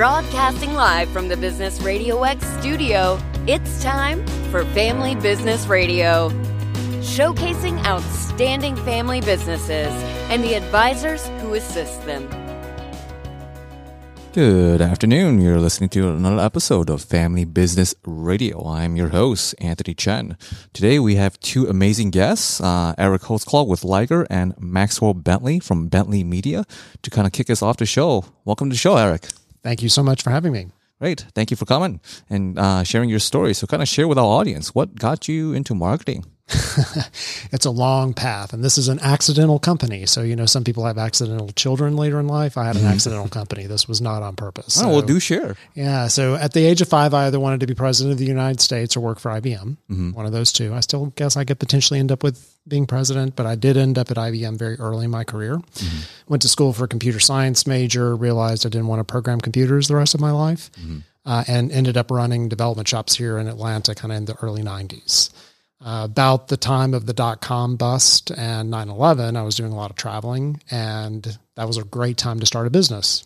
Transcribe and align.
Broadcasting 0.00 0.72
live 0.72 1.10
from 1.10 1.28
the 1.28 1.36
Business 1.36 1.78
Radio 1.82 2.22
X 2.22 2.46
studio, 2.58 3.20
it's 3.46 3.82
time 3.82 4.26
for 4.50 4.64
Family 4.72 5.14
Business 5.14 5.66
Radio. 5.66 6.30
Showcasing 7.02 7.84
outstanding 7.84 8.76
family 8.76 9.20
businesses 9.20 9.92
and 10.30 10.42
the 10.42 10.54
advisors 10.54 11.26
who 11.42 11.52
assist 11.52 12.02
them. 12.06 12.26
Good 14.32 14.80
afternoon. 14.80 15.38
You're 15.38 15.60
listening 15.60 15.90
to 15.90 16.08
another 16.08 16.42
episode 16.42 16.88
of 16.88 17.02
Family 17.02 17.44
Business 17.44 17.94
Radio. 18.06 18.66
I'm 18.68 18.96
your 18.96 19.08
host, 19.08 19.54
Anthony 19.58 19.92
Chen. 19.92 20.38
Today 20.72 20.98
we 20.98 21.16
have 21.16 21.38
two 21.40 21.68
amazing 21.68 22.08
guests, 22.08 22.58
uh, 22.62 22.94
Eric 22.96 23.20
Holtzclaw 23.20 23.66
with 23.66 23.84
Liger 23.84 24.26
and 24.30 24.54
Maxwell 24.58 25.12
Bentley 25.12 25.60
from 25.60 25.88
Bentley 25.88 26.24
Media 26.24 26.64
to 27.02 27.10
kind 27.10 27.26
of 27.26 27.34
kick 27.34 27.50
us 27.50 27.60
off 27.60 27.76
the 27.76 27.84
show. 27.84 28.24
Welcome 28.46 28.70
to 28.70 28.74
the 28.74 28.78
show, 28.78 28.96
Eric. 28.96 29.26
Thank 29.62 29.82
you 29.82 29.88
so 29.88 30.02
much 30.02 30.22
for 30.22 30.30
having 30.30 30.52
me. 30.52 30.68
Great. 31.00 31.24
Thank 31.34 31.50
you 31.50 31.56
for 31.56 31.64
coming 31.64 32.00
and 32.28 32.58
uh, 32.58 32.82
sharing 32.84 33.08
your 33.08 33.20
story. 33.20 33.54
So 33.54 33.66
kind 33.66 33.82
of 33.82 33.88
share 33.88 34.06
with 34.06 34.18
our 34.18 34.26
audience, 34.26 34.74
what 34.74 34.96
got 34.96 35.28
you 35.28 35.54
into 35.54 35.74
marketing? 35.74 36.26
it's 37.52 37.64
a 37.64 37.70
long 37.70 38.14
path, 38.14 38.52
and 38.52 38.64
this 38.64 38.78
is 38.78 38.88
an 38.88 38.98
accidental 39.00 39.58
company. 39.58 40.06
So 40.06 40.22
you 40.22 40.36
know, 40.36 40.46
some 40.46 40.64
people 40.64 40.84
have 40.84 40.98
accidental 40.98 41.48
children 41.50 41.96
later 41.96 42.18
in 42.18 42.26
life. 42.26 42.58
I 42.58 42.64
had 42.64 42.76
an 42.76 42.82
mm-hmm. 42.82 42.92
accidental 42.92 43.28
company. 43.28 43.66
This 43.66 43.86
was 43.86 44.00
not 44.00 44.22
on 44.22 44.36
purpose. 44.36 44.80
oh, 44.82 44.88
well, 44.88 45.02
do 45.02 45.20
share. 45.20 45.56
Yeah. 45.74 46.08
So 46.08 46.34
at 46.34 46.52
the 46.52 46.64
age 46.64 46.80
of 46.80 46.88
five, 46.88 47.14
I 47.14 47.26
either 47.26 47.38
wanted 47.38 47.60
to 47.60 47.66
be 47.66 47.74
president 47.74 48.12
of 48.12 48.18
the 48.18 48.26
United 48.26 48.60
States 48.60 48.96
or 48.96 49.00
work 49.00 49.20
for 49.20 49.30
IBM. 49.30 49.76
Mm-hmm. 49.90 50.12
One 50.12 50.26
of 50.26 50.32
those 50.32 50.52
two. 50.52 50.74
I 50.74 50.80
still 50.80 51.06
guess 51.16 51.36
I 51.36 51.44
could 51.44 51.58
potentially 51.58 52.00
end 52.00 52.10
up 52.10 52.22
with 52.22 52.56
being 52.66 52.86
president, 52.86 53.36
but 53.36 53.46
I 53.46 53.54
did 53.54 53.76
end 53.76 53.98
up 53.98 54.10
at 54.10 54.16
IBM 54.16 54.58
very 54.58 54.76
early 54.78 55.04
in 55.04 55.10
my 55.10 55.24
career. 55.24 55.56
Mm-hmm. 55.56 55.98
Went 56.28 56.42
to 56.42 56.48
school 56.48 56.72
for 56.72 56.84
a 56.84 56.88
computer 56.88 57.20
science 57.20 57.66
major. 57.66 58.16
Realized 58.16 58.66
I 58.66 58.70
didn't 58.70 58.88
want 58.88 59.00
to 59.00 59.04
program 59.04 59.40
computers 59.40 59.88
the 59.88 59.96
rest 59.96 60.14
of 60.14 60.20
my 60.20 60.30
life, 60.30 60.70
uh, 61.24 61.44
and 61.46 61.70
ended 61.70 61.96
up 61.96 62.10
running 62.10 62.48
development 62.48 62.88
shops 62.88 63.16
here 63.16 63.38
in 63.38 63.46
Atlanta, 63.46 63.94
kind 63.94 64.12
of 64.12 64.18
in 64.18 64.24
the 64.24 64.36
early 64.42 64.62
'90s. 64.62 65.30
Uh, 65.82 66.02
about 66.04 66.48
the 66.48 66.58
time 66.58 66.92
of 66.92 67.06
the 67.06 67.14
dot 67.14 67.40
com 67.40 67.76
bust 67.76 68.30
and 68.30 68.70
9 68.70 68.90
11, 68.90 69.34
I 69.34 69.42
was 69.42 69.54
doing 69.54 69.72
a 69.72 69.76
lot 69.76 69.90
of 69.90 69.96
traveling, 69.96 70.60
and 70.70 71.38
that 71.56 71.66
was 71.66 71.78
a 71.78 71.84
great 71.84 72.18
time 72.18 72.38
to 72.40 72.46
start 72.46 72.66
a 72.66 72.70
business. 72.70 73.24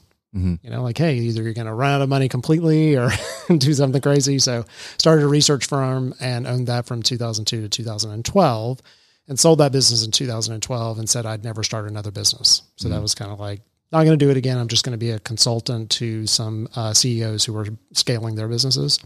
You 0.63 0.71
know, 0.71 0.83
like, 0.83 0.99
hey, 0.99 1.15
either 1.17 1.43
you're 1.43 1.53
going 1.53 1.69
to 1.69 1.75
run 1.75 1.93
out 1.93 2.03
of 2.03 2.09
money 2.09 2.29
completely 2.29 2.97
or 2.97 3.11
do 3.59 3.73
something 3.73 4.01
crazy. 4.03 4.41
So, 4.41 4.65
started 4.99 5.25
a 5.25 5.29
research 5.29 5.67
firm 5.67 6.15
and 6.21 6.47
owned 6.47 6.67
that 6.67 6.87
from 6.87 7.03
2002 7.03 7.63
to 7.63 7.69
2012 7.69 8.81
and 9.29 9.39
sold 9.39 9.61
that 9.61 9.71
business 9.71 10.05
in 10.05 10.11
2012 10.11 10.99
and 10.99 11.09
said 11.09 11.25
I'd 11.25 11.45
never 11.45 11.63
start 11.63 11.89
another 11.89 12.11
business. 12.11 12.63
So, 12.77 12.89
that 12.89 13.01
was 13.01 13.15
kind 13.15 13.31
of 13.31 13.39
like, 13.39 13.61
not 13.93 14.05
going 14.05 14.19
to 14.19 14.25
do 14.25 14.31
it 14.31 14.37
again. 14.37 14.59
I'm 14.59 14.67
just 14.67 14.85
going 14.85 14.93
to 14.93 14.99
be 14.99 15.11
a 15.11 15.21
consultant 15.21 15.91
to 15.91 16.27
some 16.27 16.69
uh, 16.75 16.93
CEOs 16.93 17.45
who 17.45 17.53
were 17.53 17.69
scaling 17.93 18.35
their 18.35 18.49
businesses. 18.49 18.99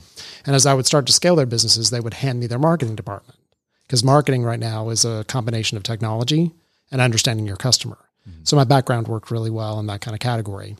And 0.46 0.56
as 0.56 0.64
I 0.64 0.72
would 0.72 0.86
start 0.86 1.06
to 1.08 1.12
scale 1.12 1.36
their 1.36 1.44
businesses, 1.44 1.91
they 1.91 2.00
would 2.00 2.14
hand 2.14 2.41
me 2.41 2.46
their 2.46 2.58
marketing 2.58 2.96
department 2.96 3.38
because 3.89 4.05
marketing 4.05 4.44
right 4.44 4.61
now 4.61 4.91
is 4.91 5.06
a 5.06 5.25
combination 5.25 5.78
of 5.78 5.83
technology 5.83 6.53
and 6.92 7.00
understanding 7.00 7.47
your 7.47 7.56
customer. 7.56 7.98
Mm-hmm. 8.28 8.41
So 8.44 8.55
my 8.55 8.64
background 8.64 9.08
worked 9.08 9.31
really 9.31 9.50
well 9.50 9.81
in 9.81 9.86
that 9.86 10.03
kind 10.03 10.14
of 10.14 10.20
category. 10.20 10.77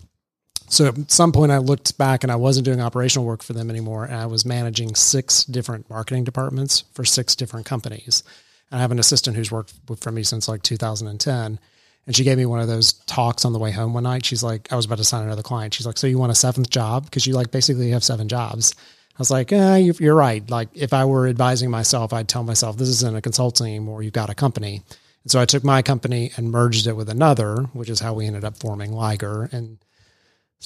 So 0.69 0.89
at 0.89 1.11
some 1.11 1.33
point, 1.33 1.51
I 1.51 1.59
looked 1.59 1.97
back 1.97 2.23
and 2.23 2.31
I 2.31 2.37
wasn't 2.37 2.67
doing 2.67 2.83
operational 2.83 3.27
work 3.27 3.43
for 3.43 3.55
them 3.55 3.71
anymore, 3.71 4.05
and 4.05 4.15
I 4.15 4.27
was 4.27 4.45
managing 4.45 4.95
six 4.95 5.45
different 5.45 5.89
marketing 5.89 6.25
departments 6.25 6.85
for 6.93 7.07
six 7.07 7.35
different 7.35 7.65
companies. 7.65 8.23
And 8.71 8.79
I 8.79 8.83
have 8.83 8.93
an 8.93 8.99
assistant 8.99 9.35
who's 9.35 9.51
worked 9.51 9.73
for 9.99 10.13
me 10.13 10.23
since 10.23 10.47
like 10.47 10.63
2010. 10.63 11.59
And 12.07 12.17
she 12.17 12.25
gave 12.25 12.37
me 12.37 12.45
one 12.45 12.61
of 12.61 12.69
those 12.69 12.93
talks 13.05 13.47
on 13.47 13.55
the 13.55 13.59
way 13.59 13.71
home 13.71 13.95
one 13.95 14.03
night. 14.03 14.27
She's 14.27 14.43
like, 14.43 14.71
I 14.71 14.77
was 14.77 14.85
about 14.85 14.99
to 14.99 15.05
sign 15.05 15.25
another 15.25 15.43
client. 15.43 15.73
She's 15.73 15.87
like, 15.87 15.97
So 15.97 16.07
you 16.07 16.19
want 16.19 16.33
a 16.33 16.35
seventh 16.35 16.69
job? 16.69 17.05
Because 17.05 17.27
you 17.27 17.35
like 17.35 17.51
basically 17.51 17.91
have 17.91 18.05
seven 18.05 18.29
jobs. 18.29 18.75
I 19.19 19.21
was 19.21 19.31
like, 19.33 19.53
eh, 19.53 19.77
you- 19.79 19.95
you're 19.99 20.15
right. 20.15 20.49
Like 20.49 20.69
if 20.75 20.93
I 20.93 21.05
were 21.05 21.27
advising 21.27 21.71
myself, 21.71 22.13
I'd 22.13 22.29
tell 22.29 22.45
myself 22.45 22.77
this 22.77 22.89
isn't 22.89 23.17
a 23.17 23.21
consulting 23.21 23.67
anymore. 23.67 24.03
You've 24.03 24.13
got 24.13 24.31
a 24.31 24.35
company. 24.35 24.83
And 25.25 25.31
so 25.33 25.41
I 25.41 25.45
took 25.45 25.65
my 25.65 25.83
company 25.83 26.31
and 26.37 26.51
merged 26.53 26.87
it 26.87 26.95
with 26.95 27.09
another, 27.09 27.63
which 27.73 27.91
is 27.91 27.99
how 28.01 28.15
we 28.15 28.27
ended 28.27 28.45
up 28.45 28.57
forming 28.57 28.93
Liger. 28.93 29.49
And 29.53 29.79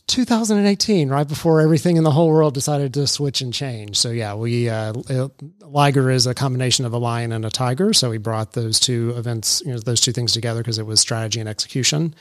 2018, 0.06 1.08
right 1.10 1.28
before 1.28 1.60
everything 1.60 1.96
in 1.96 2.04
the 2.04 2.10
whole 2.10 2.28
world 2.28 2.54
decided 2.54 2.94
to 2.94 3.06
switch 3.06 3.40
and 3.40 3.52
change. 3.52 3.96
So 3.98 4.10
yeah, 4.10 4.34
we 4.34 4.68
uh, 4.68 4.92
Liger 5.62 6.10
is 6.10 6.26
a 6.26 6.34
combination 6.34 6.84
of 6.84 6.92
a 6.92 6.98
lion 6.98 7.32
and 7.32 7.44
a 7.44 7.50
tiger. 7.50 7.92
So 7.92 8.10
we 8.10 8.18
brought 8.18 8.52
those 8.52 8.80
two 8.80 9.12
events, 9.16 9.62
you 9.64 9.72
know, 9.72 9.78
those 9.78 10.00
two 10.00 10.12
things 10.12 10.32
together 10.32 10.60
because 10.60 10.78
it 10.78 10.86
was 10.86 11.00
strategy 11.00 11.40
and 11.40 11.48
execution. 11.48 12.14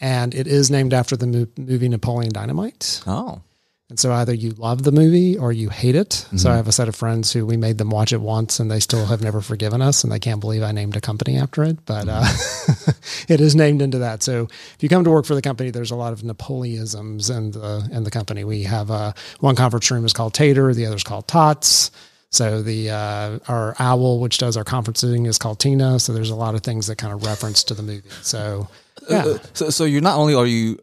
And 0.00 0.34
it 0.34 0.46
is 0.46 0.70
named 0.70 0.92
after 0.94 1.16
the 1.16 1.48
movie 1.56 1.88
Napoleon 1.88 2.32
Dynamite. 2.32 3.02
Oh, 3.06 3.40
And 3.88 4.00
so 4.00 4.12
either 4.12 4.34
you 4.34 4.50
love 4.50 4.82
the 4.82 4.90
movie 4.90 5.38
or 5.38 5.52
you 5.52 5.68
hate 5.68 5.94
it. 5.94 6.26
So 6.36 6.50
I 6.50 6.56
have 6.56 6.66
a 6.66 6.72
set 6.72 6.88
of 6.88 6.96
friends 6.96 7.32
who 7.32 7.46
we 7.46 7.56
made 7.56 7.78
them 7.78 7.90
watch 7.90 8.12
it 8.12 8.20
once 8.20 8.58
and 8.58 8.68
they 8.68 8.80
still 8.80 9.06
have 9.06 9.22
never 9.22 9.40
forgiven 9.40 9.80
us 9.80 10.02
and 10.02 10.12
they 10.12 10.18
can't 10.18 10.40
believe 10.40 10.64
I 10.64 10.72
named 10.72 10.96
a 10.96 11.00
company 11.00 11.36
after 11.36 11.62
it. 11.62 11.84
But 11.86 12.08
uh, 12.08 12.24
it 13.28 13.40
is 13.40 13.54
named 13.54 13.82
into 13.82 13.98
that. 13.98 14.24
So 14.24 14.48
if 14.74 14.78
you 14.80 14.88
come 14.88 15.04
to 15.04 15.10
work 15.10 15.24
for 15.24 15.36
the 15.36 15.42
company, 15.42 15.70
there's 15.70 15.92
a 15.92 15.96
lot 15.96 16.12
of 16.12 16.24
Napoleonisms 16.24 17.30
in 17.30 17.52
the, 17.52 17.88
in 17.92 18.02
the 18.02 18.10
company. 18.10 18.42
We 18.42 18.64
have 18.64 18.90
uh, 18.90 19.12
one 19.38 19.54
conference 19.54 19.88
room 19.88 20.04
is 20.04 20.12
called 20.12 20.34
Tater, 20.34 20.74
the 20.74 20.86
other 20.86 20.96
is 20.96 21.04
called 21.04 21.28
Tots. 21.28 21.92
So 22.30 22.62
the 22.62 22.90
uh, 22.90 23.38
our 23.46 23.76
owl, 23.78 24.18
which 24.18 24.38
does 24.38 24.56
our 24.56 24.64
conferencing, 24.64 25.26
is 25.26 25.38
called 25.38 25.60
Tina. 25.60 26.00
So 26.00 26.12
there's 26.12 26.30
a 26.30 26.34
lot 26.34 26.56
of 26.56 26.62
things 26.62 26.88
that 26.88 26.96
kind 26.96 27.12
of 27.12 27.24
reference 27.24 27.62
to 27.64 27.74
the 27.74 27.84
movie. 27.84 28.08
So 28.22 28.68
yeah, 29.08 29.38
so 29.52 29.70
so 29.70 29.84
you're 29.84 30.02
not 30.02 30.18
only 30.18 30.34
are 30.34 30.44
you 30.44 30.78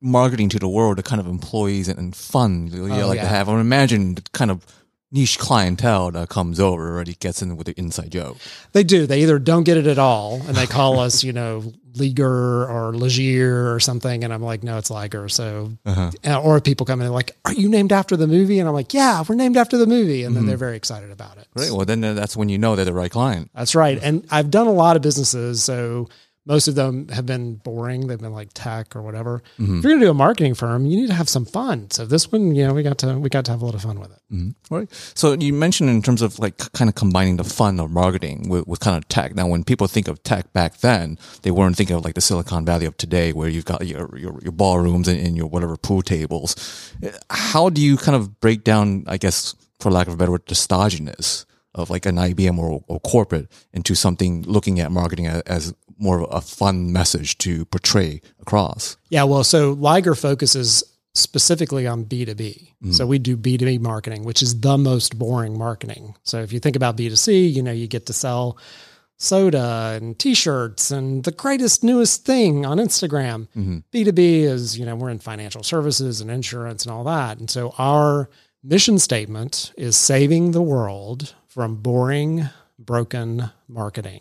marketing 0.00 0.48
to 0.50 0.58
the 0.58 0.68
world 0.68 0.98
the 0.98 1.02
kind 1.02 1.20
of 1.20 1.26
employees 1.26 1.88
and, 1.88 1.98
and 1.98 2.14
fun 2.16 2.66
you 2.68 2.84
Oh, 2.92 3.08
like 3.08 3.20
to 3.20 3.26
have. 3.26 3.48
I 3.48 3.52
would 3.52 3.60
imagine 3.60 4.14
the 4.16 4.22
kind 4.32 4.50
of 4.50 4.64
niche 5.12 5.38
clientele 5.38 6.10
that 6.10 6.28
comes 6.28 6.58
over 6.58 6.90
already 6.90 7.14
gets 7.14 7.40
in 7.40 7.56
with 7.56 7.66
the 7.68 7.78
inside 7.78 8.10
joke. 8.10 8.36
They 8.72 8.82
do. 8.82 9.06
They 9.06 9.22
either 9.22 9.38
don't 9.38 9.62
get 9.62 9.76
it 9.76 9.86
at 9.86 9.98
all 9.98 10.34
and 10.46 10.56
they 10.56 10.66
call 10.66 10.98
us, 10.98 11.22
you 11.22 11.32
know, 11.32 11.72
Liger 11.96 12.68
or 12.68 12.92
Legier 12.96 13.72
or 13.72 13.78
something. 13.78 14.24
And 14.24 14.34
I'm 14.34 14.42
like, 14.42 14.64
no, 14.64 14.76
it's 14.78 14.90
Liger. 14.90 15.28
So, 15.28 15.70
Uh-huh. 15.86 16.10
uh, 16.26 16.42
or 16.42 16.60
people 16.60 16.84
come 16.84 17.00
in 17.00 17.06
and 17.06 17.14
like, 17.14 17.36
are 17.44 17.52
you 17.54 17.68
named 17.68 17.92
after 17.92 18.16
the 18.16 18.26
movie? 18.26 18.58
And 18.58 18.68
I'm 18.68 18.74
like, 18.74 18.92
yeah, 18.92 19.22
we're 19.28 19.36
named 19.36 19.56
after 19.56 19.76
the 19.78 19.86
movie. 19.86 20.24
And 20.24 20.34
then 20.36 20.46
they're 20.46 20.56
very 20.56 20.76
excited 20.76 21.12
about 21.12 21.38
it. 21.38 21.46
Right. 21.54 21.70
Well, 21.70 21.86
then 21.86 22.02
uh, 22.02 22.14
that's 22.14 22.36
when 22.36 22.48
you 22.48 22.58
know 22.58 22.74
they're 22.74 22.84
the 22.84 22.92
right 22.92 23.10
client. 23.12 23.50
That's 23.54 23.76
right. 23.76 23.98
And 24.02 24.26
I've 24.32 24.50
done 24.50 24.66
a 24.66 24.72
lot 24.72 24.96
of 24.96 25.02
businesses. 25.02 25.62
So 25.62 26.08
most 26.46 26.68
of 26.68 26.74
them 26.74 27.08
have 27.08 27.24
been 27.24 27.54
boring. 27.56 28.06
They've 28.06 28.20
been 28.20 28.32
like 28.32 28.50
tech 28.52 28.94
or 28.94 29.02
whatever. 29.02 29.42
Mm-hmm. 29.58 29.78
If 29.78 29.84
you're 29.84 29.92
going 29.92 30.00
to 30.00 30.06
do 30.06 30.10
a 30.10 30.14
marketing 30.14 30.54
firm, 30.54 30.84
you 30.84 30.96
need 30.96 31.06
to 31.06 31.14
have 31.14 31.28
some 31.28 31.46
fun. 31.46 31.90
So 31.90 32.04
this 32.04 32.30
one, 32.30 32.54
you 32.54 32.66
know, 32.66 32.74
we 32.74 32.82
got 32.82 32.98
to, 32.98 33.18
we 33.18 33.30
got 33.30 33.46
to 33.46 33.52
have 33.52 33.62
a 33.62 33.64
lot 33.64 33.74
of 33.74 33.82
fun 33.82 33.98
with 33.98 34.10
it. 34.10 34.18
Mm-hmm. 34.30 34.74
Right. 34.74 34.88
So 35.14 35.32
you 35.32 35.54
mentioned 35.54 35.88
in 35.88 36.02
terms 36.02 36.20
of 36.20 36.38
like 36.38 36.58
kind 36.72 36.88
of 36.88 36.94
combining 36.94 37.38
the 37.38 37.44
fun 37.44 37.80
of 37.80 37.90
marketing 37.90 38.48
with, 38.48 38.66
with 38.66 38.80
kind 38.80 38.96
of 38.96 39.08
tech. 39.08 39.34
Now, 39.34 39.46
when 39.46 39.64
people 39.64 39.86
think 39.86 40.06
of 40.06 40.22
tech 40.22 40.52
back 40.52 40.78
then, 40.78 41.18
they 41.42 41.50
weren't 41.50 41.76
thinking 41.76 41.96
of 41.96 42.04
like 42.04 42.14
the 42.14 42.20
Silicon 42.20 42.66
Valley 42.66 42.86
of 42.86 42.96
today, 42.98 43.32
where 43.32 43.48
you've 43.48 43.64
got 43.64 43.86
your 43.86 44.16
your, 44.18 44.38
your 44.42 44.52
ballrooms 44.52 45.08
and, 45.08 45.18
and 45.18 45.36
your 45.36 45.46
whatever 45.46 45.76
pool 45.76 46.02
tables. 46.02 46.92
How 47.30 47.70
do 47.70 47.80
you 47.80 47.96
kind 47.96 48.16
of 48.16 48.40
break 48.40 48.64
down, 48.64 49.04
I 49.06 49.16
guess, 49.16 49.54
for 49.80 49.90
lack 49.90 50.08
of 50.08 50.14
a 50.14 50.16
better 50.16 50.32
word, 50.32 50.46
the 50.46 50.54
stodginess 50.54 51.46
of 51.74 51.90
like 51.90 52.06
an 52.06 52.16
IBM 52.16 52.58
or, 52.58 52.84
or 52.86 53.00
corporate 53.00 53.50
into 53.72 53.94
something 53.94 54.42
looking 54.42 54.80
at 54.80 54.92
marketing 54.92 55.26
as, 55.26 55.42
as 55.42 55.74
more 55.98 56.22
of 56.22 56.32
a 56.32 56.40
fun 56.40 56.92
message 56.92 57.38
to 57.38 57.64
portray 57.66 58.20
across? 58.40 58.96
Yeah, 59.08 59.24
well, 59.24 59.44
so 59.44 59.72
Liger 59.72 60.14
focuses 60.14 60.84
specifically 61.14 61.86
on 61.86 62.04
B2B. 62.04 62.36
Mm-hmm. 62.36 62.92
So 62.92 63.06
we 63.06 63.18
do 63.18 63.36
B2B 63.36 63.80
marketing, 63.80 64.24
which 64.24 64.42
is 64.42 64.60
the 64.60 64.76
most 64.76 65.18
boring 65.18 65.56
marketing. 65.56 66.16
So 66.24 66.40
if 66.40 66.52
you 66.52 66.58
think 66.58 66.76
about 66.76 66.96
B2C, 66.96 67.52
you 67.52 67.62
know, 67.62 67.72
you 67.72 67.86
get 67.86 68.06
to 68.06 68.12
sell 68.12 68.58
soda 69.16 69.92
and 69.94 70.18
t-shirts 70.18 70.90
and 70.90 71.22
the 71.22 71.30
greatest 71.30 71.84
newest 71.84 72.26
thing 72.26 72.66
on 72.66 72.78
Instagram. 72.78 73.46
Mm-hmm. 73.56 73.78
B2B 73.92 74.42
is, 74.42 74.76
you 74.76 74.84
know, 74.84 74.96
we're 74.96 75.10
in 75.10 75.20
financial 75.20 75.62
services 75.62 76.20
and 76.20 76.30
insurance 76.30 76.84
and 76.84 76.92
all 76.92 77.04
that. 77.04 77.38
And 77.38 77.48
so 77.48 77.74
our 77.78 78.28
mission 78.62 78.98
statement 78.98 79.72
is 79.76 79.96
saving 79.96 80.50
the 80.50 80.62
world 80.62 81.34
from 81.46 81.76
boring, 81.76 82.48
broken 82.78 83.50
marketing. 83.68 84.20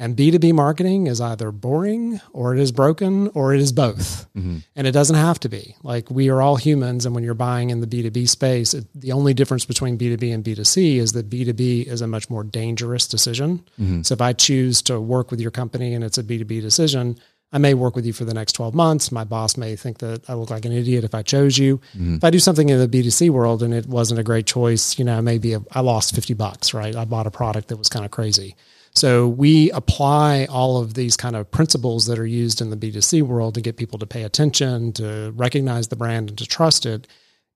And 0.00 0.16
B2B 0.16 0.52
marketing 0.52 1.08
is 1.08 1.20
either 1.20 1.50
boring 1.50 2.20
or 2.32 2.54
it 2.54 2.60
is 2.60 2.70
broken 2.70 3.28
or 3.34 3.52
it 3.52 3.60
is 3.60 3.72
both. 3.72 4.28
Mm-hmm. 4.36 4.58
And 4.76 4.86
it 4.86 4.92
doesn't 4.92 5.16
have 5.16 5.40
to 5.40 5.48
be. 5.48 5.74
Like 5.82 6.08
we 6.08 6.28
are 6.28 6.40
all 6.40 6.54
humans. 6.54 7.04
And 7.04 7.16
when 7.16 7.24
you're 7.24 7.34
buying 7.34 7.70
in 7.70 7.80
the 7.80 7.86
B2B 7.86 8.28
space, 8.28 8.74
it, 8.74 8.86
the 8.94 9.10
only 9.10 9.34
difference 9.34 9.64
between 9.64 9.98
B2B 9.98 10.32
and 10.32 10.44
B2C 10.44 10.96
is 10.98 11.12
that 11.12 11.28
B2B 11.28 11.88
is 11.88 12.00
a 12.00 12.06
much 12.06 12.30
more 12.30 12.44
dangerous 12.44 13.08
decision. 13.08 13.58
Mm-hmm. 13.80 14.02
So 14.02 14.12
if 14.14 14.20
I 14.20 14.32
choose 14.32 14.82
to 14.82 15.00
work 15.00 15.32
with 15.32 15.40
your 15.40 15.50
company 15.50 15.94
and 15.94 16.04
it's 16.04 16.16
a 16.16 16.22
B2B 16.22 16.60
decision, 16.60 17.18
I 17.50 17.58
may 17.58 17.74
work 17.74 17.96
with 17.96 18.04
you 18.04 18.12
for 18.12 18.24
the 18.24 18.34
next 18.34 18.52
12 18.52 18.74
months. 18.74 19.10
My 19.10 19.24
boss 19.24 19.56
may 19.56 19.74
think 19.74 19.98
that 19.98 20.28
I 20.28 20.34
look 20.34 20.50
like 20.50 20.64
an 20.64 20.72
idiot 20.72 21.02
if 21.02 21.14
I 21.14 21.22
chose 21.22 21.56
you. 21.56 21.78
Mm-hmm. 21.94 22.16
If 22.16 22.24
I 22.24 22.30
do 22.30 22.38
something 22.38 22.68
in 22.68 22.78
the 22.78 22.88
B2C 22.88 23.30
world 23.30 23.62
and 23.62 23.72
it 23.72 23.86
wasn't 23.86 24.20
a 24.20 24.22
great 24.22 24.46
choice, 24.46 24.98
you 24.98 25.04
know, 25.04 25.20
maybe 25.22 25.54
a, 25.54 25.62
I 25.72 25.80
lost 25.80 26.14
50 26.14 26.34
bucks, 26.34 26.74
right? 26.74 26.94
I 26.94 27.04
bought 27.06 27.26
a 27.26 27.30
product 27.30 27.68
that 27.68 27.78
was 27.78 27.88
kind 27.88 28.04
of 28.04 28.10
crazy. 28.10 28.54
So 28.98 29.28
we 29.28 29.70
apply 29.70 30.46
all 30.46 30.78
of 30.78 30.94
these 30.94 31.16
kind 31.16 31.36
of 31.36 31.50
principles 31.50 32.06
that 32.06 32.18
are 32.18 32.26
used 32.26 32.60
in 32.60 32.70
the 32.70 32.76
B2C 32.76 33.22
world 33.22 33.54
to 33.54 33.60
get 33.60 33.76
people 33.76 33.98
to 34.00 34.06
pay 34.06 34.24
attention, 34.24 34.92
to 34.94 35.32
recognize 35.36 35.86
the 35.86 35.96
brand 35.96 36.30
and 36.30 36.38
to 36.38 36.46
trust 36.46 36.84
it. 36.84 37.06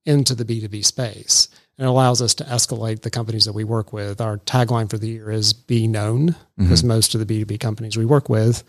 into 0.04 0.34
the 0.34 0.44
B2B 0.44 0.84
space. 0.84 1.48
And 1.78 1.86
it 1.86 1.88
allows 1.88 2.20
us 2.20 2.34
to 2.34 2.44
escalate 2.44 3.02
the 3.02 3.10
companies 3.10 3.44
that 3.44 3.52
we 3.52 3.64
work 3.64 3.92
with. 3.92 4.20
Our 4.20 4.38
tagline 4.38 4.90
for 4.90 4.98
the 4.98 5.08
year 5.08 5.30
is 5.30 5.52
be 5.52 5.86
known 5.86 6.30
mm-hmm. 6.30 6.64
because 6.64 6.84
most 6.84 7.14
of 7.14 7.26
the 7.26 7.44
B2B 7.44 7.60
companies 7.60 7.96
we 7.96 8.04
work 8.04 8.28
with 8.28 8.64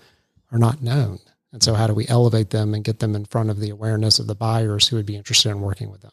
are 0.52 0.60
not 0.60 0.82
known. 0.82 1.20
And 1.52 1.62
so 1.62 1.74
how 1.74 1.88
do 1.88 1.94
we 1.94 2.08
elevate 2.08 2.50
them 2.50 2.74
and 2.74 2.84
get 2.84 3.00
them 3.00 3.16
in 3.16 3.26
front 3.26 3.50
of 3.50 3.60
the 3.60 3.70
awareness 3.70 4.20
of 4.20 4.28
the 4.28 4.36
buyers 4.36 4.88
who 4.88 4.96
would 4.96 5.06
be 5.06 5.16
interested 5.16 5.50
in 5.50 5.62
working 5.62 5.92
with 5.92 6.02
them? 6.02 6.12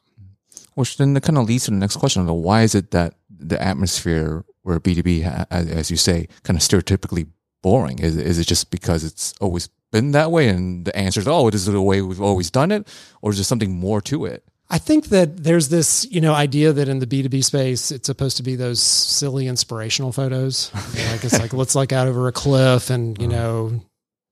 Which 0.74 0.96
then 0.96 1.18
kind 1.20 1.38
of 1.38 1.46
leads 1.46 1.64
to 1.64 1.70
the 1.70 1.76
next 1.76 1.96
question: 1.96 2.28
of 2.28 2.34
Why 2.34 2.62
is 2.62 2.74
it 2.74 2.90
that 2.92 3.14
the 3.28 3.60
atmosphere 3.60 4.44
where 4.62 4.78
B 4.80 4.94
two 4.94 5.02
B, 5.02 5.22
as 5.22 5.90
you 5.90 5.96
say, 5.96 6.28
kind 6.42 6.56
of 6.56 6.62
stereotypically 6.62 7.28
boring? 7.62 7.98
Is 7.98 8.16
is 8.16 8.38
it 8.38 8.46
just 8.46 8.70
because 8.70 9.04
it's 9.04 9.34
always 9.40 9.68
been 9.92 10.12
that 10.12 10.30
way, 10.30 10.48
and 10.48 10.84
the 10.84 10.96
answer 10.96 11.20
is, 11.20 11.28
oh, 11.28 11.48
it 11.48 11.54
is 11.54 11.66
the 11.66 11.80
way 11.80 12.00
we've 12.02 12.20
always 12.20 12.50
done 12.50 12.70
it, 12.70 12.88
or 13.22 13.30
is 13.30 13.38
there 13.38 13.44
something 13.44 13.72
more 13.72 14.00
to 14.02 14.24
it? 14.24 14.44
I 14.72 14.78
think 14.78 15.06
that 15.06 15.42
there's 15.42 15.68
this, 15.68 16.06
you 16.12 16.20
know, 16.20 16.32
idea 16.32 16.72
that 16.72 16.88
in 16.88 17.00
the 17.00 17.06
B2B 17.06 17.42
space, 17.42 17.90
it's 17.90 18.06
supposed 18.06 18.36
to 18.36 18.44
be 18.44 18.54
those 18.54 18.80
silly 18.80 19.48
inspirational 19.48 20.12
photos. 20.12 20.70
like 20.74 21.24
it's 21.24 21.40
like, 21.40 21.52
let's 21.52 21.74
like 21.74 21.92
out 21.92 22.06
over 22.06 22.28
a 22.28 22.32
cliff 22.32 22.88
and, 22.88 23.20
you 23.20 23.26
uh-huh. 23.26 23.36
know, 23.36 23.80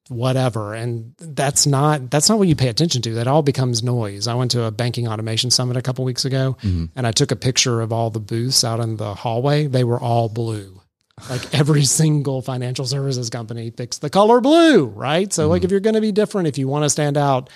whatever. 0.09 0.75
And 0.75 1.15
that's 1.19 1.67
not, 1.67 2.11
that's 2.11 2.29
not 2.29 2.39
what 2.39 2.49
you 2.49 2.57
pay 2.57 2.69
attention 2.69 3.03
to. 3.03 3.15
That 3.15 3.27
all 3.27 3.43
becomes 3.43 3.83
noise. 3.83 4.27
I 4.27 4.35
went 4.35 4.51
to 4.53 4.65
a 4.65 4.71
banking 4.71 5.09
automation 5.09 5.51
summit 5.51 5.77
a 5.77 5.83
couple 5.83 6.05
weeks 6.05 6.25
ago 6.25 6.57
mm-hmm. 6.63 6.87
and 6.97 7.07
I 7.07 7.13
took 7.13 7.31
a 7.31 7.37
picture 7.37 7.81
of 7.81 7.93
all 7.93 8.11
the 8.11 8.21
booths 8.21 8.65
out 8.65 8.81
in 8.81 8.97
the 8.97 9.15
hallway. 9.15 9.67
They 9.67 9.85
were 9.85 10.01
all 10.01 10.29
blue. 10.29 10.81
Like 11.29 11.55
every 11.55 11.85
single 11.85 12.43
financial 12.43 12.87
services 12.87 13.31
company 13.31 13.71
picks 13.71 13.99
the 13.99 14.11
color 14.11 14.41
blue, 14.41 14.87
right? 14.87 15.33
So 15.33 15.49
like 15.49 15.61
mm-hmm. 15.61 15.67
if 15.67 15.71
you're 15.71 15.81
going 15.81 15.95
to 15.95 16.01
be 16.01 16.13
different, 16.13 16.49
if 16.49 16.59
you 16.59 16.69
want 16.69 16.85
to 16.85 16.91
stand 16.91 17.17
out, 17.17 17.51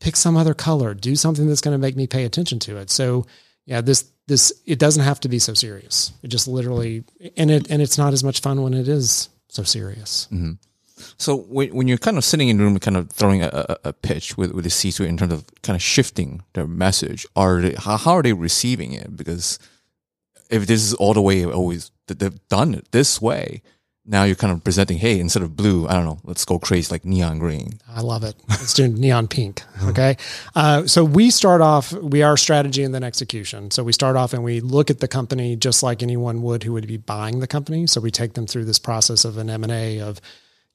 pick 0.00 0.16
some 0.16 0.36
other 0.36 0.54
color, 0.54 0.94
do 0.94 1.16
something 1.16 1.46
that's 1.46 1.60
going 1.60 1.74
to 1.74 1.78
make 1.78 1.96
me 1.96 2.06
pay 2.06 2.24
attention 2.24 2.58
to 2.60 2.76
it. 2.76 2.90
So 2.90 3.26
yeah, 3.66 3.80
this 3.80 4.10
this 4.26 4.52
it 4.66 4.78
doesn't 4.78 5.02
have 5.02 5.20
to 5.20 5.28
be 5.28 5.38
so 5.38 5.54
serious. 5.54 6.12
It 6.22 6.28
just 6.28 6.48
literally 6.48 7.04
and 7.36 7.50
it 7.50 7.70
and 7.70 7.82
it's 7.82 7.98
not 7.98 8.12
as 8.12 8.24
much 8.24 8.40
fun 8.40 8.62
when 8.62 8.74
it 8.74 8.88
is 8.88 9.28
so 9.48 9.62
serious. 9.62 10.28
Mm-hmm. 10.32 10.52
So 11.16 11.36
when, 11.36 11.74
when 11.74 11.88
you're 11.88 11.98
kind 11.98 12.18
of 12.18 12.24
sitting 12.24 12.48
in 12.48 12.58
the 12.58 12.64
room, 12.64 12.78
kind 12.78 12.96
of 12.96 13.10
throwing 13.10 13.42
a, 13.42 13.50
a, 13.52 13.88
a 13.88 13.92
pitch 13.92 14.36
with, 14.36 14.52
with 14.52 14.64
the 14.64 14.70
C-suite 14.70 15.08
in 15.08 15.16
terms 15.16 15.32
of 15.32 15.44
kind 15.62 15.76
of 15.76 15.82
shifting 15.82 16.42
their 16.54 16.66
message, 16.66 17.26
are 17.36 17.60
they, 17.60 17.74
how, 17.74 17.96
how 17.96 18.12
are 18.12 18.22
they 18.22 18.32
receiving 18.32 18.92
it? 18.92 19.16
Because 19.16 19.58
if 20.50 20.66
this 20.66 20.82
is 20.82 20.94
all 20.94 21.14
the 21.14 21.22
way 21.22 21.44
always 21.44 21.90
they've 22.06 22.48
done 22.48 22.74
it 22.74 22.90
this 22.92 23.20
way, 23.20 23.62
now 24.08 24.24
you're 24.24 24.36
kind 24.36 24.52
of 24.52 24.64
presenting, 24.64 24.96
hey, 24.96 25.20
instead 25.20 25.42
of 25.42 25.54
blue, 25.54 25.86
I 25.86 25.92
don't 25.92 26.06
know, 26.06 26.18
let's 26.24 26.44
go 26.46 26.58
crazy 26.58 26.90
like 26.90 27.04
neon 27.04 27.38
green. 27.38 27.78
I 27.86 28.00
love 28.00 28.24
it. 28.24 28.34
Let's 28.48 28.72
do 28.72 28.88
neon 28.88 29.28
pink. 29.28 29.62
Okay. 29.84 30.16
Uh, 30.54 30.86
so 30.86 31.04
we 31.04 31.30
start 31.30 31.60
off, 31.60 31.92
we 31.92 32.22
are 32.22 32.38
strategy 32.38 32.82
and 32.82 32.94
then 32.94 33.04
execution. 33.04 33.70
So 33.70 33.84
we 33.84 33.92
start 33.92 34.16
off 34.16 34.32
and 34.32 34.42
we 34.42 34.60
look 34.60 34.88
at 34.90 35.00
the 35.00 35.08
company 35.08 35.56
just 35.56 35.82
like 35.82 36.02
anyone 36.02 36.40
would 36.40 36.64
who 36.64 36.72
would 36.72 36.86
be 36.86 36.96
buying 36.96 37.40
the 37.40 37.46
company. 37.46 37.86
So 37.86 38.00
we 38.00 38.10
take 38.10 38.32
them 38.32 38.46
through 38.46 38.64
this 38.64 38.78
process 38.78 39.26
of 39.26 39.36
an 39.36 39.50
M&A 39.50 40.00
of, 40.00 40.22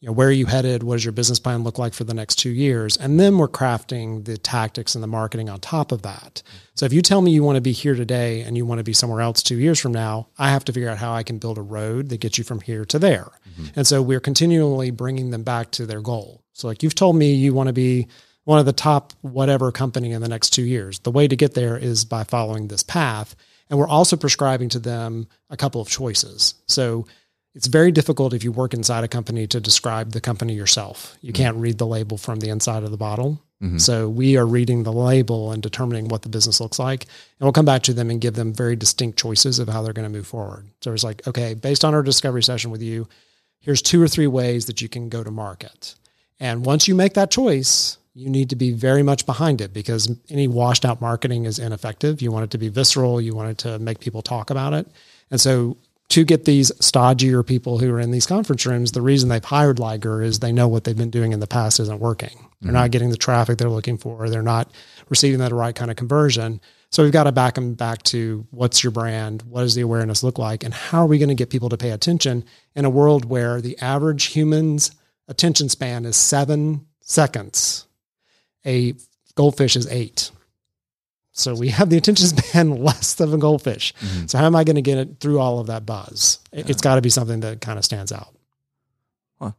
you 0.04 0.08
know, 0.08 0.14
where 0.14 0.28
are 0.28 0.32
you 0.32 0.48
headed? 0.48 0.84
What 0.84 0.96
does 0.96 1.06
your 1.06 1.14
business 1.14 1.40
plan 1.40 1.64
look 1.64 1.80
like 1.80 1.94
for 1.94 2.04
the 2.04 2.14
next 2.14 2.36
two 2.36 2.50
years? 2.50 2.98
And 2.98 3.18
then 3.18 3.38
we're 3.38 3.48
crafting 3.48 4.26
the 4.26 4.38
tactics 4.38 4.96
and 4.96 5.04
the 5.04 5.08
marketing 5.08 5.50
on 5.50 5.62
top 5.62 5.94
of 5.94 6.02
that. 6.02 6.44
So 6.76 6.86
if 6.86 6.92
you 6.92 7.02
tell 7.02 7.22
me 7.22 7.32
you 7.32 7.42
want 7.42 7.56
to 7.56 7.62
be 7.62 7.72
here 7.72 7.96
today 7.96 8.42
and 8.42 8.58
you 8.58 8.66
want 8.66 8.80
to 8.80 8.84
be 8.84 8.92
somewhere 8.92 9.22
else 9.22 9.42
two 9.42 9.56
years 9.56 9.80
from 9.80 9.94
now, 9.94 10.28
I 10.38 10.50
have 10.50 10.66
to 10.66 10.74
figure 10.74 10.90
out 10.90 10.98
how 10.98 11.14
I 11.14 11.24
can 11.24 11.38
build 11.38 11.58
a 11.58 11.62
road 11.62 12.10
that 12.10 12.20
gets 12.20 12.38
you 12.38 12.44
from 12.44 12.60
here 12.60 12.84
to 12.84 13.00
there. 13.00 13.32
Mm-hmm. 13.50 13.66
And 13.78 13.88
so 13.88 14.02
we're 14.02 14.20
continually 14.20 14.92
bringing 14.92 15.30
them 15.30 15.44
back 15.44 15.72
to 15.72 15.86
their 15.86 16.02
goal. 16.02 16.44
So 16.52 16.68
like 16.68 16.84
you've 16.84 16.96
told 16.96 17.16
me 17.16 17.36
you 17.36 17.54
want 17.54 17.68
to 17.68 17.74
be 17.74 18.10
one 18.44 18.60
of 18.60 18.66
the 18.66 18.74
top 18.74 19.14
whatever 19.22 19.72
company 19.72 20.12
in 20.12 20.22
the 20.22 20.28
next 20.28 20.50
two 20.50 20.64
years. 20.64 21.00
The 21.00 21.12
way 21.12 21.30
to 21.30 21.38
get 21.38 21.54
there 21.54 21.78
is 21.78 22.04
by 22.04 22.26
following 22.26 22.68
this 22.68 22.84
path. 22.84 23.38
And 23.70 23.80
we're 23.80 23.88
also 23.88 24.18
prescribing 24.18 24.68
to 24.70 24.80
them 24.80 25.30
a 25.50 25.56
couple 25.56 25.80
of 25.80 25.88
choices. 25.88 26.56
So 26.68 27.06
it's 27.56 27.68
very 27.68 27.92
difficult 27.92 28.34
if 28.34 28.44
you 28.44 28.52
work 28.52 28.74
inside 28.74 29.04
a 29.04 29.08
company 29.08 29.46
to 29.48 29.60
describe 29.60 30.12
the 30.12 30.22
company 30.22 30.54
yourself. 30.54 31.18
You 31.22 31.32
mm-hmm. 31.32 31.44
can't 31.44 31.58
read 31.58 31.78
the 31.78 31.86
label 31.86 32.18
from 32.18 32.40
the 32.40 32.50
inside 32.50 32.84
of 32.84 32.92
the 32.92 32.98
bottle. 32.98 33.42
Mm-hmm. 33.62 33.78
So 33.78 34.10
we 34.10 34.38
are 34.38 34.46
reading 34.46 34.84
the 34.84 34.92
label 34.92 35.52
and 35.52 35.62
determining 35.62 36.08
what 36.08 36.24
the 36.24 36.30
business 36.30 36.60
looks 36.60 36.80
like. 36.80 37.04
And 37.04 37.46
we'll 37.46 37.54
come 37.54 37.66
back 37.66 37.84
to 37.84 37.94
them 37.94 38.10
and 38.10 38.20
give 38.20 38.34
them 38.34 38.54
very 38.54 38.76
distinct 38.76 39.20
choices 39.20 39.60
of 39.60 39.70
how 39.70 39.82
they're 39.82 39.94
going 39.94 40.12
to 40.12 40.18
move 40.18 40.28
forward. 40.28 40.68
So 40.82 40.92
it's 40.92 41.04
like, 41.04 41.26
okay, 41.28 41.54
based 41.54 41.86
on 41.86 41.94
our 41.94 42.04
discovery 42.04 42.44
session 42.44 42.72
with 42.72 42.82
you, 42.82 43.08
here's 43.60 43.82
two 43.82 44.02
or 44.02 44.08
three 44.08 44.28
ways 44.28 44.66
that 44.66 44.82
you 44.82 44.90
can 44.90 45.08
go 45.08 45.24
to 45.24 45.32
market. 45.32 45.96
And 46.40 46.66
once 46.66 46.88
you 46.88 46.96
make 46.96 47.14
that 47.14 47.32
choice, 47.32 47.98
you 48.16 48.30
need 48.30 48.50
to 48.50 48.56
be 48.56 48.72
very 48.72 49.02
much 49.02 49.26
behind 49.26 49.62
it 49.62 49.74
because 49.74 50.14
any 50.30 50.48
washed 50.48 50.86
out 50.86 51.00
marketing 51.02 51.46
is 51.46 51.58
ineffective. 51.58 52.22
You 52.22 52.32
want 52.32 52.46
it 52.46 52.52
to 52.52 52.58
be 52.58 52.70
visceral, 52.70 53.22
you 53.22 53.34
want 53.34 53.52
it 53.52 53.58
to 53.60 53.80
make 53.80 54.00
people 54.00 54.22
talk 54.22 54.50
about 54.50 54.74
it. 54.74 54.88
And 55.32 55.40
so 55.40 55.78
to 56.14 56.24
get 56.24 56.46
these 56.46 56.72
stodgier 56.74 57.44
people 57.44 57.80
who 57.80 57.92
are 57.92 58.00
in 58.00 58.12
these 58.12 58.28
conference 58.28 58.68
rooms, 58.68 58.92
the 58.92 59.02
reason 59.02 59.30
they've 59.30 59.44
hired 59.44 59.80
Liger 59.80 60.22
is 60.22 60.38
they 60.38 60.52
know 60.52 60.68
what 60.68 60.84
they've 60.84 60.96
been 60.96 61.10
doing 61.10 61.32
in 61.32 61.40
the 61.40 61.48
past 61.48 61.80
isn't 61.80 62.00
working. 62.00 62.30
They're 62.62 62.68
mm-hmm. 62.68 62.74
not 62.74 62.92
getting 62.92 63.10
the 63.10 63.18
traffic 63.18 63.58
they're 63.58 63.68
looking 63.68 63.98
for. 63.98 64.30
They're 64.30 64.44
not 64.44 64.72
receiving 65.10 65.40
that 65.40 65.52
right 65.52 65.74
kind 65.74 65.90
of 65.90 65.98
conversion. 65.98 66.62
So 66.92 67.02
we've 67.02 67.12
got 67.12 67.24
to 67.24 67.32
back 67.32 67.56
them 67.56 67.74
back 67.74 68.04
to 68.04 68.46
what's 68.52 68.84
your 68.84 68.92
brand? 68.92 69.42
What 69.42 69.62
does 69.62 69.74
the 69.74 69.82
awareness 69.82 70.22
look 70.22 70.38
like? 70.38 70.64
And 70.64 70.72
how 70.72 71.02
are 71.02 71.08
we 71.08 71.18
going 71.18 71.30
to 71.30 71.36
get 71.36 71.50
people 71.50 71.70
to 71.70 71.78
pay 71.78 71.90
attention 71.90 72.46
in 72.76 72.86
a 72.86 72.92
world 72.92 73.26
where 73.26 73.60
the 73.60 73.76
average 73.80 74.26
human's 74.26 74.92
attention 75.28 75.68
span 75.68 76.06
is 76.06 76.16
seven 76.16 76.86
seconds? 77.00 77.88
A 78.68 78.94
goldfish 79.34 79.76
is 79.76 79.88
eight. 79.88 80.30
So 81.34 81.56
we 81.56 81.70
have 81.70 81.90
the 81.90 81.98
attention 81.98 82.28
span 82.28 82.84
less 82.84 83.16
than 83.16 83.34
a 83.34 83.38
goldfish. 83.38 83.94
Mm-hmm. 84.00 84.28
So 84.28 84.38
how 84.38 84.46
am 84.46 84.56
I 84.56 84.64
going 84.64 84.76
to 84.76 84.82
get 84.82 84.98
it 85.00 85.20
through 85.20 85.40
all 85.40 85.60
of 85.60 85.68
that 85.68 85.86
buzz? 85.86 86.40
It, 86.52 86.70
It's 86.70 86.82
got 86.82 86.96
to 86.96 87.02
be 87.02 87.10
something 87.10 87.40
that 87.42 87.60
kind 87.62 87.78
of 87.78 87.84
stands 87.86 88.12
out. 88.12 88.30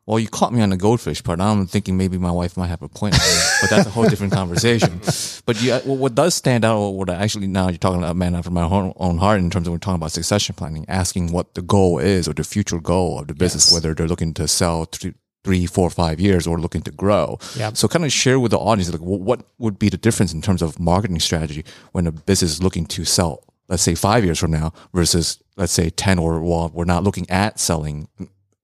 Well, 0.06 0.18
you 0.18 0.28
caught 0.28 0.54
me 0.54 0.62
on 0.62 0.70
the 0.70 0.78
goldfish 0.78 1.22
part. 1.22 1.40
I'm 1.40 1.66
thinking 1.66 1.98
maybe 1.98 2.16
my 2.16 2.30
wife 2.30 2.56
might 2.56 2.68
have 2.68 2.80
a 2.80 2.88
point, 2.88 3.16
but 3.60 3.68
that's 3.68 3.86
a 3.86 3.90
whole 3.90 4.08
different 4.08 4.32
conversation. 4.40 5.00
But 5.44 5.60
yeah, 5.60 5.74
uh, 5.76 5.80
what 5.80 5.98
what 5.98 6.14
does 6.14 6.34
stand 6.34 6.64
out, 6.64 6.90
what 6.92 7.10
I 7.10 7.16
actually 7.16 7.48
now 7.48 7.68
you're 7.68 7.76
talking 7.76 7.98
about 8.02 8.16
man 8.16 8.34
after 8.34 8.50
my 8.50 8.62
own, 8.62 9.18
heart 9.18 9.40
in 9.40 9.50
terms 9.50 9.66
of 9.66 9.72
we're 9.74 9.78
talking 9.78 9.96
about 9.96 10.12
succession 10.12 10.54
planning, 10.54 10.86
asking 10.88 11.32
what 11.32 11.52
the 11.52 11.60
goal 11.60 11.98
is 11.98 12.26
or 12.28 12.32
the 12.32 12.44
future 12.44 12.80
goal 12.80 13.18
of 13.20 13.26
the 13.26 13.34
business, 13.34 13.66
Yes. 13.66 13.74
whether 13.74 13.92
they're 13.94 14.08
looking 14.08 14.32
to 14.34 14.48
sell 14.48 14.86
three, 14.86 15.12
three, 15.44 15.66
four, 15.66 15.90
five 15.90 16.18
years 16.18 16.46
or 16.46 16.58
looking 16.58 16.82
to 16.82 16.90
grow. 16.90 17.38
Yep. 17.56 17.76
So 17.76 17.86
kind 17.86 18.04
of 18.04 18.12
share 18.12 18.40
with 18.40 18.50
the 18.50 18.58
audience, 18.58 18.90
like 18.90 19.00
what 19.00 19.46
would 19.58 19.78
be 19.78 19.88
the 19.88 19.96
difference 19.96 20.32
in 20.32 20.42
terms 20.42 20.62
of 20.62 20.80
marketing 20.80 21.20
strategy 21.20 21.64
when 21.92 22.06
a 22.06 22.12
business 22.12 22.52
is 22.52 22.62
looking 22.62 22.86
to 22.86 23.04
sell, 23.04 23.44
let's 23.68 23.82
say 23.82 23.94
five 23.94 24.24
years 24.24 24.38
from 24.38 24.50
now 24.50 24.72
versus 24.92 25.42
let's 25.56 25.72
say 25.72 25.90
10 25.90 26.18
or 26.18 26.40
well, 26.40 26.70
we're 26.74 26.84
not 26.84 27.04
looking 27.04 27.28
at 27.30 27.60
selling 27.60 28.08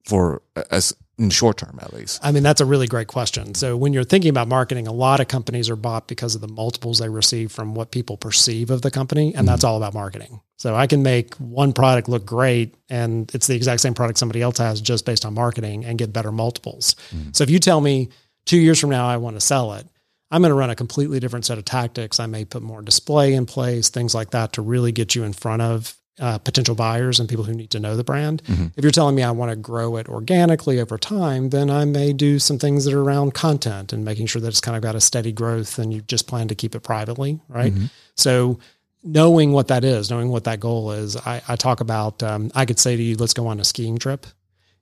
for 0.04 0.42
as 0.70 0.94
in 1.18 1.28
the 1.28 1.34
short 1.34 1.58
term 1.58 1.78
at 1.82 1.92
least. 1.92 2.18
I 2.24 2.32
mean, 2.32 2.42
that's 2.42 2.62
a 2.62 2.64
really 2.64 2.86
great 2.86 3.08
question. 3.08 3.54
So 3.54 3.76
when 3.76 3.92
you're 3.92 4.04
thinking 4.04 4.30
about 4.30 4.48
marketing, 4.48 4.88
a 4.88 4.92
lot 4.92 5.20
of 5.20 5.28
companies 5.28 5.68
are 5.68 5.76
bought 5.76 6.08
because 6.08 6.34
of 6.34 6.40
the 6.40 6.48
multiples 6.48 6.98
they 6.98 7.10
receive 7.10 7.52
from 7.52 7.74
what 7.74 7.90
people 7.90 8.16
perceive 8.16 8.70
of 8.70 8.80
the 8.80 8.90
company. 8.90 9.26
And 9.26 9.34
mm-hmm. 9.34 9.46
that's 9.46 9.64
all 9.64 9.76
about 9.76 9.92
marketing. 9.92 10.40
So 10.60 10.76
I 10.76 10.86
can 10.86 11.02
make 11.02 11.34
one 11.36 11.72
product 11.72 12.06
look 12.06 12.26
great 12.26 12.74
and 12.90 13.34
it's 13.34 13.46
the 13.46 13.54
exact 13.54 13.80
same 13.80 13.94
product 13.94 14.18
somebody 14.18 14.42
else 14.42 14.58
has 14.58 14.82
just 14.82 15.06
based 15.06 15.24
on 15.24 15.32
marketing 15.32 15.86
and 15.86 15.98
get 15.98 16.12
better 16.12 16.30
multiples. 16.30 16.96
Mm-hmm. 17.14 17.30
So 17.32 17.44
if 17.44 17.48
you 17.48 17.58
tell 17.58 17.80
me 17.80 18.10
two 18.44 18.58
years 18.58 18.78
from 18.78 18.90
now, 18.90 19.08
I 19.08 19.16
want 19.16 19.36
to 19.36 19.40
sell 19.40 19.72
it, 19.72 19.86
I'm 20.30 20.42
going 20.42 20.50
to 20.50 20.54
run 20.54 20.68
a 20.68 20.76
completely 20.76 21.18
different 21.18 21.46
set 21.46 21.56
of 21.56 21.64
tactics. 21.64 22.20
I 22.20 22.26
may 22.26 22.44
put 22.44 22.62
more 22.62 22.82
display 22.82 23.32
in 23.32 23.46
place, 23.46 23.88
things 23.88 24.14
like 24.14 24.32
that 24.32 24.52
to 24.52 24.60
really 24.60 24.92
get 24.92 25.14
you 25.14 25.24
in 25.24 25.32
front 25.32 25.62
of 25.62 25.96
uh, 26.20 26.36
potential 26.36 26.74
buyers 26.74 27.18
and 27.18 27.26
people 27.26 27.44
who 27.44 27.54
need 27.54 27.70
to 27.70 27.80
know 27.80 27.96
the 27.96 28.04
brand. 28.04 28.42
Mm-hmm. 28.44 28.66
If 28.76 28.84
you're 28.84 28.90
telling 28.90 29.14
me 29.14 29.22
I 29.22 29.30
want 29.30 29.52
to 29.52 29.56
grow 29.56 29.96
it 29.96 30.10
organically 30.10 30.78
over 30.78 30.98
time, 30.98 31.48
then 31.48 31.70
I 31.70 31.86
may 31.86 32.12
do 32.12 32.38
some 32.38 32.58
things 32.58 32.84
that 32.84 32.92
are 32.92 33.00
around 33.00 33.32
content 33.32 33.94
and 33.94 34.04
making 34.04 34.26
sure 34.26 34.42
that 34.42 34.48
it's 34.48 34.60
kind 34.60 34.76
of 34.76 34.82
got 34.82 34.94
a 34.94 35.00
steady 35.00 35.32
growth 35.32 35.78
and 35.78 35.90
you 35.90 36.02
just 36.02 36.26
plan 36.26 36.48
to 36.48 36.54
keep 36.54 36.74
it 36.74 36.80
privately, 36.80 37.40
right? 37.48 37.72
Mm-hmm. 37.72 37.86
So 38.14 38.58
knowing 39.02 39.52
what 39.52 39.68
that 39.68 39.84
is, 39.84 40.10
knowing 40.10 40.28
what 40.28 40.44
that 40.44 40.60
goal 40.60 40.92
is, 40.92 41.16
I, 41.16 41.42
I 41.48 41.56
talk 41.56 41.80
about, 41.80 42.22
um, 42.22 42.50
I 42.54 42.64
could 42.66 42.78
say 42.78 42.96
to 42.96 43.02
you, 43.02 43.16
let's 43.16 43.34
go 43.34 43.46
on 43.46 43.60
a 43.60 43.64
skiing 43.64 43.98
trip. 43.98 44.26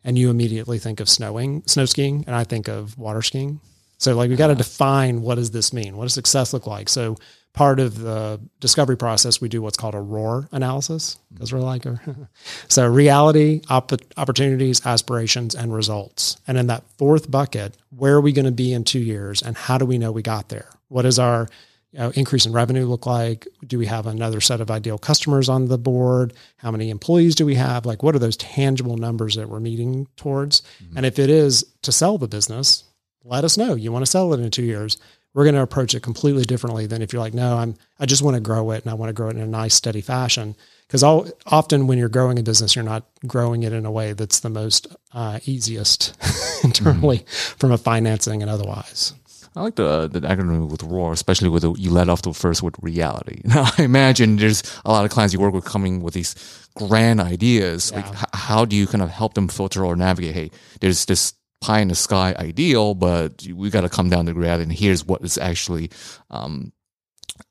And 0.04 0.16
you 0.16 0.30
immediately 0.30 0.78
think 0.78 1.00
of 1.00 1.08
snowing, 1.08 1.62
snow 1.66 1.84
skiing, 1.84 2.24
and 2.26 2.34
I 2.34 2.44
think 2.44 2.68
of 2.68 2.96
water 2.96 3.20
skiing. 3.20 3.60
So 3.98 4.14
like 4.14 4.30
we 4.30 4.36
got 4.36 4.46
to 4.46 4.54
define 4.54 5.22
what 5.22 5.34
does 5.34 5.50
this 5.50 5.72
mean? 5.72 5.96
What 5.96 6.04
does 6.04 6.14
success 6.14 6.52
look 6.52 6.66
like? 6.66 6.88
So 6.88 7.16
part 7.52 7.80
of 7.80 7.98
the 7.98 8.40
discovery 8.60 8.96
process, 8.96 9.40
we 9.40 9.48
do 9.48 9.60
what's 9.60 9.76
called 9.76 9.96
a 9.96 10.00
ROAR 10.00 10.48
analysis 10.52 11.18
because 11.32 11.52
we're 11.52 11.58
like, 11.58 11.84
so 12.68 12.86
reality, 12.86 13.62
op- 13.68 13.92
opportunities, 14.16 14.86
aspirations, 14.86 15.56
and 15.56 15.74
results. 15.74 16.36
And 16.46 16.56
in 16.56 16.68
that 16.68 16.84
fourth 16.96 17.28
bucket, 17.28 17.76
where 17.90 18.14
are 18.14 18.20
we 18.20 18.32
going 18.32 18.44
to 18.44 18.52
be 18.52 18.72
in 18.72 18.84
two 18.84 19.00
years, 19.00 19.42
and 19.42 19.56
how 19.56 19.76
do 19.78 19.84
we 19.84 19.98
know 19.98 20.12
we 20.12 20.22
got 20.22 20.48
there? 20.48 20.68
What 20.86 21.04
is 21.04 21.18
our 21.18 21.48
you 21.92 21.98
know, 21.98 22.10
increase 22.14 22.46
in 22.46 22.52
revenue 22.52 22.84
look 22.84 23.06
like? 23.06 23.46
Do 23.66 23.78
we 23.78 23.86
have 23.86 24.06
another 24.06 24.40
set 24.40 24.60
of 24.60 24.70
ideal 24.70 24.98
customers 24.98 25.48
on 25.48 25.68
the 25.68 25.78
board? 25.78 26.34
How 26.58 26.70
many 26.70 26.90
employees 26.90 27.34
do 27.34 27.46
we 27.46 27.54
have? 27.54 27.86
Like, 27.86 28.02
what 28.02 28.14
are 28.14 28.18
those 28.18 28.36
tangible 28.36 28.96
numbers 28.96 29.36
that 29.36 29.48
we're 29.48 29.60
meeting 29.60 30.06
towards? 30.16 30.62
And 30.96 31.06
if 31.06 31.18
it 31.18 31.30
is 31.30 31.64
to 31.82 31.92
sell 31.92 32.18
the 32.18 32.28
business, 32.28 32.84
let 33.24 33.44
us 33.44 33.56
know 33.56 33.74
you 33.74 33.92
want 33.92 34.04
to 34.04 34.10
sell 34.10 34.32
it 34.34 34.40
in 34.40 34.50
two 34.50 34.62
years. 34.62 34.98
we're 35.34 35.44
going 35.44 35.54
to 35.54 35.62
approach 35.62 35.94
it 35.94 36.02
completely 36.02 36.44
differently 36.44 36.86
than 36.86 37.02
if 37.02 37.12
you're 37.12 37.22
like, 37.22 37.34
no, 37.34 37.58
I'm, 37.58 37.76
I 38.00 38.06
just 38.06 38.22
want 38.22 38.34
to 38.34 38.40
grow 38.40 38.70
it 38.72 38.82
and 38.82 38.90
I 38.90 38.94
want 38.94 39.10
to 39.10 39.12
grow 39.12 39.28
it 39.28 39.36
in 39.36 39.42
a 39.42 39.46
nice, 39.46 39.74
steady 39.74 40.00
fashion. 40.00 40.56
Because 40.86 41.04
often 41.04 41.86
when 41.86 41.98
you're 41.98 42.08
growing 42.08 42.38
a 42.38 42.42
business, 42.42 42.74
you're 42.74 42.84
not 42.84 43.04
growing 43.26 43.62
it 43.62 43.74
in 43.74 43.84
a 43.84 43.90
way 43.90 44.14
that's 44.14 44.40
the 44.40 44.48
most 44.48 44.86
uh, 45.12 45.38
easiest 45.44 46.16
internally 46.64 47.18
mm-hmm. 47.18 47.58
from 47.58 47.72
a 47.72 47.78
financing 47.78 48.40
and 48.40 48.50
otherwise. 48.50 49.12
I 49.56 49.62
like 49.62 49.76
the 49.76 50.08
the 50.08 50.20
acronym 50.20 50.70
with 50.70 50.82
ROAR, 50.82 51.12
especially 51.12 51.48
with 51.48 51.62
the, 51.62 51.72
you 51.72 51.90
let 51.90 52.08
off 52.08 52.22
the 52.22 52.32
first 52.32 52.62
with 52.62 52.74
reality. 52.80 53.40
Now, 53.44 53.70
I 53.78 53.82
imagine 53.82 54.36
there's 54.36 54.62
a 54.84 54.90
lot 54.92 55.04
of 55.04 55.10
clients 55.10 55.32
you 55.32 55.40
work 55.40 55.54
with 55.54 55.64
coming 55.64 56.02
with 56.02 56.14
these 56.14 56.34
grand 56.74 57.20
ideas. 57.20 57.90
Yeah. 57.90 57.98
Like, 58.00 58.08
h- 58.14 58.24
how 58.34 58.64
do 58.64 58.76
you 58.76 58.86
kind 58.86 59.02
of 59.02 59.10
help 59.10 59.34
them 59.34 59.48
filter 59.48 59.84
or 59.84 59.96
navigate? 59.96 60.34
Hey, 60.34 60.50
there's 60.80 61.04
this 61.06 61.32
pie 61.60 61.80
in 61.80 61.88
the 61.88 61.94
sky 61.94 62.34
ideal, 62.38 62.94
but 62.94 63.46
we 63.54 63.70
got 63.70 63.80
to 63.80 63.88
come 63.88 64.08
down 64.10 64.26
to 64.26 64.34
reality. 64.34 64.62
And 64.64 64.72
here's 64.72 65.04
what 65.04 65.22
is 65.22 65.38
actually 65.38 65.90
um, 66.30 66.72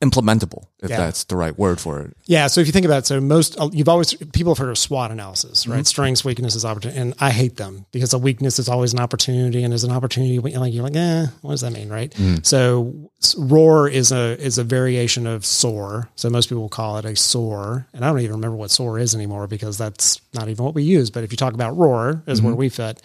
implementable 0.03 0.67
if 0.79 0.89
yeah. 0.89 0.97
that's 0.97 1.23
the 1.25 1.35
right 1.35 1.57
word 1.57 1.79
for 1.79 1.99
it 2.01 2.15
yeah 2.25 2.47
so 2.47 2.61
if 2.61 2.67
you 2.67 2.73
think 2.73 2.85
about 2.85 2.99
it 2.99 3.05
so 3.05 3.19
most 3.19 3.57
you've 3.71 3.89
always 3.89 4.13
people 4.33 4.53
have 4.53 4.57
heard 4.57 4.69
of 4.69 4.77
swot 4.77 5.11
analysis 5.11 5.65
right 5.65 5.77
mm-hmm. 5.77 5.83
strengths 5.83 6.23
weaknesses 6.23 6.63
opportunity 6.63 6.99
and 6.99 7.13
i 7.19 7.31
hate 7.31 7.55
them 7.57 7.85
because 7.91 8.13
a 8.13 8.17
weakness 8.17 8.59
is 8.59 8.69
always 8.69 8.93
an 8.93 8.99
opportunity 8.99 9.63
and 9.63 9.71
there's 9.71 9.83
an 9.83 9.91
opportunity 9.91 10.39
like 10.39 10.73
you're 10.73 10.83
like 10.83 10.95
eh 10.95 11.25
what 11.41 11.51
does 11.51 11.61
that 11.61 11.71
mean 11.71 11.89
right 11.89 12.11
mm. 12.11 12.45
so 12.45 13.09
roar 13.37 13.89
is 13.89 14.11
a 14.11 14.39
is 14.39 14.57
a 14.57 14.63
variation 14.63 15.25
of 15.25 15.45
soar 15.45 16.09
so 16.15 16.29
most 16.29 16.47
people 16.49 16.69
call 16.69 16.97
it 16.97 17.05
a 17.05 17.15
soar 17.15 17.87
and 17.93 18.05
i 18.05 18.09
don't 18.09 18.19
even 18.19 18.35
remember 18.35 18.55
what 18.55 18.69
soar 18.69 18.99
is 18.99 19.15
anymore 19.15 19.47
because 19.47 19.77
that's 19.77 20.21
not 20.33 20.47
even 20.47 20.63
what 20.63 20.75
we 20.75 20.83
use 20.83 21.09
but 21.09 21.23
if 21.23 21.31
you 21.31 21.37
talk 21.37 21.53
about 21.53 21.75
roar 21.75 22.21
is 22.27 22.39
mm-hmm. 22.39 22.47
where 22.47 22.55
we 22.55 22.69
fit 22.69 23.01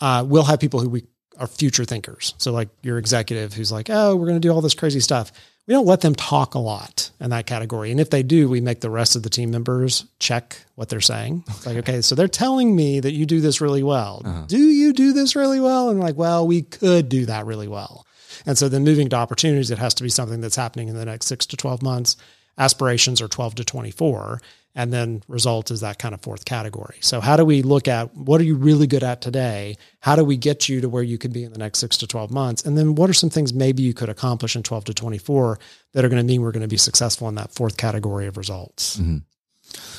uh, 0.00 0.24
we'll 0.26 0.42
have 0.42 0.58
people 0.58 0.80
who 0.80 0.88
we 0.88 1.04
are 1.38 1.46
future 1.46 1.84
thinkers 1.84 2.34
so 2.38 2.52
like 2.52 2.68
your 2.82 2.98
executive 2.98 3.52
who's 3.52 3.72
like 3.72 3.88
oh 3.90 4.16
we're 4.16 4.26
going 4.26 4.40
to 4.40 4.46
do 4.46 4.52
all 4.52 4.60
this 4.60 4.74
crazy 4.74 5.00
stuff 5.00 5.32
we 5.66 5.72
don't 5.72 5.86
let 5.86 6.02
them 6.02 6.14
talk 6.14 6.54
a 6.54 6.58
lot 6.58 7.10
in 7.20 7.30
that 7.30 7.46
category. 7.46 7.90
And 7.90 7.98
if 7.98 8.10
they 8.10 8.22
do, 8.22 8.48
we 8.48 8.60
make 8.60 8.80
the 8.80 8.90
rest 8.90 9.16
of 9.16 9.22
the 9.22 9.30
team 9.30 9.50
members 9.50 10.04
check 10.18 10.58
what 10.74 10.88
they're 10.90 11.00
saying. 11.00 11.44
It's 11.48 11.66
like, 11.66 11.78
okay, 11.78 12.02
so 12.02 12.14
they're 12.14 12.28
telling 12.28 12.76
me 12.76 13.00
that 13.00 13.12
you 13.12 13.24
do 13.24 13.40
this 13.40 13.60
really 13.60 13.82
well. 13.82 14.22
Uh-huh. 14.24 14.44
Do 14.46 14.58
you 14.58 14.92
do 14.92 15.12
this 15.12 15.34
really 15.34 15.60
well? 15.60 15.88
And 15.88 16.00
like, 16.00 16.16
well, 16.16 16.46
we 16.46 16.62
could 16.62 17.08
do 17.08 17.26
that 17.26 17.46
really 17.46 17.68
well. 17.68 18.06
And 18.44 18.58
so 18.58 18.68
then 18.68 18.84
moving 18.84 19.08
to 19.10 19.16
opportunities, 19.16 19.70
it 19.70 19.78
has 19.78 19.94
to 19.94 20.02
be 20.02 20.10
something 20.10 20.40
that's 20.40 20.56
happening 20.56 20.88
in 20.88 20.96
the 20.96 21.04
next 21.04 21.26
six 21.26 21.46
to 21.46 21.56
12 21.56 21.82
months. 21.82 22.16
Aspirations 22.58 23.20
are 23.20 23.28
12 23.28 23.56
to 23.56 23.64
24 23.64 24.40
and 24.74 24.92
then 24.92 25.22
result 25.28 25.70
is 25.70 25.80
that 25.80 25.98
kind 25.98 26.14
of 26.14 26.20
fourth 26.20 26.44
category. 26.44 26.96
So 27.00 27.20
how 27.20 27.36
do 27.36 27.44
we 27.44 27.62
look 27.62 27.86
at 27.86 28.14
what 28.16 28.40
are 28.40 28.44
you 28.44 28.56
really 28.56 28.86
good 28.86 29.04
at 29.04 29.20
today? 29.20 29.76
How 30.00 30.16
do 30.16 30.24
we 30.24 30.36
get 30.36 30.68
you 30.68 30.80
to 30.80 30.88
where 30.88 31.02
you 31.02 31.16
could 31.16 31.32
be 31.32 31.44
in 31.44 31.52
the 31.52 31.58
next 31.58 31.78
6 31.78 31.96
to 31.98 32.06
12 32.06 32.30
months? 32.32 32.64
And 32.64 32.76
then 32.76 32.94
what 32.96 33.08
are 33.08 33.14
some 33.14 33.30
things 33.30 33.54
maybe 33.54 33.82
you 33.82 33.94
could 33.94 34.08
accomplish 34.08 34.56
in 34.56 34.62
12 34.62 34.86
to 34.86 34.94
24 34.94 35.58
that 35.92 36.04
are 36.04 36.08
going 36.08 36.20
to 36.20 36.26
mean 36.26 36.42
we're 36.42 36.52
going 36.52 36.62
to 36.62 36.68
be 36.68 36.76
successful 36.76 37.28
in 37.28 37.36
that 37.36 37.52
fourth 37.52 37.76
category 37.76 38.26
of 38.26 38.36
results? 38.36 38.98
Mm-hmm. 38.98 39.18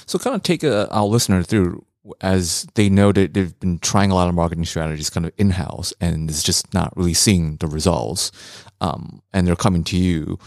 So 0.05 0.19
kind 0.19 0.35
of 0.35 0.43
take 0.43 0.63
a, 0.63 0.91
our 0.91 1.05
listener 1.05 1.41
through 1.41 1.85
as 2.21 2.67
they 2.75 2.89
know 2.89 3.11
that 3.11 3.33
they've 3.33 3.59
been 3.59 3.79
trying 3.79 4.11
a 4.11 4.15
lot 4.15 4.29
of 4.29 4.35
marketing 4.35 4.65
strategies 4.65 5.09
kind 5.09 5.25
of 5.25 5.33
in-house 5.37 5.91
and 5.99 6.29
it's 6.29 6.43
just 6.43 6.71
not 6.71 6.95
really 6.95 7.15
seeing 7.15 7.55
the 7.57 7.67
results 7.67 8.31
um, 8.79 9.23
and 9.33 9.47
they're 9.47 9.55
coming 9.55 9.83
to 9.83 9.97
you 9.97 10.37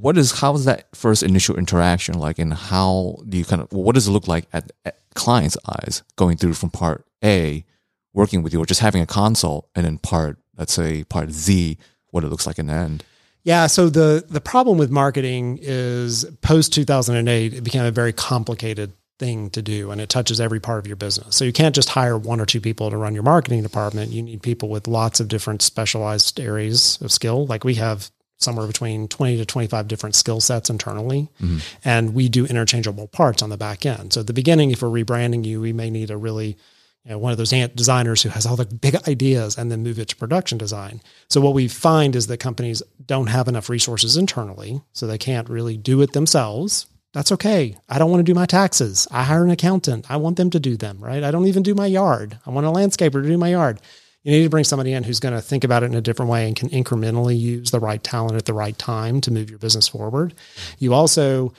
what 0.00 0.16
is 0.16 0.40
how 0.40 0.54
is 0.54 0.64
that 0.64 0.88
first 0.94 1.22
initial 1.22 1.56
interaction 1.56 2.18
like 2.18 2.38
and 2.38 2.54
how 2.54 3.16
do 3.28 3.36
you 3.36 3.44
kind 3.44 3.62
of 3.62 3.72
what 3.72 3.94
does 3.94 4.06
it 4.06 4.12
look 4.12 4.28
like 4.28 4.46
at, 4.52 4.70
at 4.84 4.98
clients 5.14 5.56
eyes 5.68 6.02
going 6.16 6.36
through 6.36 6.54
from 6.54 6.70
part 6.70 7.04
a 7.24 7.64
working 8.12 8.42
with 8.42 8.52
you 8.52 8.60
or 8.60 8.66
just 8.66 8.80
having 8.80 9.02
a 9.02 9.06
consult 9.06 9.68
and 9.74 9.84
then 9.84 9.98
part 9.98 10.38
let's 10.56 10.72
say 10.72 11.04
part 11.04 11.30
z 11.30 11.78
what 12.10 12.24
it 12.24 12.28
looks 12.28 12.46
like 12.46 12.58
in 12.58 12.66
the 12.66 12.72
end? 12.72 13.04
Yeah 13.42 13.66
so 13.66 13.88
the 13.88 14.24
the 14.28 14.40
problem 14.40 14.78
with 14.78 14.90
marketing 14.90 15.58
is 15.60 16.24
post 16.42 16.72
2008 16.72 17.54
it 17.54 17.64
became 17.64 17.84
a 17.84 17.90
very 17.90 18.12
complicated 18.12 18.92
thing 19.18 19.50
to 19.50 19.60
do 19.60 19.90
and 19.90 20.00
it 20.00 20.08
touches 20.08 20.40
every 20.40 20.60
part 20.60 20.78
of 20.78 20.86
your 20.86 20.94
business. 20.94 21.34
So 21.34 21.44
you 21.44 21.52
can't 21.52 21.74
just 21.74 21.88
hire 21.88 22.16
one 22.16 22.40
or 22.40 22.46
two 22.46 22.60
people 22.60 22.88
to 22.88 22.96
run 22.96 23.14
your 23.14 23.24
marketing 23.24 23.64
department. 23.64 24.12
You 24.12 24.22
need 24.22 24.42
people 24.42 24.68
with 24.68 24.86
lots 24.86 25.18
of 25.18 25.26
different 25.26 25.60
specialized 25.60 26.38
areas 26.38 26.98
of 27.00 27.10
skill. 27.10 27.44
Like 27.46 27.64
we 27.64 27.74
have 27.74 28.12
somewhere 28.38 28.66
between 28.66 29.08
20 29.08 29.36
to 29.36 29.44
25 29.44 29.88
different 29.88 30.14
skill 30.14 30.40
sets 30.40 30.70
internally. 30.70 31.28
Mm-hmm. 31.42 31.58
And 31.84 32.14
we 32.14 32.28
do 32.28 32.46
interchangeable 32.46 33.08
parts 33.08 33.42
on 33.42 33.50
the 33.50 33.56
back 33.56 33.84
end. 33.84 34.12
So 34.12 34.20
at 34.20 34.26
the 34.26 34.32
beginning, 34.32 34.70
if 34.70 34.82
we're 34.82 34.88
rebranding 34.88 35.44
you, 35.44 35.60
we 35.60 35.72
may 35.72 35.90
need 35.90 36.10
a 36.10 36.16
really, 36.16 36.56
you 37.04 37.10
know, 37.10 37.18
one 37.18 37.32
of 37.32 37.38
those 37.38 37.52
ant 37.52 37.74
designers 37.74 38.22
who 38.22 38.28
has 38.28 38.46
all 38.46 38.56
the 38.56 38.64
big 38.64 38.96
ideas 39.08 39.58
and 39.58 39.70
then 39.70 39.82
move 39.82 39.98
it 39.98 40.08
to 40.08 40.16
production 40.16 40.56
design. 40.56 41.00
So 41.28 41.40
what 41.40 41.54
we 41.54 41.66
find 41.66 42.14
is 42.14 42.28
that 42.28 42.38
companies 42.38 42.82
don't 43.04 43.26
have 43.26 43.48
enough 43.48 43.68
resources 43.68 44.16
internally, 44.16 44.80
so 44.92 45.06
they 45.06 45.18
can't 45.18 45.48
really 45.48 45.76
do 45.76 46.00
it 46.00 46.12
themselves. 46.12 46.86
That's 47.14 47.32
okay. 47.32 47.76
I 47.88 47.98
don't 47.98 48.10
want 48.10 48.20
to 48.20 48.30
do 48.30 48.34
my 48.34 48.46
taxes. 48.46 49.08
I 49.10 49.24
hire 49.24 49.42
an 49.42 49.50
accountant. 49.50 50.08
I 50.10 50.18
want 50.18 50.36
them 50.36 50.50
to 50.50 50.60
do 50.60 50.76
them, 50.76 50.98
right? 51.00 51.24
I 51.24 51.30
don't 51.30 51.46
even 51.46 51.62
do 51.62 51.74
my 51.74 51.86
yard. 51.86 52.38
I 52.46 52.50
want 52.50 52.66
a 52.66 52.70
landscaper 52.70 53.22
to 53.22 53.28
do 53.28 53.38
my 53.38 53.48
yard 53.48 53.80
you 54.22 54.32
need 54.32 54.42
to 54.42 54.50
bring 54.50 54.64
somebody 54.64 54.92
in 54.92 55.04
who's 55.04 55.20
going 55.20 55.34
to 55.34 55.40
think 55.40 55.64
about 55.64 55.82
it 55.82 55.86
in 55.86 55.94
a 55.94 56.00
different 56.00 56.30
way 56.30 56.46
and 56.46 56.56
can 56.56 56.68
incrementally 56.70 57.38
use 57.38 57.70
the 57.70 57.80
right 57.80 58.02
talent 58.02 58.36
at 58.36 58.44
the 58.44 58.52
right 58.52 58.76
time 58.78 59.20
to 59.22 59.30
move 59.30 59.48
your 59.48 59.58
business 59.58 59.88
forward. 59.88 60.34
You 60.78 60.92
also 60.92 61.52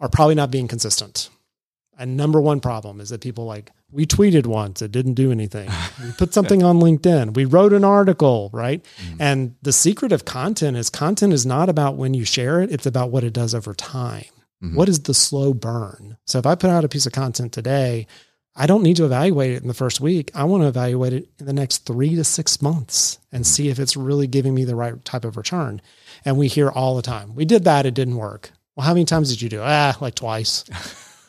are 0.00 0.08
probably 0.08 0.34
not 0.34 0.50
being 0.50 0.68
consistent. 0.68 1.30
A 1.96 2.04
number 2.04 2.40
one 2.40 2.60
problem 2.60 3.00
is 3.00 3.10
that 3.10 3.20
people 3.20 3.44
like, 3.44 3.70
we 3.92 4.04
tweeted 4.04 4.46
once, 4.46 4.82
it 4.82 4.90
didn't 4.90 5.14
do 5.14 5.30
anything. 5.30 5.70
We 6.02 6.10
put 6.12 6.34
something 6.34 6.64
on 6.64 6.80
LinkedIn, 6.80 7.34
we 7.34 7.44
wrote 7.44 7.72
an 7.72 7.84
article, 7.84 8.50
right? 8.52 8.82
Mm-hmm. 8.82 9.22
And 9.22 9.54
the 9.62 9.72
secret 9.72 10.10
of 10.10 10.24
content 10.24 10.76
is 10.76 10.90
content 10.90 11.32
is 11.32 11.46
not 11.46 11.68
about 11.68 11.96
when 11.96 12.14
you 12.14 12.24
share 12.24 12.60
it, 12.60 12.72
it's 12.72 12.84
about 12.84 13.10
what 13.10 13.22
it 13.22 13.32
does 13.32 13.54
over 13.54 13.72
time. 13.74 14.24
Mm-hmm. 14.62 14.76
What 14.76 14.88
is 14.88 15.04
the 15.04 15.14
slow 15.14 15.54
burn? 15.54 16.16
So 16.26 16.38
if 16.38 16.46
I 16.46 16.56
put 16.56 16.70
out 16.70 16.84
a 16.84 16.88
piece 16.88 17.06
of 17.06 17.12
content 17.12 17.52
today, 17.52 18.06
I 18.56 18.66
don't 18.66 18.82
need 18.82 18.96
to 18.96 19.04
evaluate 19.04 19.52
it 19.52 19.62
in 19.62 19.68
the 19.68 19.74
first 19.74 20.00
week. 20.00 20.30
I 20.34 20.44
want 20.44 20.62
to 20.62 20.68
evaluate 20.68 21.12
it 21.12 21.28
in 21.38 21.46
the 21.46 21.52
next 21.52 21.86
three 21.86 22.14
to 22.14 22.22
six 22.22 22.62
months 22.62 23.18
and 23.32 23.42
mm-hmm. 23.42 23.50
see 23.50 23.68
if 23.68 23.78
it's 23.78 23.96
really 23.96 24.26
giving 24.26 24.54
me 24.54 24.64
the 24.64 24.76
right 24.76 25.04
type 25.04 25.24
of 25.24 25.36
return. 25.36 25.82
And 26.24 26.38
we 26.38 26.48
hear 26.48 26.70
all 26.70 26.94
the 26.94 27.02
time, 27.02 27.34
we 27.34 27.44
did 27.44 27.64
that, 27.64 27.86
it 27.86 27.94
didn't 27.94 28.16
work. 28.16 28.50
Well, 28.76 28.86
how 28.86 28.94
many 28.94 29.04
times 29.04 29.30
did 29.30 29.42
you 29.42 29.48
do? 29.48 29.60
Ah, 29.62 29.96
like 30.00 30.14
twice. 30.14 30.64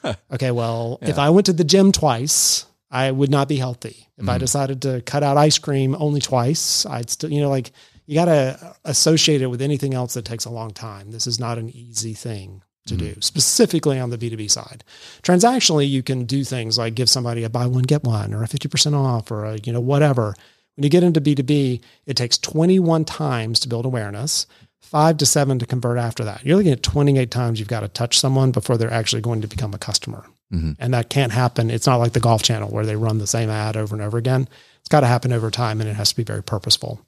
okay, 0.34 0.52
well, 0.52 1.00
yeah. 1.02 1.10
if 1.10 1.20
I 1.20 1.30
went 1.30 1.48
to 1.48 1.54
the 1.54 1.64
gym 1.64 1.92
twice, 1.92 2.66
I 2.92 3.12
would 3.12 3.30
not 3.30 3.48
be 3.48 3.58
healthy. 3.58 4.08
If 4.18 4.22
mm-hmm. 4.22 4.30
I 4.30 4.38
decided 4.38 4.82
to 4.84 5.02
cut 5.02 5.24
out 5.24 5.38
ice 5.38 5.58
cream 5.58 5.96
only 6.00 6.22
twice, 6.22 6.86
I'd 6.86 7.10
still, 7.10 7.32
you 7.32 7.42
know, 7.42 7.50
like 7.50 7.72
you 8.06 8.16
got 8.16 8.26
to 8.26 8.76
associate 8.84 9.42
it 9.42 9.48
with 9.48 9.62
anything 9.62 9.94
else 9.94 10.14
that 10.14 10.26
takes 10.26 10.46
a 10.46 10.52
long 10.52 10.72
time. 10.72 11.12
This 11.12 11.28
is 11.28 11.40
not 11.40 11.58
an 11.58 11.70
easy 11.70 12.14
thing 12.14 12.62
to 12.88 12.96
mm-hmm. 12.96 13.14
do, 13.14 13.22
specifically 13.22 14.00
on 14.00 14.10
the 14.10 14.18
B2B 14.18 14.50
side. 14.50 14.84
Transactionally, 15.24 15.90
you 15.90 16.04
can 16.04 16.26
do 16.26 16.44
things 16.44 16.78
like 16.78 16.96
give 16.96 17.10
somebody 17.10 17.44
a 17.44 17.50
buy 17.50 17.66
one, 17.66 17.84
get 17.84 18.04
one, 18.04 18.34
or 18.34 18.44
a 18.44 18.48
50% 18.48 18.94
off, 18.94 19.32
or 19.32 19.46
a, 19.46 19.58
you 19.64 19.74
know, 19.74 19.80
whatever. 19.80 20.36
When 20.76 20.84
you 20.84 20.90
get 20.90 21.04
into 21.04 21.22
B2B, 21.22 21.82
it 22.06 22.18
takes 22.18 22.38
21 22.38 23.06
times 23.06 23.60
to 23.62 23.70
build 23.70 23.86
awareness, 23.86 24.46
five 24.82 25.18
to 25.18 25.26
seven 25.26 25.58
to 25.60 25.66
convert 25.66 25.98
after 25.98 26.24
that. 26.24 26.46
You're 26.46 26.58
looking 26.58 26.72
at 26.72 26.84
28 26.84 27.32
times 27.32 27.60
you've 27.60 27.68
got 27.68 27.80
to 27.80 27.88
touch 27.88 28.20
someone 28.20 28.52
before 28.52 28.78
they're 28.78 28.92
actually 28.92 29.22
going 29.22 29.42
to 29.42 29.48
become 29.48 29.74
a 29.74 29.80
customer. 29.80 30.26
Mm-hmm. 30.54 30.74
And 30.78 30.94
that 30.94 31.10
can't 31.10 31.32
happen. 31.32 31.72
It's 31.72 31.88
not 31.88 31.98
like 31.98 32.14
the 32.14 32.20
golf 32.20 32.44
channel 32.44 32.70
where 32.70 32.86
they 32.86 32.96
run 32.96 33.18
the 33.18 33.28
same 33.28 33.50
ad 33.50 33.78
over 33.78 33.96
and 33.96 34.04
over 34.04 34.18
again. 34.18 34.48
It's 34.80 34.90
got 34.90 35.00
to 35.00 35.08
happen 35.08 35.34
over 35.34 35.50
time 35.50 35.82
and 35.82 35.90
it 35.90 35.96
has 35.96 36.10
to 36.10 36.16
be 36.16 36.24
very 36.24 36.44
purposeful. 36.44 37.02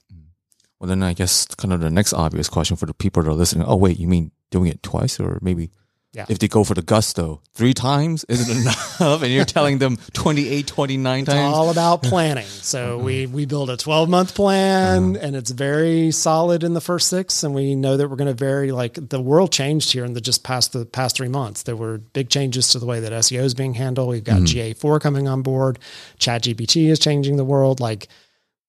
Well, 0.80 0.88
then 0.88 1.04
I 1.04 1.14
guess 1.14 1.46
kind 1.46 1.74
of 1.74 1.80
the 1.80 1.90
next 1.90 2.14
obvious 2.14 2.50
question 2.50 2.78
for 2.78 2.86
the 2.86 2.94
people 2.94 3.24
that 3.24 3.30
are 3.30 3.34
listening. 3.34 3.66
Oh, 3.68 3.76
wait, 3.76 4.00
you 4.00 4.08
mean 4.08 4.32
doing 4.50 4.70
it 4.70 4.82
twice 4.84 5.20
or 5.20 5.40
maybe 5.42 5.72
yeah. 6.18 6.26
If 6.30 6.40
they 6.40 6.48
go 6.48 6.64
for 6.64 6.74
the 6.74 6.82
gusto 6.82 7.42
three 7.54 7.76
times, 7.76 8.24
is 8.24 8.50
it 8.50 8.58
enough? 8.62 9.22
and 9.22 9.32
you're 9.32 9.46
telling 9.58 9.78
them 9.78 9.98
28, 10.14 10.66
29 10.66 11.20
it's 11.20 11.30
times? 11.30 11.54
all 11.54 11.70
about 11.70 12.02
planning. 12.04 12.46
So 12.46 12.96
uh-huh. 12.96 13.04
we, 13.04 13.28
we 13.28 13.46
build 13.46 13.70
a 13.70 13.78
12 13.78 14.10
month 14.10 14.34
plan 14.34 15.16
uh-huh. 15.16 15.26
and 15.26 15.36
it's 15.36 15.52
very 15.52 16.10
solid 16.10 16.64
in 16.64 16.74
the 16.74 16.82
first 16.82 17.10
six. 17.10 17.44
And 17.44 17.54
we 17.54 17.76
know 17.76 17.98
that 17.98 18.10
we're 18.10 18.16
going 18.16 18.30
to 18.30 18.34
vary 18.34 18.72
like 18.72 18.96
the 19.10 19.22
world 19.22 19.52
changed 19.52 19.92
here 19.92 20.06
in 20.06 20.14
the 20.14 20.22
just 20.22 20.44
past 20.44 20.74
the 20.74 20.86
past 20.86 21.18
three 21.18 21.28
months. 21.28 21.64
There 21.64 21.76
were 21.76 22.00
big 22.00 22.30
changes 22.30 22.70
to 22.70 22.80
the 22.80 22.88
way 22.88 23.00
that 23.00 23.12
SEO 23.12 23.44
is 23.44 23.54
being 23.54 23.76
handled. 23.76 24.10
We've 24.10 24.24
got 24.24 24.42
mm-hmm. 24.42 24.88
GA4 24.88 25.00
coming 25.00 25.28
on 25.28 25.44
board. 25.44 25.78
Chat 26.18 26.44
GPT 26.44 26.90
is 26.90 26.98
changing 26.98 27.38
the 27.38 27.46
world. 27.46 27.80
Like 27.80 28.08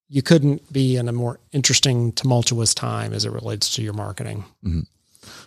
you 0.08 0.20
couldn't 0.20 0.70
be 0.70 0.96
in 0.96 1.08
a 1.08 1.12
more 1.12 1.40
interesting, 1.52 2.12
tumultuous 2.12 2.74
time 2.74 3.14
as 3.14 3.24
it 3.24 3.30
relates 3.30 3.76
to 3.76 3.82
your 3.82 3.94
marketing. 3.94 4.44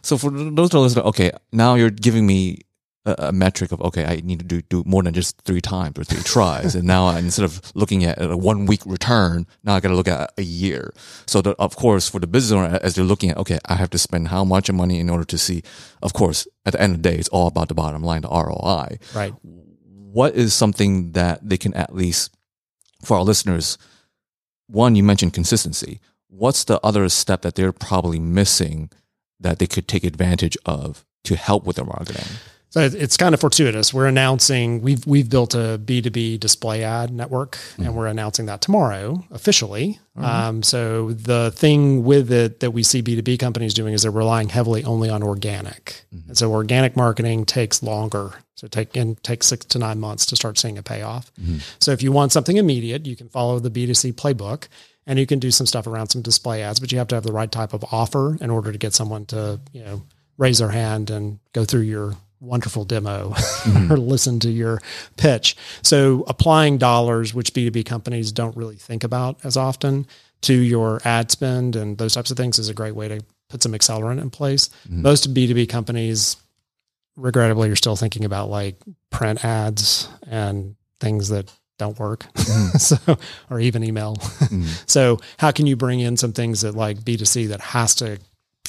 So 0.02 0.18
for 0.18 0.32
those 0.32 0.70
that 0.70 0.80
listen, 0.80 1.02
okay, 1.04 1.32
now 1.52 1.76
you're 1.76 1.90
giving 1.90 2.26
me 2.26 2.60
a, 3.06 3.16
a, 3.18 3.32
metric 3.32 3.72
of 3.72 3.82
okay, 3.82 4.06
I 4.06 4.22
need 4.24 4.40
to 4.40 4.46
do, 4.46 4.62
do 4.62 4.84
more 4.86 5.02
than 5.04 5.14
just 5.14 5.42
three 5.42 5.62
times 5.62 5.98
or 5.98 6.04
three 6.04 6.22
tries, 6.22 6.76
and 6.76 6.86
now 6.86 7.08
I, 7.08 7.20
instead 7.20 7.46
of 7.46 7.62
looking 7.76 8.04
at 8.04 8.22
a 8.22 8.38
one 8.38 8.66
week 8.66 8.82
return, 8.86 9.48
now 9.64 9.76
I 9.76 9.80
got 9.80 9.90
to 9.90 9.96
look 9.96 10.08
at 10.08 10.34
a 10.38 10.44
year. 10.44 10.94
So 11.26 11.42
that 11.42 11.56
of 11.58 11.76
course 11.76 12.10
for 12.10 12.20
the 12.20 12.28
business 12.28 12.52
owner, 12.52 12.80
as 12.82 12.96
they're 12.96 13.06
looking 13.06 13.32
at 13.32 13.38
okay, 13.38 13.60
I 13.66 13.76
have 13.76 13.90
to 13.92 13.98
spend 13.98 14.28
how 14.28 14.44
much 14.44 14.72
money 14.72 15.00
in 15.00 15.10
order 15.10 15.26
to 15.26 15.38
see. 15.38 15.64
Of 16.02 16.14
course, 16.14 16.48
at 16.66 16.74
the 16.74 16.82
end 16.82 16.96
of 16.96 17.04
the 17.04 17.10
day, 17.10 17.18
it's 17.18 17.30
all 17.30 17.48
about 17.48 17.68
the 17.68 17.76
bottom 17.76 18.04
line, 18.04 18.22
the 18.22 18.30
ROI. 18.30 18.98
Right. 19.16 19.34
What 19.44 20.36
is 20.36 20.54
something 20.54 21.14
that 21.14 21.48
they 21.48 21.58
can 21.58 21.74
at 21.74 21.96
least 21.96 22.36
for 23.04 23.18
our 23.18 23.24
listeners? 23.24 23.78
One, 24.68 24.96
you 24.96 25.04
mentioned 25.04 25.34
consistency 25.34 26.00
what's 26.32 26.64
the 26.64 26.80
other 26.84 27.08
step 27.10 27.42
that 27.42 27.56
they're 27.56 27.74
probably 27.74 28.20
missing 28.20 28.90
that 29.42 29.60
they 29.60 29.68
could 29.68 29.88
take 29.88 30.04
advantage 30.04 30.58
of 30.66 31.06
to 31.26 31.36
help 31.36 31.66
with 31.66 31.76
their 31.76 31.86
marketing? 31.86 32.26
So 32.70 32.80
it's 32.80 33.18
kind 33.18 33.34
of 33.34 33.42
fortuitous. 33.42 33.94
We're 33.94 34.08
announcing 34.08 34.82
we've 34.82 35.06
we've 35.06 35.30
built 35.30 35.54
a 35.54 35.78
B 35.78 36.02
two 36.02 36.10
B 36.10 36.38
display 36.38 36.86
ad 36.86 37.12
network, 37.12 37.58
mm-hmm. 37.58 37.84
and 37.84 37.96
we're 37.98 38.08
announcing 38.08 38.46
that 38.46 38.62
tomorrow 38.62 39.26
officially. 39.30 40.00
Mm-hmm. 40.18 40.26
Um, 40.26 40.64
so 40.64 41.12
the 41.12 41.52
thing 41.52 42.06
with 42.06 42.32
it 42.32 42.62
that 42.62 42.72
we 42.72 42.82
see 42.82 43.02
B 43.02 43.18
two 43.18 43.24
B 43.24 43.38
companies 43.38 43.74
doing 43.74 43.94
is 43.94 44.04
they're 44.04 44.12
relying 44.12 44.48
heavily 44.48 44.86
only 44.86 45.10
on 45.10 45.22
organic, 45.22 46.06
mm-hmm. 46.16 46.30
and 46.30 46.38
so 46.38 46.50
organic 46.54 46.96
marketing 46.96 47.44
takes 47.44 47.84
longer. 47.84 48.36
So 48.56 48.68
take 48.68 48.96
and 48.96 49.22
takes 49.22 49.48
six 49.48 49.66
to 49.66 49.80
nine 49.80 50.00
months 50.00 50.26
to 50.28 50.38
start 50.38 50.58
seeing 50.58 50.78
a 50.78 50.84
payoff. 50.84 51.30
Mm-hmm. 51.42 51.58
So 51.80 51.92
if 51.92 52.02
you 52.02 52.14
want 52.14 52.32
something 52.32 52.56
immediate, 52.56 53.06
you 53.06 53.18
can 53.18 53.28
follow 53.28 53.60
the 53.60 53.70
B 53.70 53.86
two 53.86 53.96
C 53.96 54.14
playbook, 54.14 54.70
and 55.08 55.18
you 55.20 55.26
can 55.26 55.40
do 55.40 55.52
some 55.52 55.68
stuff 55.68 55.88
around 55.88 56.08
some 56.10 56.22
display 56.22 56.64
ads, 56.64 56.80
but 56.80 56.92
you 56.92 56.98
have 56.98 57.08
to 57.08 57.16
have 57.16 57.24
the 57.24 57.34
right 57.34 57.52
type 57.52 57.74
of 57.74 57.84
offer 57.92 58.38
in 58.40 58.50
order 58.50 58.72
to 58.72 58.78
get 58.78 58.94
someone 58.94 59.26
to 59.28 59.60
you 59.74 59.84
know 59.84 60.04
raise 60.38 60.60
their 60.60 60.70
hand 60.70 61.10
and 61.10 61.40
go 61.54 61.66
through 61.66 61.82
your 61.82 62.16
wonderful 62.40 62.84
demo 62.84 63.30
mm-hmm. 63.36 63.94
or 63.94 63.98
listen 63.98 64.40
to 64.40 64.50
your 64.50 64.82
pitch. 65.16 65.56
So 65.84 66.26
applying 66.28 66.78
dollars, 66.78 67.34
which 67.34 67.54
B2B 67.54 67.86
companies 67.86 68.32
don't 68.32 68.58
really 68.58 68.76
think 68.76 69.04
about 69.04 69.44
as 69.46 69.56
often 69.56 70.08
to 70.42 70.54
your 70.54 71.00
ad 71.06 71.30
spend 71.30 71.76
and 71.76 71.98
those 71.98 72.16
types 72.16 72.32
of 72.32 72.38
things 72.38 72.58
is 72.58 72.68
a 72.68 72.74
great 72.74 72.96
way 72.96 73.08
to 73.08 73.24
put 73.50 73.62
some 73.62 73.74
accelerant 73.74 74.20
in 74.20 74.32
place. 74.32 74.70
Mm-hmm. 74.88 75.04
Most 75.04 75.34
B2B 75.34 75.70
companies, 75.70 76.36
regrettably, 77.16 77.70
are 77.70 77.76
still 77.76 77.96
thinking 77.96 78.26
about 78.26 78.50
like 78.50 78.82
print 79.12 79.46
ads 79.46 80.10
and 80.28 80.76
things 81.00 81.30
that 81.30 81.52
don't 81.82 82.00
work. 82.00 82.26
Mm-hmm. 82.36 82.78
so, 82.78 83.18
or 83.50 83.60
even 83.60 83.84
email. 83.84 84.16
Mm-hmm. 84.16 84.64
so 84.86 85.20
how 85.38 85.52
can 85.52 85.68
you 85.68 85.76
bring 85.76 86.00
in 86.00 86.16
some 86.16 86.32
things 86.32 86.62
that 86.62 86.76
like 86.76 87.00
B2C 87.00 87.50
that 87.50 87.60
has 87.60 87.96
to 87.96 88.20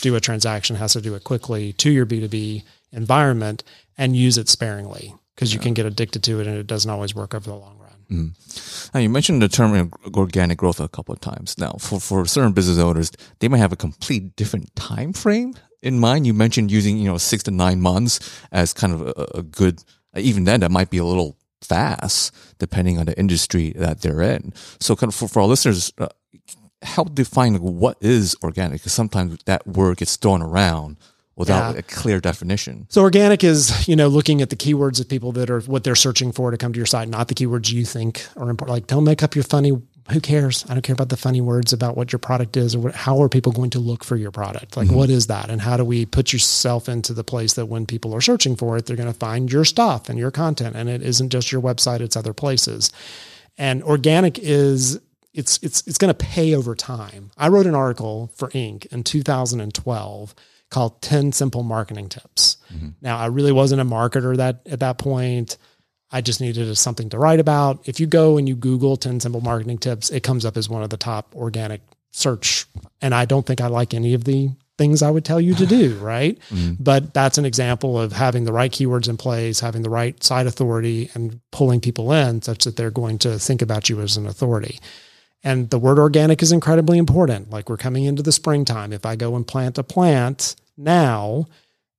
do 0.00 0.16
a 0.16 0.21
transaction, 0.21 0.75
has 0.76 0.95
to 0.95 1.00
do 1.00 1.14
it 1.14 1.23
quickly 1.23 1.73
to 1.75 1.90
your 1.90 2.07
B2B 2.07 2.64
environment 2.92 3.62
and 3.97 4.16
use 4.16 4.38
it 4.38 4.49
sparingly 4.49 5.14
because 5.35 5.54
you 5.54 5.61
can 5.61 5.75
get 5.75 5.87
addicted 5.87 6.23
to 6.25 6.40
it 6.40 6.47
and 6.47 6.57
it 6.57 6.66
doesn't 6.66 6.90
always 6.90 7.14
work 7.14 7.35
over 7.35 7.49
the 7.49 7.54
long 7.54 7.78
run. 7.78 7.92
Mm. 8.11 8.95
Now 8.95 9.00
you 9.00 9.09
mentioned 9.09 9.40
the 9.40 9.49
term 9.49 9.92
organic 10.14 10.59
growth 10.59 10.81
a 10.81 10.88
couple 10.88 11.12
of 11.12 11.21
times. 11.21 11.57
Now, 11.59 11.76
for, 11.78 12.00
for 12.00 12.26
certain 12.26 12.52
business 12.52 12.78
owners, 12.78 13.12
they 13.38 13.49
might 13.49 13.59
have 13.59 13.73
a 13.73 13.76
complete 13.76 14.35
different 14.37 14.75
time 14.75 15.12
frame 15.12 15.54
in 15.83 15.99
mind. 15.99 16.26
You 16.26 16.35
mentioned 16.35 16.71
using 16.71 16.99
you 16.99 17.09
know 17.09 17.19
six 17.19 17.42
to 17.45 17.50
nine 17.50 17.81
months 17.81 18.19
as 18.50 18.73
kind 18.73 18.92
of 18.95 19.02
a, 19.02 19.38
a 19.38 19.42
good. 19.42 19.83
Even 20.14 20.45
then, 20.45 20.61
that 20.61 20.71
might 20.71 20.90
be 20.90 20.99
a 20.99 21.04
little 21.04 21.38
fast 21.64 22.35
depending 22.59 22.99
on 22.99 23.07
the 23.07 23.19
industry 23.19 23.73
that 23.76 24.02
they're 24.02 24.21
in. 24.21 24.52
So, 24.81 24.97
kind 24.97 25.09
of 25.09 25.14
for, 25.14 25.28
for 25.28 25.42
our 25.42 25.49
listeners, 25.49 25.92
uh, 25.99 26.09
help 26.83 27.14
define 27.14 27.54
what 27.57 27.97
is 28.00 28.37
organic 28.42 28.81
because 28.81 28.92
sometimes 28.92 29.38
that 29.45 29.66
word 29.66 29.99
gets 29.99 30.16
thrown 30.16 30.42
around 30.42 30.97
without 31.37 31.75
yeah. 31.75 31.78
a 31.78 31.83
clear 31.83 32.21
definition. 32.21 32.87
So 32.90 33.02
organic 33.02 33.42
is, 33.42 33.88
you 33.88 33.97
know, 33.97 34.09
looking 34.09 34.42
at 34.42 34.50
the 34.50 34.57
keywords 34.57 35.00
of 35.00 35.09
people 35.09 35.33
that 35.33 35.50
are 35.50 35.61
what 35.61 35.85
they're 35.85 35.95
searching 35.95 36.33
for 36.33 36.50
to 36.50 36.57
come 36.57 36.73
to 36.73 36.76
your 36.76 36.87
site, 36.87 37.09
not 37.09 37.28
the 37.28 37.35
keywords 37.35 37.73
you 37.73 37.85
think 37.85 38.26
are 38.37 38.50
important. 38.50 38.75
Like 38.75 38.87
don't 38.87 39.04
make 39.04 39.23
up 39.23 39.35
your 39.35 39.45
funny 39.45 39.73
who 40.11 40.21
cares? 40.21 40.64
I 40.68 40.75
don't 40.75 40.82
care 40.82 40.94
about 40.94 41.11
the 41.11 41.16
funny 41.16 41.40
words 41.40 41.73
about 41.73 41.97
what 41.97 42.12
your 42.12 42.18
product 42.18 42.56
is 42.56 42.75
or 42.75 42.80
what, 42.80 42.94
how 42.94 43.23
are 43.23 43.28
people 43.28 43.52
going 43.52 43.71
to 43.71 43.78
look 43.78 44.02
for 44.02 44.16
your 44.16 44.30
product? 44.30 44.76
Like 44.76 44.88
mm-hmm. 44.88 44.97
what 44.97 45.11
is 45.11 45.28
that? 45.28 45.49
And 45.49 45.61
how 45.61 45.76
do 45.76 45.85
we 45.85 46.06
put 46.06 46.32
yourself 46.32 46.88
into 46.88 47.14
the 47.14 47.25
place 47.25 47.54
that 47.54 47.66
when 47.66 47.87
people 47.87 48.14
are 48.14 48.21
searching 48.21 48.56
for 48.56 48.76
it, 48.76 48.87
they're 48.87 48.97
going 48.97 49.12
to 49.12 49.18
find 49.18 49.52
your 49.52 49.64
stuff 49.64 50.09
and 50.09 50.18
your 50.18 50.30
content 50.30 50.75
and 50.75 50.88
it 50.88 51.02
isn't 51.02 51.30
just 51.30 51.52
your 51.52 51.62
website, 51.62 52.00
it's 52.00 52.16
other 52.16 52.32
places. 52.32 52.92
And 53.56 53.82
organic 53.82 54.38
is 54.38 54.99
it's 55.35 55.59
it's 55.62 55.87
it's 55.87 55.99
going 55.99 56.12
to 56.12 56.25
pay 56.26 56.54
over 56.54 56.75
time. 56.75 57.30
I 57.38 57.49
wrote 57.49 57.66
an 57.66 57.75
article 57.75 58.30
for 58.35 58.49
Inc 58.49 58.87
in 58.87 59.04
2012 59.04 60.34
called 60.69 61.00
10 61.02 61.32
simple 61.32 61.62
marketing 61.62 62.08
tips. 62.08 62.56
Mm-hmm. 62.73 62.88
Now, 63.02 63.19
I 63.19 63.26
really 63.26 63.52
wasn't 63.52 63.82
a 63.82 63.84
marketer 63.84 64.36
that 64.38 64.62
at 64.67 64.80
that 64.80 64.99
point. 64.99 65.58
I 66.12 66.20
just 66.20 66.40
needed 66.40 66.76
something 66.76 67.08
to 67.10 67.18
write 67.18 67.40
about. 67.40 67.88
If 67.88 67.98
you 67.98 68.06
go 68.06 68.36
and 68.36 68.48
you 68.48 68.54
Google 68.54 68.96
10 68.96 69.20
simple 69.20 69.40
marketing 69.40 69.78
tips, 69.78 70.10
it 70.10 70.22
comes 70.22 70.44
up 70.44 70.56
as 70.56 70.68
one 70.68 70.82
of 70.82 70.90
the 70.90 70.96
top 70.96 71.34
organic 71.34 71.80
search. 72.10 72.66
And 73.00 73.14
I 73.14 73.25
don't 73.25 73.46
think 73.46 73.60
I 73.60 73.68
like 73.68 73.94
any 73.94 74.14
of 74.14 74.25
the 74.25 74.50
things 74.78 75.02
I 75.02 75.10
would 75.10 75.25
tell 75.25 75.40
you 75.40 75.54
to 75.54 75.66
do, 75.66 75.96
right? 76.00 76.38
Mm-hmm. 76.50 76.82
But 76.82 77.14
that's 77.14 77.38
an 77.38 77.44
example 77.44 77.98
of 77.98 78.12
having 78.12 78.44
the 78.44 78.52
right 78.52 78.70
keywords 78.70 79.08
in 79.08 79.16
place, 79.16 79.60
having 79.60 79.82
the 79.82 79.90
right 79.90 80.22
site 80.22 80.46
authority, 80.46 81.10
and 81.14 81.40
pulling 81.50 81.80
people 81.80 82.12
in 82.12 82.42
such 82.42 82.64
that 82.64 82.76
they're 82.76 82.90
going 82.90 83.18
to 83.18 83.38
think 83.38 83.62
about 83.62 83.88
you 83.88 84.00
as 84.00 84.16
an 84.16 84.26
authority. 84.26 84.78
And 85.44 85.70
the 85.70 85.78
word 85.78 85.98
organic 85.98 86.42
is 86.42 86.52
incredibly 86.52 86.98
important. 86.98 87.50
Like 87.50 87.68
we're 87.68 87.76
coming 87.76 88.04
into 88.04 88.22
the 88.22 88.32
springtime. 88.32 88.92
If 88.92 89.04
I 89.04 89.16
go 89.16 89.34
and 89.34 89.46
plant 89.46 89.78
a 89.78 89.82
plant 89.82 90.54
now, 90.76 91.46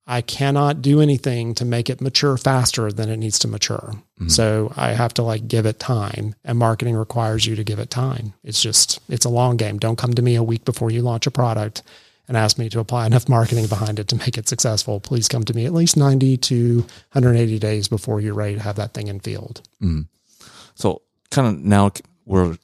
I 0.06 0.22
cannot 0.22 0.82
do 0.82 1.00
anything 1.00 1.54
to 1.56 1.66
make 1.66 1.90
it 1.90 2.02
mature 2.02 2.36
faster 2.36 2.92
than 2.92 3.10
it 3.10 3.18
needs 3.18 3.40
to 3.40 3.48
mature. 3.48 3.94
Mm-hmm. 4.20 4.28
So 4.28 4.74
I 4.76 4.90
have 4.90 5.14
to 5.16 5.24
like 5.24 5.48
give 5.48 5.66
it 5.66 5.80
time 5.80 6.36
and 6.44 6.58
marketing 6.58 6.96
requires 6.96 7.46
you 7.46 7.56
to 7.56 7.64
give 7.64 7.80
it 7.80 7.90
time. 7.90 8.34
It's 8.44 8.62
just, 8.62 9.00
it's 9.08 9.26
a 9.26 9.30
long 9.30 9.56
game. 9.56 9.78
Don't 9.78 9.98
come 9.98 10.14
to 10.14 10.22
me 10.22 10.36
a 10.36 10.44
week 10.44 10.66
before 10.66 10.92
you 10.92 11.02
launch 11.02 11.26
a 11.26 11.32
product 11.32 11.84
and 12.28 12.36
ask 12.36 12.58
me 12.58 12.70
to 12.70 12.80
apply 12.80 13.06
enough 13.08 13.30
marketing 13.30 13.68
behind 13.68 13.98
it 13.98 14.10
to 14.10 14.18
make 14.18 14.38
it 14.38 14.50
successful. 14.50 15.00
Please 15.00 15.30
come 15.30 15.46
to 15.46 15.54
me 15.54 15.66
at 15.66 15.74
least 15.74 15.96
90 15.96 16.36
to 16.38 16.80
180 17.14 17.60
days 17.60 17.88
before 17.88 18.20
you're 18.20 18.34
ready 18.34 18.56
to 18.56 18.62
have 18.62 18.76
that 18.76 18.94
thing 18.94 19.08
in 19.08 19.22
field. 19.22 19.62
Mm. 19.82 20.08
So 20.76 21.02
kind 21.32 21.48
of 21.48 21.64
now 21.64 21.92
we're 22.26 22.58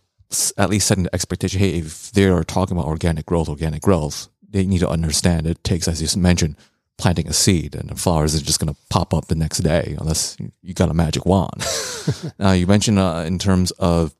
at 0.58 0.70
least 0.70 0.88
setting 0.88 1.06
the 1.06 1.16
expectation. 1.16 1.60
Hey, 1.60 1.80
if 1.80 2.12
they're 2.12 2.44
talking 2.44 2.76
about 2.76 2.88
organic 2.88 3.26
growth, 3.26 3.48
organic 3.48 3.82
growth, 3.82 4.28
they 4.48 4.66
need 4.66 4.80
to 4.80 4.90
understand 4.90 5.48
it 5.48 5.64
takes, 5.64 5.88
as 5.88 6.02
you 6.02 6.22
mentioned, 6.22 6.56
planting 7.00 7.28
a 7.28 7.34
seed 7.34 7.74
and 7.76 7.90
the 7.90 7.96
flowers 7.96 8.36
are 8.36 8.44
just 8.44 8.60
going 8.60 8.72
to 8.72 8.80
pop 8.90 9.14
up 9.14 9.28
the 9.28 9.36
next 9.36 9.60
day 9.60 9.96
unless 10.00 10.38
you 10.62 10.74
got 10.74 10.90
a 10.90 10.94
magic 10.94 11.26
wand. 11.26 11.66
now 12.40 12.52
you 12.52 12.68
mentioned 12.68 13.00
uh, 13.00 13.24
in 13.26 13.40
terms 13.40 13.72
of 13.72 14.14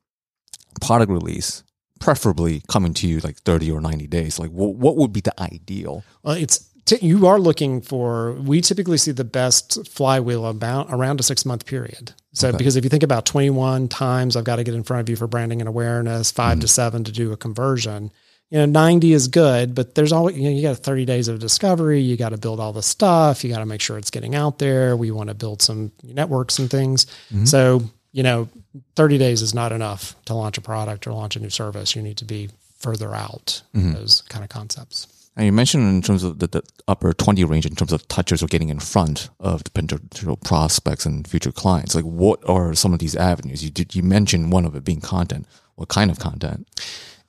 product 0.82 1.12
release, 1.12 1.64
preferably 2.00 2.64
coming 2.70 2.94
to 2.96 3.08
you 3.08 3.20
like 3.20 3.38
30 3.38 3.72
or 3.72 3.82
90 3.82 4.08
days. 4.08 4.40
Like 4.40 4.50
what, 4.52 4.76
what 4.76 4.96
would 4.96 5.14
be 5.14 5.22
the 5.22 5.40
ideal? 5.40 6.04
Well, 6.24 6.36
it's, 6.36 6.70
you 7.02 7.28
are 7.28 7.40
looking 7.40 7.82
for 7.82 8.34
we 8.34 8.62
typically 8.62 8.98
see 8.98 9.12
the 9.12 9.24
best 9.24 9.88
flywheel 9.88 10.48
about 10.48 10.88
around 10.90 11.20
a 11.20 11.24
six 11.24 11.46
month 11.46 11.68
period 11.68 12.14
so 12.34 12.48
okay. 12.48 12.58
because 12.58 12.76
if 12.76 12.84
you 12.84 12.90
think 12.90 13.04
about 13.04 13.28
21 13.28 13.88
times 13.90 14.36
i've 14.36 14.44
got 14.44 14.56
to 14.56 14.64
get 14.64 14.74
in 14.74 14.82
front 14.82 15.02
of 15.02 15.08
you 15.08 15.16
for 15.16 15.28
branding 15.28 15.62
and 15.62 15.68
awareness 15.68 16.32
5 16.32 16.54
mm-hmm. 16.54 16.62
to 16.62 16.68
seven 16.68 17.04
to 17.04 17.12
do 17.12 17.32
a 17.32 17.38
conversion 17.38 18.12
you 18.50 18.58
know 18.58 18.66
90 18.66 19.14
is 19.14 19.28
good 19.28 19.76
but 19.76 19.96
there's 19.96 20.12
always 20.12 20.38
you 20.38 20.44
know 20.44 20.50
you 20.50 20.62
got 20.62 20.78
30 20.78 21.06
days 21.06 21.28
of 21.28 21.40
discovery 21.40 22.02
you 22.02 22.18
got 22.18 22.30
to 22.30 22.38
build 22.38 22.60
all 22.60 22.74
the 22.74 22.84
stuff 22.84 23.44
you 23.44 23.52
got 23.52 23.60
to 23.60 23.66
make 23.66 23.82
sure 23.82 23.98
it's 23.98 24.12
getting 24.12 24.36
out 24.36 24.60
there 24.60 24.96
we 24.96 25.12
want 25.12 25.30
to 25.30 25.36
build 25.36 25.62
some 25.62 25.92
networks 26.04 26.60
and 26.60 26.70
things. 26.70 27.06
Mm-hmm. 27.32 27.46
so 27.46 27.82
you 28.12 28.24
know 28.24 28.50
30 28.96 29.18
days 29.18 29.42
is 29.42 29.54
not 29.54 29.72
enough 29.72 30.16
to 30.26 30.34
launch 30.34 30.58
a 30.58 30.62
product 30.62 31.08
or 31.08 31.14
launch 31.14 31.36
a 31.36 31.40
new 31.40 31.50
service 31.50 31.96
you 31.96 32.02
need 32.02 32.18
to 32.18 32.26
be 32.26 32.50
further 32.80 33.14
out 33.14 33.62
mm-hmm. 33.76 33.94
those 33.94 34.22
kind 34.24 34.44
of 34.44 34.50
concepts. 34.50 35.08
And 35.36 35.46
you 35.46 35.54
mentioned 35.54 35.88
in 35.88 36.02
terms 36.02 36.24
of 36.24 36.40
the, 36.40 36.48
the, 36.48 36.64
upper 36.88 37.14
20 37.14 37.44
range 37.46 37.66
in 37.66 37.76
terms 37.76 37.94
of 37.94 38.06
touches 38.08 38.42
or 38.42 38.48
getting 38.48 38.70
in 38.70 38.80
front 38.80 39.30
of 39.40 39.64
the 39.64 39.70
potential 39.70 40.36
prospects 40.38 41.06
and 41.06 41.26
future 41.28 41.52
clients. 41.52 41.94
Like 41.94 42.04
what 42.04 42.40
are 42.50 42.74
some 42.74 42.94
of 42.94 43.00
these 43.00 43.16
avenues? 43.16 43.64
You 43.64 43.70
did 43.70 43.96
you 43.96 44.02
mentioned 44.02 44.52
one 44.52 44.66
of 44.66 44.76
it 44.76 44.84
being 44.84 45.02
content. 45.02 45.46
What 45.76 45.88
kind 45.88 46.10
of 46.10 46.20
content? 46.20 46.68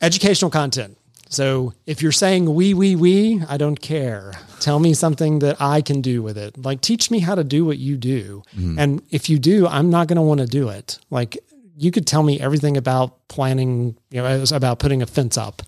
Educational 0.00 0.50
content 0.50 0.96
so 1.30 1.72
if 1.86 2.02
you're 2.02 2.12
saying 2.12 2.52
we, 2.52 2.74
we, 2.74 2.96
we, 2.96 3.42
I 3.48 3.56
don't 3.56 3.80
care. 3.80 4.32
Tell 4.58 4.80
me 4.80 4.92
something 4.94 5.38
that 5.38 5.62
I 5.62 5.80
can 5.80 6.00
do 6.02 6.22
with 6.22 6.36
it. 6.36 6.58
Like 6.58 6.80
teach 6.80 7.08
me 7.10 7.20
how 7.20 7.36
to 7.36 7.44
do 7.44 7.64
what 7.64 7.78
you 7.78 7.96
do. 7.96 8.42
Mm. 8.58 8.78
And 8.78 9.02
if 9.10 9.30
you 9.30 9.38
do, 9.38 9.66
I'm 9.68 9.90
not 9.90 10.08
going 10.08 10.16
to 10.16 10.22
want 10.22 10.40
to 10.40 10.46
do 10.46 10.68
it. 10.68 10.98
Like 11.08 11.38
you 11.76 11.92
could 11.92 12.06
tell 12.06 12.24
me 12.24 12.40
everything 12.40 12.76
about 12.76 13.28
planning, 13.28 13.96
you 14.10 14.20
know, 14.20 14.44
about 14.52 14.80
putting 14.80 15.02
a 15.02 15.06
fence 15.06 15.38
up 15.38 15.62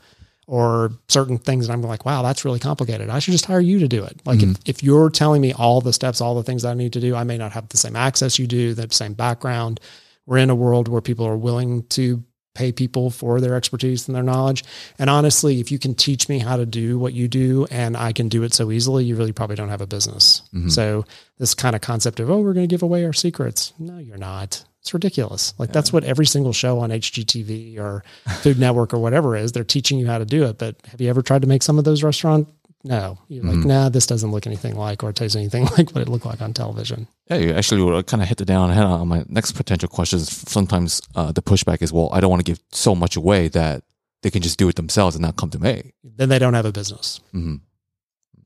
or 0.49 0.91
certain 1.09 1.39
things. 1.39 1.67
And 1.67 1.73
I'm 1.73 1.89
like, 1.89 2.05
wow, 2.05 2.23
that's 2.23 2.45
really 2.45 2.59
complicated. 2.59 3.09
I 3.09 3.21
should 3.21 3.33
just 3.33 3.47
hire 3.47 3.61
you 3.61 3.79
to 3.79 3.89
do 3.89 4.03
it. 4.03 4.21
Like 4.27 4.41
mm. 4.41 4.51
if, 4.51 4.59
if 4.69 4.83
you're 4.83 5.11
telling 5.11 5.41
me 5.41 5.53
all 5.53 5.81
the 5.81 5.93
steps, 5.93 6.21
all 6.21 6.35
the 6.35 6.43
things 6.43 6.65
that 6.65 6.71
I 6.71 6.75
need 6.75 6.93
to 6.95 7.01
do, 7.01 7.15
I 7.15 7.23
may 7.23 7.39
not 7.39 7.53
have 7.53 7.69
the 7.69 7.77
same 7.77 7.95
access 7.95 8.37
you 8.37 8.49
do, 8.49 8.75
the 8.75 8.89
same 8.91 9.15
background. 9.15 9.79
We're 10.27 10.39
in 10.39 10.51
a 10.51 10.57
world 10.57 10.89
where 10.89 11.01
people 11.01 11.25
are 11.25 11.37
willing 11.37 11.85
to 11.91 12.25
pay 12.55 12.73
people 12.73 13.11
for 13.11 13.41
their 13.41 13.55
expertise 13.55 14.07
and 14.09 14.15
their 14.15 14.23
knowledge. 14.23 14.65
And 14.99 15.09
honestly, 15.09 15.61
if 15.61 15.71
you 15.71 15.79
can 15.79 15.95
teach 15.95 16.29
me 16.29 16.39
how 16.39 16.57
to 16.57 16.67
do 16.67 16.99
what 16.99 17.15
you 17.15 17.29
do 17.29 17.67
and 17.71 17.97
I 17.97 18.13
can 18.13 18.29
do 18.29 18.43
it 18.43 18.53
so 18.53 18.71
easily, 18.71 19.05
you 19.05 19.17
really 19.17 19.33
probably 19.33 19.57
don't 19.57 19.71
have 19.71 19.81
a 19.81 19.87
business. 19.87 20.43
Mm-hmm. 20.55 20.69
So 20.69 21.05
this 21.39 21.55
kind 21.55 21.75
of 21.75 21.83
concept 21.83 22.21
of, 22.21 22.31
oh, 22.31 22.41
we're 22.41 22.53
going 22.53 22.69
to 22.69 22.73
give 22.73 22.83
away 22.83 23.05
our 23.05 23.13
secrets. 23.13 23.73
No, 23.79 23.99
you're 23.99 24.19
not. 24.19 24.65
It's 24.81 24.93
ridiculous. 24.93 25.55
Like 25.59 25.69
yeah. 25.69 25.75
that's 25.75 25.93
what 25.93 26.05
every 26.05 26.27
single 26.27 26.53
show 26.53 26.81
on 26.81 26.91
HGTV 26.91 27.79
or 27.79 28.05
Food 28.41 28.59
Network 28.59 28.93
or 28.93 28.99
whatever 28.99 29.37
is. 29.37 29.53
They're 29.53 29.63
teaching 29.63 29.99
you 29.99 30.07
how 30.07 30.19
to 30.19 30.25
do 30.25 30.45
it. 30.45 30.59
But 30.59 30.77
have 30.89 31.01
you 31.01 31.09
ever 31.09 31.23
tried 31.23 31.43
to 31.43 31.49
make 31.49 31.63
some 31.63 31.79
of 31.79 31.85
those 31.85 32.03
restaurant 32.03 32.49
no, 32.85 33.19
you're 33.29 33.45
mm-hmm. 33.45 33.61
like, 33.61 33.67
nah, 33.67 33.89
this 33.89 34.07
doesn't 34.07 34.33
look 34.33 34.47
anything 34.47 34.75
like 34.75 35.05
or 35.05 35.13
taste 35.13 35.37
anything 35.37 35.65
like 35.79 35.91
what 35.91 36.03
it 36.03 36.09
looked 36.09 36.27
like 36.27 36.41
on 36.43 36.53
television. 36.53 37.07
Yeah, 37.29 37.37
you 37.37 37.53
actually 37.53 38.03
kind 38.05 38.23
of 38.23 38.29
hit 38.29 38.39
the 38.39 38.45
down 38.45 38.71
head 38.71 38.85
on 38.85 39.07
my 39.09 39.25
next 39.29 39.53
potential 39.53 39.89
question. 39.89 40.19
Is 40.19 40.29
sometimes 40.29 41.01
uh, 41.15 41.33
the 41.33 41.43
pushback 41.43 41.83
is, 41.83 41.93
well, 41.93 42.11
I 42.13 42.21
don't 42.21 42.31
want 42.31 42.45
to 42.45 42.51
give 42.51 42.61
so 42.73 42.95
much 42.95 43.17
away 43.17 43.49
that 43.49 43.85
they 44.23 44.31
can 44.31 44.43
just 44.43 44.59
do 44.59 44.69
it 44.69 44.77
themselves 44.77 45.15
and 45.15 45.23
not 45.23 45.37
come 45.37 45.51
to 45.51 45.59
me. 45.59 45.93
then 46.03 46.29
they 46.29 46.39
don't 46.39 46.55
have 46.55 46.67
a 46.67 46.73
business. 46.73 47.21
Mhm. 47.35 47.61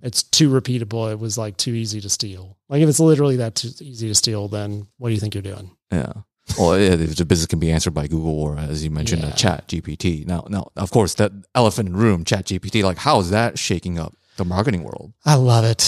It's 0.02 0.22
too 0.22 0.50
repeatable. 0.50 1.10
It 1.10 1.18
was 1.18 1.38
like 1.38 1.56
too 1.56 1.72
easy 1.72 2.00
to 2.02 2.08
steal. 2.10 2.58
Like 2.68 2.82
if 2.82 2.88
it's 2.88 3.00
literally 3.00 3.36
that 3.36 3.54
too 3.54 3.70
easy 3.80 4.08
to 4.08 4.14
steal, 4.14 4.48
then 4.48 4.86
what 4.98 5.08
do 5.08 5.14
you 5.14 5.20
think 5.20 5.34
you're 5.34 5.42
doing? 5.42 5.70
Yeah. 5.90 6.12
Well, 6.58 6.78
yeah, 6.78 6.94
the 6.94 7.24
business 7.24 7.46
can 7.46 7.58
be 7.58 7.72
answered 7.72 7.92
by 7.92 8.06
Google 8.06 8.38
or, 8.38 8.56
as 8.56 8.84
you 8.84 8.90
mentioned, 8.90 9.22
Yeah. 9.22 9.28
uh, 9.30 9.32
Chat 9.32 9.66
GPT. 9.66 10.24
Now, 10.26 10.46
now, 10.48 10.70
of 10.76 10.92
course, 10.92 11.14
that 11.14 11.32
elephant 11.56 11.88
in 11.88 11.94
the 11.94 11.98
room, 11.98 12.24
Chat 12.24 12.46
GPT. 12.46 12.84
Like, 12.84 12.98
how 12.98 13.18
is 13.18 13.30
that 13.30 13.58
shaking 13.58 13.98
up 13.98 14.14
the 14.36 14.44
marketing 14.44 14.84
world? 14.84 15.12
I 15.24 15.34
love 15.34 15.64
it. 15.64 15.82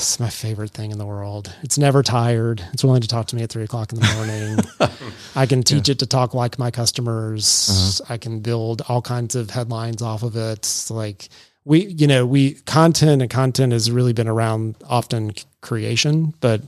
It's 0.00 0.18
my 0.18 0.30
favorite 0.30 0.70
thing 0.70 0.92
in 0.92 0.98
the 0.98 1.04
world. 1.04 1.54
It's 1.62 1.76
never 1.76 2.02
tired. 2.02 2.64
It's 2.72 2.82
willing 2.82 3.02
to 3.02 3.08
talk 3.08 3.26
to 3.28 3.36
me 3.36 3.42
at 3.42 3.50
three 3.50 3.64
o'clock 3.64 3.92
in 3.92 4.00
the 4.00 4.14
morning. 4.14 4.90
I 5.36 5.44
can 5.44 5.62
teach 5.62 5.90
it 5.90 5.98
to 5.98 6.06
talk 6.06 6.32
like 6.32 6.58
my 6.58 6.70
customers. 6.70 8.00
Uh-huh. 8.00 8.14
I 8.14 8.16
can 8.16 8.40
build 8.40 8.80
all 8.88 9.02
kinds 9.02 9.34
of 9.34 9.50
headlines 9.50 10.00
off 10.00 10.22
of 10.22 10.36
it. 10.36 10.58
It's 10.58 10.90
like 10.90 11.28
we, 11.66 11.84
you 11.84 12.06
know, 12.06 12.24
we 12.24 12.54
content 12.64 13.20
and 13.20 13.30
content 13.30 13.74
has 13.74 13.90
really 13.90 14.14
been 14.14 14.28
around 14.28 14.76
often 14.88 15.32
creation, 15.60 16.32
but 16.40 16.62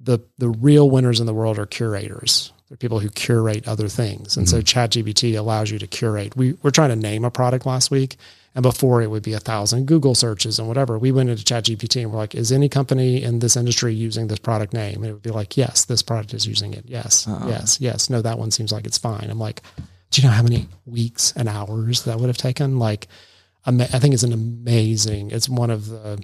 the 0.00 0.20
the 0.38 0.48
real 0.48 0.88
winners 0.88 1.18
in 1.18 1.26
the 1.26 1.34
world 1.34 1.58
are 1.58 1.66
curators. 1.66 2.52
They're 2.68 2.76
people 2.76 3.00
who 3.00 3.08
curate 3.08 3.66
other 3.68 3.88
things. 3.88 4.36
And 4.36 4.48
so 4.48 4.58
mm-hmm. 4.58 4.78
ChatGPT 4.78 5.38
allows 5.38 5.70
you 5.70 5.78
to 5.78 5.86
curate. 5.86 6.36
We 6.36 6.52
we're 6.62 6.70
trying 6.70 6.90
to 6.90 6.96
name 6.96 7.24
a 7.24 7.30
product 7.30 7.66
last 7.66 7.90
week. 7.90 8.16
And 8.56 8.62
before 8.62 9.02
it 9.02 9.10
would 9.10 9.22
be 9.22 9.34
a 9.34 9.38
thousand 9.38 9.84
Google 9.84 10.14
searches 10.14 10.58
and 10.58 10.66
whatever. 10.66 10.98
We 10.98 11.12
went 11.12 11.28
into 11.28 11.44
ChatGPT 11.44 12.00
and 12.00 12.10
we're 12.10 12.16
like, 12.16 12.34
is 12.34 12.50
any 12.50 12.70
company 12.70 13.22
in 13.22 13.40
this 13.40 13.54
industry 13.54 13.92
using 13.92 14.28
this 14.28 14.38
product 14.38 14.72
name? 14.72 14.96
And 14.96 15.06
it 15.06 15.12
would 15.12 15.22
be 15.22 15.30
like, 15.30 15.58
yes, 15.58 15.84
this 15.84 16.00
product 16.00 16.32
is 16.32 16.46
using 16.46 16.72
it. 16.72 16.84
Yes, 16.86 17.28
uh-huh. 17.28 17.48
yes, 17.48 17.78
yes. 17.82 18.08
No, 18.08 18.22
that 18.22 18.38
one 18.38 18.50
seems 18.50 18.72
like 18.72 18.86
it's 18.86 18.96
fine. 18.96 19.28
I'm 19.28 19.38
like, 19.38 19.60
do 20.10 20.22
you 20.22 20.26
know 20.26 20.32
how 20.32 20.42
many 20.42 20.68
weeks 20.86 21.34
and 21.36 21.50
hours 21.50 22.04
that 22.04 22.18
would 22.18 22.28
have 22.28 22.38
taken? 22.38 22.78
Like, 22.78 23.08
I 23.66 23.72
think 23.72 24.14
it's 24.14 24.22
an 24.22 24.32
amazing, 24.32 25.32
it's 25.32 25.50
one 25.50 25.70
of 25.70 25.88
the 25.88 26.22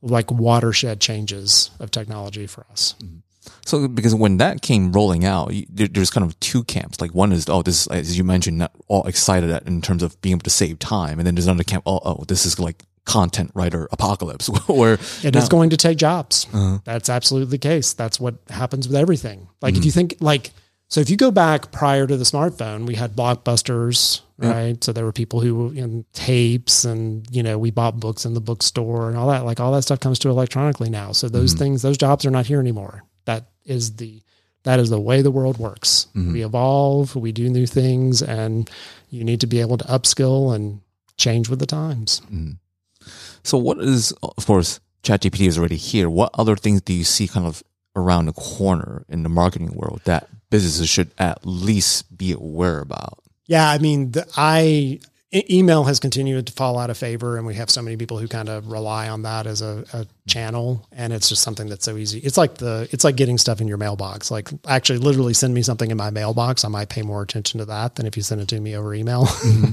like 0.00 0.30
watershed 0.30 1.02
changes 1.02 1.70
of 1.80 1.90
technology 1.90 2.46
for 2.46 2.64
us. 2.70 2.94
Mm-hmm. 3.02 3.18
So, 3.64 3.88
because 3.88 4.14
when 4.14 4.38
that 4.38 4.62
came 4.62 4.92
rolling 4.92 5.24
out, 5.24 5.52
you, 5.54 5.66
there, 5.68 5.88
there's 5.88 6.10
kind 6.10 6.26
of 6.26 6.38
two 6.40 6.64
camps. 6.64 7.00
Like 7.00 7.14
one 7.14 7.32
is, 7.32 7.48
oh, 7.48 7.62
this, 7.62 7.86
as 7.88 8.16
you 8.16 8.24
mentioned, 8.24 8.58
not 8.58 8.72
all 8.88 9.04
excited 9.06 9.50
at 9.50 9.66
in 9.66 9.82
terms 9.82 10.02
of 10.02 10.20
being 10.22 10.34
able 10.34 10.42
to 10.42 10.50
save 10.50 10.78
time, 10.78 11.18
and 11.18 11.26
then 11.26 11.34
there's 11.34 11.46
another 11.46 11.64
camp. 11.64 11.84
Oh, 11.86 12.00
oh, 12.04 12.24
this 12.26 12.46
is 12.46 12.58
like 12.58 12.84
content 13.04 13.50
writer 13.54 13.88
apocalypse, 13.92 14.46
where 14.68 14.98
It 15.22 15.36
is 15.36 15.48
going 15.48 15.70
to 15.70 15.76
take 15.76 15.98
jobs. 15.98 16.46
Uh-huh. 16.52 16.78
That's 16.84 17.08
absolutely 17.08 17.50
the 17.50 17.58
case. 17.58 17.92
That's 17.92 18.18
what 18.18 18.36
happens 18.48 18.88
with 18.88 18.96
everything. 18.96 19.48
Like 19.60 19.76
if 19.76 19.84
you 19.84 19.90
mm. 19.90 19.94
think 19.94 20.16
like 20.20 20.52
so 20.88 21.00
if 21.00 21.10
you 21.10 21.16
go 21.16 21.30
back 21.30 21.72
prior 21.72 22.06
to 22.06 22.16
the 22.16 22.24
smartphone, 22.24 22.86
we 22.86 22.94
had 22.94 23.16
blockbusters, 23.16 24.20
right? 24.38 24.82
So 24.82 24.92
there 24.92 25.04
were 25.04 25.12
people 25.12 25.40
who 25.40 25.72
you 25.72 25.86
know, 25.86 26.04
tapes 26.12 26.84
and 26.84 27.26
you 27.34 27.42
know, 27.42 27.58
we 27.58 27.70
bought 27.70 27.98
books 27.98 28.24
in 28.24 28.34
the 28.34 28.40
bookstore 28.40 29.08
and 29.08 29.16
all 29.16 29.28
that. 29.28 29.44
Like 29.44 29.60
all 29.60 29.72
that 29.72 29.82
stuff 29.82 30.00
comes 30.00 30.18
to 30.20 30.28
electronically 30.28 30.90
now. 30.90 31.12
So 31.12 31.28
those 31.28 31.54
mm. 31.54 31.58
things, 31.58 31.82
those 31.82 31.98
jobs 31.98 32.24
are 32.26 32.30
not 32.30 32.46
here 32.46 32.60
anymore. 32.60 33.02
That 33.66 33.72
is 33.72 33.96
the 33.96 34.22
that 34.64 34.80
is 34.80 34.90
the 34.90 35.00
way 35.00 35.22
the 35.22 35.30
world 35.30 35.58
works. 35.58 36.08
Mm-hmm. 36.14 36.32
We 36.32 36.44
evolve, 36.44 37.14
we 37.16 37.32
do 37.32 37.48
new 37.48 37.66
things, 37.66 38.22
and 38.22 38.68
you 39.10 39.22
need 39.22 39.40
to 39.40 39.46
be 39.46 39.60
able 39.60 39.76
to 39.78 39.84
upskill 39.84 40.54
and 40.54 40.80
change 41.16 41.48
with 41.48 41.58
the 41.58 41.66
times. 41.66 42.20
Mm-hmm. 42.26 42.52
So 43.42 43.58
what 43.58 43.78
is, 43.78 44.12
of 44.22 44.46
course, 44.46 44.80
ChatGPT 45.02 45.46
is 45.46 45.58
already 45.58 45.76
here. 45.76 46.08
What 46.08 46.30
other 46.34 46.56
things 46.56 46.80
do 46.80 46.94
you 46.94 47.04
see 47.04 47.28
kind 47.28 47.46
of 47.46 47.62
around 47.94 48.26
the 48.26 48.32
corner 48.32 49.04
in 49.08 49.22
the 49.22 49.28
marketing 49.28 49.74
world 49.74 50.00
that 50.04 50.28
businesses 50.48 50.88
should 50.88 51.10
at 51.18 51.44
least 51.44 52.16
be 52.16 52.32
aware 52.32 52.80
about? 52.80 53.18
Yeah, 53.46 53.68
I 53.68 53.76
mean, 53.76 54.12
the, 54.12 54.26
I 54.34 55.00
email 55.34 55.84
has 55.84 55.98
continued 55.98 56.46
to 56.46 56.52
fall 56.52 56.78
out 56.78 56.90
of 56.90 56.96
favor, 56.96 57.36
and 57.36 57.46
we 57.46 57.54
have 57.54 57.70
so 57.70 57.82
many 57.82 57.96
people 57.96 58.18
who 58.18 58.28
kind 58.28 58.48
of 58.48 58.68
rely 58.68 59.08
on 59.08 59.22
that 59.22 59.46
as 59.46 59.62
a, 59.62 59.84
a 59.92 60.06
channel, 60.28 60.86
and 60.92 61.12
it's 61.12 61.28
just 61.28 61.42
something 61.42 61.68
that's 61.68 61.84
so 61.84 61.96
easy. 61.96 62.20
It's 62.20 62.36
like 62.36 62.54
the 62.56 62.88
it's 62.92 63.04
like 63.04 63.16
getting 63.16 63.38
stuff 63.38 63.60
in 63.60 63.66
your 63.66 63.76
mailbox. 63.76 64.30
Like 64.30 64.48
actually, 64.66 64.98
literally 64.98 65.34
send 65.34 65.54
me 65.54 65.62
something 65.62 65.90
in 65.90 65.96
my 65.96 66.10
mailbox. 66.10 66.64
I 66.64 66.68
might 66.68 66.88
pay 66.88 67.02
more 67.02 67.22
attention 67.22 67.58
to 67.58 67.64
that 67.66 67.96
than 67.96 68.06
if 68.06 68.16
you 68.16 68.22
send 68.22 68.40
it 68.40 68.48
to 68.48 68.60
me 68.60 68.76
over 68.76 68.94
email. 68.94 69.28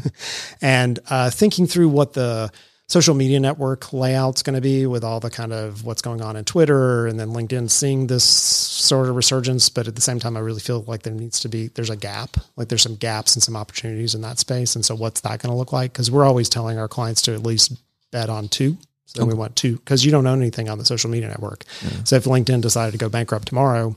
and 0.62 1.00
uh, 1.10 1.30
thinking 1.30 1.68
through 1.68 1.90
what 1.90 2.14
the 2.14 2.52
social 2.92 3.16
media 3.16 3.40
network 3.40 3.94
layout's 3.94 4.44
going 4.44 4.54
to 4.54 4.62
be 4.62 4.86
with 4.86 5.02
all 5.02 5.22
the 5.22 5.30
kind 5.30 5.54
of 5.54 5.86
what's 5.86 6.02
going 6.02 6.22
on 6.22 6.36
in 6.36 6.44
Twitter 6.44 7.08
and 7.08 7.18
then 7.18 7.30
LinkedIn 7.30 7.70
seeing 7.70 8.08
this 8.08 8.26
sort 8.26 9.08
of 9.08 9.16
resurgence, 9.16 9.70
but 9.70 9.88
at 9.88 9.96
the 9.96 10.02
same 10.02 10.20
time, 10.20 10.36
I 10.36 10.42
really 10.42 10.60
feel 10.60 10.82
like 10.82 11.04
there 11.04 11.14
needs 11.14 11.40
to 11.40 11.48
be 11.48 11.70
there's 11.70 11.90
a 11.90 11.96
gap, 11.96 12.36
like 12.58 12.68
there's 12.68 12.82
some 12.82 12.98
gaps 12.98 13.34
and 13.34 13.42
some 13.42 13.56
opportunities 13.56 14.14
in 14.14 14.22
that 14.24 14.40
space. 14.40 14.76
And 14.76 14.84
so, 14.84 14.94
what's 14.94 15.22
that 15.22 15.42
going 15.42 15.52
to 15.52 15.58
look 15.58 15.72
like? 15.72 15.94
Because 15.94 16.12
we're 16.12 16.26
always 16.26 16.50
telling 16.50 16.78
our 16.78 16.90
clients 16.90 17.22
to 17.24 17.34
at 17.34 17.44
least 17.44 17.82
bet 18.12 18.30
on 18.30 18.50
two. 18.50 18.78
So 19.14 19.26
we 19.26 19.34
want 19.34 19.58
two 19.58 19.76
because 19.78 20.06
you 20.06 20.12
don't 20.12 20.26
own 20.26 20.40
anything 20.40 20.70
on 20.70 20.78
the 20.78 20.86
social 20.86 21.10
media 21.10 21.28
network. 21.28 21.66
So 22.06 22.16
if 22.16 22.24
LinkedIn 22.24 22.62
decided 22.62 22.94
to 22.94 22.98
go 22.98 23.10
bankrupt 23.10 23.48
tomorrow, 23.50 23.96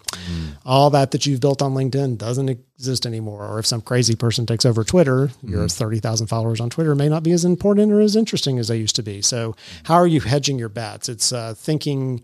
all 0.67 0.91
that 0.91 1.13
that 1.13 1.25
you've 1.25 1.41
built 1.41 1.63
on 1.63 1.73
LinkedIn 1.75 2.19
doesn't 2.19 2.49
exist 2.49 3.07
anymore. 3.07 3.47
Or 3.47 3.61
if 3.61 3.67
some 3.67 3.81
crazy 3.81 4.17
person 4.17 4.45
takes 4.45 4.65
over 4.67 4.83
Twitter, 4.83 5.31
your 5.43 5.69
30,000 5.69 6.27
followers 6.27 6.61
on 6.61 6.69
Twitter 6.69 6.95
may 6.97 7.09
not 7.09 7.23
be 7.23 7.31
as 7.31 7.45
important 7.45 7.93
or 7.93 8.01
as 8.01 8.17
interesting 8.17 8.59
as 8.59 8.67
they 8.69 8.77
used 8.77 8.97
to 8.97 9.03
be. 9.03 9.23
So 9.23 9.55
how 9.85 9.95
are 9.95 10.07
you 10.07 10.21
hedging 10.21 10.59
your 10.59 10.69
bets? 10.69 11.09
It's 11.09 11.33
uh, 11.33 11.55
thinking 11.57 12.23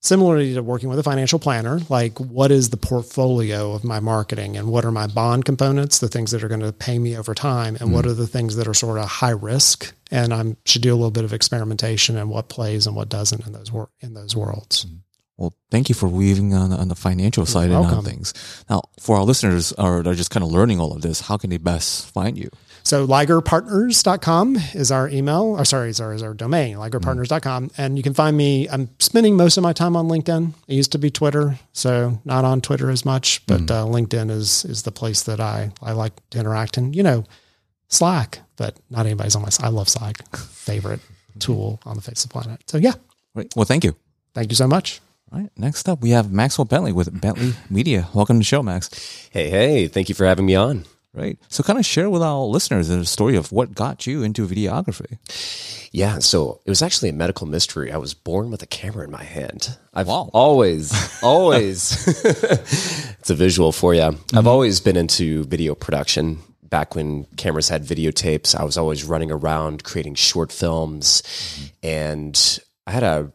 similarly 0.00 0.54
to 0.54 0.62
working 0.62 0.88
with 0.88 0.98
a 0.98 1.02
financial 1.02 1.38
planner, 1.38 1.80
like 1.88 2.18
what 2.18 2.50
is 2.50 2.70
the 2.70 2.76
portfolio 2.76 3.72
of 3.72 3.84
my 3.84 4.00
marketing 4.00 4.56
and 4.56 4.68
what 4.68 4.84
are 4.84 4.92
my 4.92 5.06
bond 5.06 5.44
components, 5.44 5.98
the 5.98 6.08
things 6.08 6.30
that 6.30 6.42
are 6.44 6.48
going 6.48 6.60
to 6.60 6.72
pay 6.72 6.98
me 6.98 7.16
over 7.16 7.34
time, 7.34 7.76
and 7.80 7.92
what 7.92 8.04
mm-hmm. 8.04 8.12
are 8.12 8.14
the 8.14 8.26
things 8.26 8.56
that 8.56 8.68
are 8.68 8.74
sort 8.74 8.98
of 8.98 9.06
high 9.06 9.30
risk. 9.30 9.94
And 10.10 10.32
I 10.32 10.56
should 10.64 10.82
do 10.82 10.92
a 10.92 10.96
little 10.96 11.10
bit 11.10 11.24
of 11.24 11.32
experimentation 11.32 12.16
and 12.16 12.30
what 12.30 12.48
plays 12.48 12.86
and 12.86 12.96
what 12.96 13.08
doesn't 13.08 13.46
in 13.46 13.52
those 13.52 13.72
wor- 13.72 13.90
in 14.00 14.14
those 14.14 14.34
worlds. 14.36 14.84
Mm-hmm. 14.84 14.96
Well, 15.36 15.54
thank 15.70 15.88
you 15.88 15.94
for 15.94 16.08
weaving 16.08 16.52
on, 16.52 16.72
on 16.72 16.88
the 16.88 16.96
financial 16.96 17.46
side 17.46 17.70
and 17.70 17.86
on 17.86 18.02
things. 18.02 18.34
Now, 18.68 18.82
for 18.98 19.16
our 19.16 19.22
listeners 19.22 19.72
are, 19.74 19.98
are 19.98 20.14
just 20.14 20.32
kind 20.32 20.42
of 20.42 20.50
learning 20.50 20.80
all 20.80 20.92
of 20.92 21.00
this, 21.00 21.20
how 21.20 21.36
can 21.36 21.50
they 21.50 21.58
best 21.58 22.12
find 22.12 22.36
you? 22.36 22.50
So 22.88 23.06
ligerpartners.com 23.06 24.56
is 24.72 24.90
our 24.90 25.10
email, 25.10 25.42
or 25.58 25.66
sorry, 25.66 25.90
is 25.90 26.00
our, 26.00 26.14
is 26.14 26.22
our 26.22 26.32
domain, 26.32 26.78
ligerpartners.com. 26.78 27.72
And 27.76 27.98
you 27.98 28.02
can 28.02 28.14
find 28.14 28.34
me, 28.34 28.66
I'm 28.66 28.88
spending 28.98 29.36
most 29.36 29.58
of 29.58 29.62
my 29.62 29.74
time 29.74 29.94
on 29.94 30.08
LinkedIn. 30.08 30.54
It 30.66 30.74
used 30.74 30.92
to 30.92 30.98
be 30.98 31.10
Twitter, 31.10 31.58
so 31.74 32.18
not 32.24 32.46
on 32.46 32.62
Twitter 32.62 32.90
as 32.90 33.04
much, 33.04 33.44
but 33.46 33.70
uh, 33.70 33.84
LinkedIn 33.84 34.30
is, 34.30 34.64
is 34.64 34.84
the 34.84 34.90
place 34.90 35.24
that 35.24 35.38
I, 35.38 35.70
I 35.82 35.92
like 35.92 36.14
to 36.30 36.38
interact 36.38 36.78
And, 36.78 36.96
you 36.96 37.02
know, 37.02 37.24
Slack, 37.88 38.38
but 38.56 38.78
not 38.88 39.04
anybody's 39.04 39.36
on 39.36 39.42
my, 39.42 39.50
side. 39.50 39.66
I 39.66 39.68
love 39.68 39.90
Slack, 39.90 40.26
favorite 40.38 41.00
tool 41.40 41.80
on 41.84 41.94
the 41.94 42.00
face 42.00 42.24
of 42.24 42.30
the 42.30 42.40
planet. 42.40 42.62
So 42.70 42.78
yeah, 42.78 42.94
Right. 43.34 43.52
Well, 43.54 43.66
thank 43.66 43.84
you. 43.84 43.96
thank 44.32 44.50
you 44.50 44.56
so 44.56 44.66
much. 44.66 45.02
All 45.30 45.40
right. 45.40 45.50
Next 45.58 45.90
up, 45.90 46.00
we 46.00 46.10
have 46.10 46.32
Maxwell 46.32 46.64
Bentley 46.64 46.92
with 46.92 47.20
Bentley 47.20 47.52
Media. 47.68 48.08
Welcome 48.14 48.36
to 48.36 48.40
the 48.40 48.44
show, 48.44 48.62
Max. 48.62 49.28
Hey, 49.30 49.50
hey, 49.50 49.88
thank 49.88 50.08
you 50.08 50.14
for 50.14 50.24
having 50.24 50.46
me 50.46 50.54
on. 50.54 50.86
Right. 51.14 51.38
So, 51.48 51.62
kind 51.62 51.78
of 51.78 51.86
share 51.86 52.10
with 52.10 52.22
our 52.22 52.44
listeners 52.44 52.88
the 52.88 53.04
story 53.06 53.36
of 53.36 53.50
what 53.50 53.74
got 53.74 54.06
you 54.06 54.22
into 54.22 54.46
videography. 54.46 55.18
Yeah, 55.90 56.18
so 56.18 56.60
it 56.64 56.70
was 56.70 56.82
actually 56.82 57.08
a 57.08 57.14
medical 57.14 57.46
mystery. 57.46 57.90
I 57.90 57.96
was 57.96 58.12
born 58.12 58.50
with 58.50 58.62
a 58.62 58.66
camera 58.66 59.04
in 59.04 59.10
my 59.10 59.24
hand. 59.24 59.78
I've 59.94 60.08
Wow. 60.08 60.30
always, 60.34 60.92
always, 61.22 62.06
it's 62.24 63.30
a 63.30 63.34
visual 63.34 63.72
for 63.72 63.94
you. 63.94 64.02
I've 64.02 64.14
mm-hmm. 64.14 64.46
always 64.46 64.80
been 64.80 64.96
into 64.96 65.44
video 65.44 65.74
production. 65.74 66.40
Back 66.62 66.94
when 66.94 67.24
cameras 67.36 67.70
had 67.70 67.84
videotapes, 67.84 68.54
I 68.54 68.64
was 68.64 68.76
always 68.76 69.02
running 69.04 69.30
around 69.30 69.84
creating 69.84 70.16
short 70.16 70.52
films. 70.52 71.22
Mm-hmm. 71.22 71.66
And 71.82 72.58
I 72.86 72.90
had 72.90 73.02
a 73.02 73.32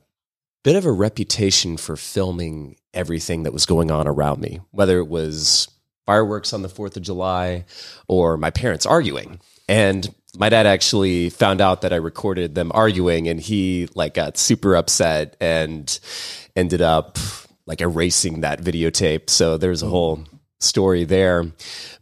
bit 0.63 0.75
of 0.75 0.85
a 0.85 0.91
reputation 0.91 1.77
for 1.77 1.95
filming 1.95 2.77
everything 2.93 3.43
that 3.43 3.53
was 3.53 3.65
going 3.65 3.89
on 3.89 4.07
around 4.07 4.39
me, 4.39 4.61
whether 4.69 4.99
it 4.99 5.07
was 5.07 5.67
fireworks 6.05 6.53
on 6.53 6.61
the 6.61 6.69
4th 6.69 6.97
of 6.97 7.03
July 7.03 7.65
or 8.07 8.37
my 8.37 8.49
parents 8.49 8.85
arguing. 8.85 9.39
And 9.67 10.13
my 10.37 10.49
dad 10.49 10.65
actually 10.65 11.29
found 11.29 11.61
out 11.61 11.81
that 11.81 11.93
I 11.93 11.97
recorded 11.97 12.55
them 12.55 12.71
arguing 12.73 13.27
and 13.27 13.39
he 13.39 13.87
like 13.95 14.13
got 14.15 14.37
super 14.37 14.75
upset 14.75 15.37
and 15.39 15.99
ended 16.55 16.81
up 16.81 17.17
like 17.65 17.81
erasing 17.81 18.41
that 18.41 18.61
videotape. 18.61 19.29
So 19.29 19.57
there's 19.57 19.83
a 19.83 19.87
whole 19.87 20.25
story 20.59 21.03
there. 21.05 21.51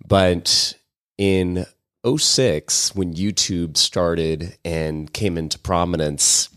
But 0.08 0.74
in 1.18 1.66
06 2.06 2.96
when 2.96 3.14
YouTube 3.14 3.78
started 3.78 4.58
and 4.66 5.12
came 5.14 5.38
into 5.38 5.60
prominence, 5.60 6.50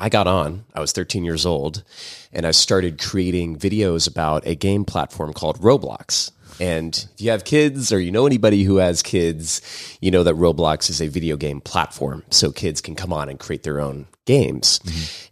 I 0.00 0.08
got 0.08 0.26
on. 0.26 0.64
I 0.74 0.80
was 0.80 0.92
13 0.92 1.24
years 1.24 1.44
old, 1.44 1.84
and 2.32 2.46
I 2.46 2.52
started 2.52 2.98
creating 2.98 3.58
videos 3.58 4.08
about 4.08 4.46
a 4.46 4.54
game 4.54 4.86
platform 4.86 5.34
called 5.34 5.60
Roblox. 5.60 6.30
And 6.60 6.94
if 7.14 7.20
you 7.20 7.30
have 7.30 7.44
kids 7.44 7.92
or 7.92 7.98
you 7.98 8.12
know 8.12 8.26
anybody 8.26 8.64
who 8.64 8.76
has 8.76 9.02
kids, 9.02 9.62
you 10.00 10.10
know 10.10 10.22
that 10.22 10.34
Roblox 10.34 10.90
is 10.90 11.00
a 11.00 11.08
video 11.08 11.36
game 11.36 11.60
platform. 11.60 12.22
So 12.30 12.52
kids 12.52 12.80
can 12.80 12.94
come 12.94 13.12
on 13.12 13.28
and 13.28 13.38
create 13.38 13.62
their 13.62 13.80
own 13.80 14.06
games. 14.26 14.80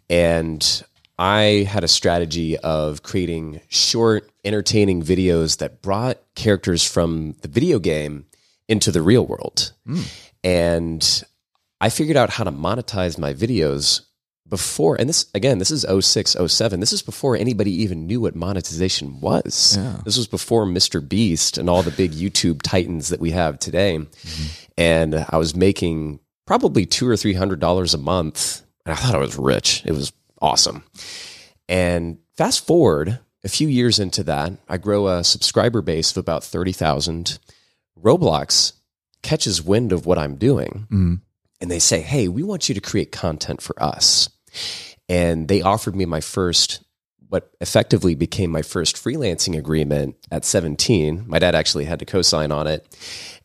And 0.09 0.83
I 1.19 1.67
had 1.69 1.85
a 1.85 1.88
strategy 1.88 2.57
of 2.59 3.03
creating 3.03 3.61
short, 3.69 4.31
entertaining 4.45 5.03
videos 5.03 5.59
that 5.59 5.83
brought 5.83 6.19
characters 6.35 6.83
from 6.85 7.35
the 7.43 7.49
video 7.49 7.79
game 7.79 8.27
into 8.69 8.91
the 8.91 9.03
real 9.03 9.27
world. 9.27 9.73
Hmm. 9.87 10.03
And 10.43 11.25
I 11.81 11.91
figured 11.91 12.17
out 12.17 12.31
how 12.31 12.45
to 12.45 12.53
monetize 12.53 13.19
my 13.19 13.35
videos 13.35 14.03
before 14.49 14.99
and 14.99 15.09
this 15.09 15.27
again 15.35 15.59
this 15.59 15.71
is 15.71 15.85
06 15.89 16.37
07 16.47 16.81
this 16.81 16.93
is 16.93 17.03
before 17.03 17.37
anybody 17.37 17.71
even 17.83 18.07
knew 18.07 18.21
what 18.21 18.35
monetization 18.35 19.21
was. 19.21 19.77
Yeah. 19.77 20.01
this 20.05 20.17
was 20.17 20.27
before 20.27 20.65
mr 20.65 21.07
beast 21.07 21.59
and 21.59 21.69
all 21.69 21.83
the 21.83 21.91
big 21.91 22.13
youtube 22.13 22.63
titans 22.63 23.09
that 23.09 23.21
we 23.21 23.33
have 23.33 23.59
today. 23.59 23.99
Mm-hmm. 23.99 24.65
And 24.77 25.27
i 25.29 25.37
was 25.37 25.55
making 25.55 26.21
probably 26.47 26.87
two 26.87 27.09
or 27.09 27.17
three 27.17 27.35
hundred 27.35 27.61
dollars 27.61 27.95
a 27.95 27.99
month 27.99 28.63
and 28.87 28.95
i 28.95 28.97
thought 28.97 29.15
i 29.15 29.19
was 29.19 29.37
rich. 29.37 29.83
It 29.85 29.93
was 29.93 30.13
awesome. 30.41 30.85
And 31.69 32.19
fast 32.37 32.67
forward 32.67 33.19
a 33.45 33.49
few 33.49 33.69
years 33.69 33.99
into 33.99 34.23
that 34.25 34.53
i 34.69 34.77
grow 34.77 35.09
a 35.09 35.23
subscriber 35.25 35.81
base 35.83 36.11
of 36.11 36.17
about 36.17 36.43
30000 36.43 37.39
roblox 38.03 38.73
catches 39.23 39.63
wind 39.63 39.93
of 39.93 40.07
what 40.07 40.19
i'm 40.19 40.37
doing 40.37 40.87
mm-hmm. 40.91 41.15
and 41.61 41.71
they 41.71 41.79
say, 41.79 42.01
Hey, 42.01 42.29
we 42.29 42.43
want 42.43 42.69
you 42.69 42.75
to 42.75 42.81
create 42.81 43.13
content 43.13 43.61
for 43.61 43.81
us. 43.83 44.29
And 45.09 45.49
they 45.49 45.62
offered 45.62 45.97
me 45.97 46.05
my 46.05 46.21
first, 46.21 46.85
what 47.29 47.51
effectively 47.61 48.14
became 48.14 48.51
my 48.51 48.62
first 48.62 48.97
freelancing 48.97 49.57
agreement 49.57 50.16
at 50.31 50.44
17. 50.44 51.25
My 51.27 51.38
dad 51.38 51.55
actually 51.55 51.85
had 51.85 51.99
to 52.01 52.07
co 52.07 52.23
sign 52.23 52.53
on 52.53 52.66
it. 52.66 52.87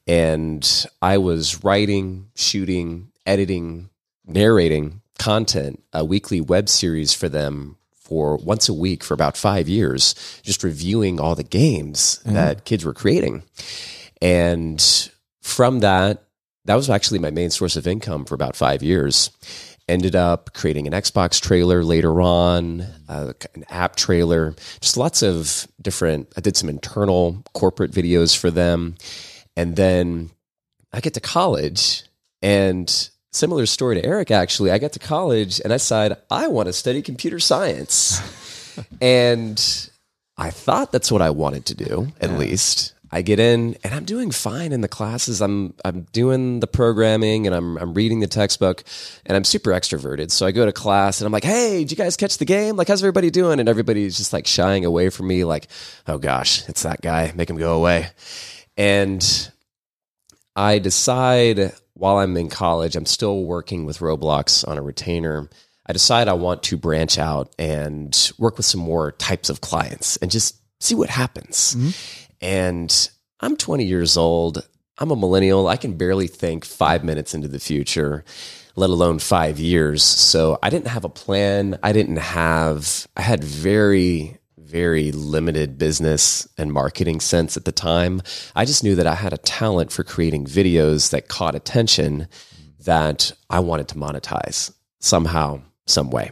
And 0.05 0.85
I 1.01 1.17
was 1.17 1.63
writing, 1.63 2.29
shooting, 2.35 3.11
editing, 3.25 3.89
narrating 4.25 5.01
content, 5.17 5.81
a 5.93 6.03
weekly 6.03 6.41
web 6.41 6.67
series 6.67 7.13
for 7.13 7.29
them 7.29 7.77
for 7.93 8.35
once 8.37 8.67
a 8.67 8.73
week 8.73 9.03
for 9.03 9.13
about 9.13 9.37
five 9.37 9.69
years, 9.69 10.13
just 10.43 10.63
reviewing 10.63 11.19
all 11.19 11.35
the 11.35 11.43
games 11.43 12.19
mm-hmm. 12.19 12.33
that 12.33 12.65
kids 12.65 12.83
were 12.83 12.93
creating. 12.93 13.43
And 14.21 15.09
from 15.41 15.79
that, 15.79 16.23
that 16.65 16.75
was 16.75 16.89
actually 16.89 17.19
my 17.19 17.31
main 17.31 17.49
source 17.49 17.75
of 17.75 17.87
income 17.87 18.25
for 18.25 18.35
about 18.35 18.55
five 18.55 18.83
years. 18.83 19.31
Ended 19.87 20.15
up 20.15 20.53
creating 20.53 20.87
an 20.87 20.93
Xbox 20.93 21.41
trailer 21.41 21.83
later 21.83 22.21
on, 22.21 22.81
uh, 23.09 23.33
an 23.53 23.65
app 23.69 23.97
trailer, 23.97 24.55
just 24.79 24.95
lots 24.95 25.21
of 25.21 25.67
different. 25.81 26.31
I 26.37 26.41
did 26.41 26.55
some 26.55 26.69
internal 26.69 27.43
corporate 27.53 27.91
videos 27.91 28.37
for 28.37 28.49
them. 28.49 28.95
And 29.57 29.75
then 29.75 30.31
I 30.93 31.01
get 31.01 31.15
to 31.15 31.19
college 31.19 32.03
and 32.41 33.09
similar 33.33 33.65
story 33.65 33.95
to 33.95 34.05
Eric, 34.05 34.31
actually. 34.31 34.71
I 34.71 34.77
got 34.77 34.93
to 34.93 34.99
college 34.99 35.59
and 35.59 35.73
I 35.73 35.75
decided 35.75 36.17
I 36.29 36.47
want 36.47 36.67
to 36.67 36.73
study 36.73 37.01
computer 37.01 37.39
science. 37.39 38.21
and 39.01 39.89
I 40.37 40.49
thought 40.49 40.91
that's 40.91 41.11
what 41.11 41.21
I 41.21 41.29
wanted 41.31 41.65
to 41.67 41.75
do, 41.75 42.07
at 42.21 42.39
least. 42.39 42.93
I 43.13 43.21
get 43.21 43.39
in 43.39 43.77
and 43.83 43.93
I'm 43.93 44.05
doing 44.05 44.31
fine 44.31 44.71
in 44.71 44.81
the 44.81 44.87
classes. 44.87 45.39
I'm 45.39 45.75
I'm 45.85 46.07
doing 46.13 46.61
the 46.61 46.67
programming 46.67 47.45
and 47.45 47.55
I'm 47.55 47.77
I'm 47.77 47.93
reading 47.93 48.21
the 48.21 48.27
textbook 48.27 48.83
and 49.27 49.37
I'm 49.37 49.43
super 49.43 49.69
extroverted. 49.69 50.31
So 50.31 50.47
I 50.47 50.51
go 50.51 50.65
to 50.65 50.71
class 50.71 51.21
and 51.21 51.27
I'm 51.27 51.31
like, 51.31 51.43
"Hey, 51.43 51.79
did 51.79 51.91
you 51.91 51.97
guys 51.97 52.17
catch 52.17 52.39
the 52.39 52.45
game? 52.45 52.75
Like 52.75 52.87
how's 52.87 53.03
everybody 53.03 53.29
doing?" 53.29 53.59
And 53.59 53.69
everybody's 53.69 54.17
just 54.17 54.33
like 54.33 54.47
shying 54.47 54.83
away 54.83 55.11
from 55.11 55.27
me 55.27 55.43
like, 55.43 55.67
"Oh 56.07 56.17
gosh, 56.17 56.67
it's 56.67 56.81
that 56.81 57.01
guy. 57.01 57.31
Make 57.35 57.51
him 57.51 57.57
go 57.57 57.75
away." 57.75 58.09
And 58.77 59.23
I 60.55 60.79
decide 60.79 61.71
while 61.93 62.17
I'm 62.17 62.35
in 62.35 62.49
college, 62.49 62.95
I'm 62.95 63.05
still 63.05 63.43
working 63.43 63.85
with 63.85 63.99
Roblox 63.99 64.67
on 64.67 64.79
a 64.79 64.81
retainer. 64.81 65.51
I 65.85 65.93
decide 65.93 66.27
I 66.27 66.33
want 66.33 66.63
to 66.63 66.77
branch 66.77 67.19
out 67.19 67.53
and 67.59 68.31
work 68.39 68.57
with 68.57 68.65
some 68.65 68.81
more 68.81 69.11
types 69.11 69.51
of 69.51 69.61
clients 69.61 70.17
and 70.17 70.31
just 70.31 70.55
see 70.79 70.95
what 70.95 71.09
happens. 71.09 71.75
Mm-hmm. 71.75 71.89
And 72.43 73.09
I'm 73.39 73.55
20 73.55 73.85
years 73.85 74.17
old. 74.17 74.67
I'm 74.97 75.11
a 75.11 75.15
millennial. 75.15 75.69
I 75.69 75.77
can 75.77 75.97
barely 75.97 76.27
think 76.27 76.65
five 76.65 77.03
minutes 77.03 77.33
into 77.33 77.47
the 77.47 77.59
future, 77.59 78.25
let 78.75 78.89
alone 78.89 79.19
five 79.19 79.59
years. 79.59 80.03
So 80.03 80.59
I 80.61 80.69
didn't 80.69 80.87
have 80.87 81.05
a 81.05 81.09
plan. 81.09 81.79
I 81.81 81.93
didn't 81.93 82.17
have, 82.17 83.07
I 83.15 83.21
had 83.21 83.43
very, 83.43 84.39
very 84.57 85.13
limited 85.13 85.77
business 85.77 86.45
and 86.57 86.73
marketing 86.73 87.21
sense 87.21 87.55
at 87.55 87.63
the 87.63 87.71
time. 87.71 88.21
I 88.55 88.65
just 88.65 88.83
knew 88.83 88.95
that 88.95 89.07
I 89.07 89.15
had 89.15 89.31
a 89.31 89.37
talent 89.37 89.93
for 89.93 90.03
creating 90.03 90.45
videos 90.45 91.11
that 91.11 91.29
caught 91.29 91.55
attention 91.55 92.27
that 92.81 93.31
I 93.49 93.61
wanted 93.61 93.87
to 93.89 93.95
monetize 93.95 94.73
somehow, 94.99 95.61
some 95.85 96.11
way. 96.11 96.31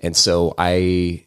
And 0.00 0.14
so 0.14 0.54
I 0.58 1.25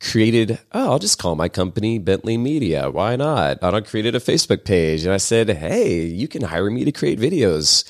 created, 0.00 0.58
oh, 0.72 0.92
I'll 0.92 0.98
just 0.98 1.18
call 1.18 1.36
my 1.36 1.48
company 1.48 1.98
Bentley 1.98 2.38
Media. 2.38 2.90
Why 2.90 3.16
not? 3.16 3.58
And 3.62 3.76
I 3.76 3.80
created 3.80 4.14
a 4.14 4.20
Facebook 4.20 4.64
page 4.64 5.04
and 5.04 5.12
I 5.12 5.18
said, 5.18 5.50
hey, 5.50 6.04
you 6.04 6.26
can 6.26 6.42
hire 6.42 6.70
me 6.70 6.84
to 6.84 6.92
create 6.92 7.20
videos. 7.20 7.84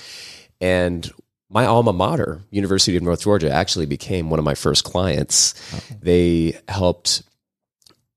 And 0.61 1.11
my 1.49 1.67
alma 1.67 1.93
mater, 1.93 2.43
University 2.51 2.97
of 2.97 3.03
North 3.03 3.23
Georgia, 3.23 3.51
actually 3.51 3.87
became 3.87 4.29
one 4.29 4.39
of 4.39 4.45
my 4.45 4.55
first 4.55 4.85
clients. 4.85 5.55
They 6.01 6.59
helped, 6.69 7.23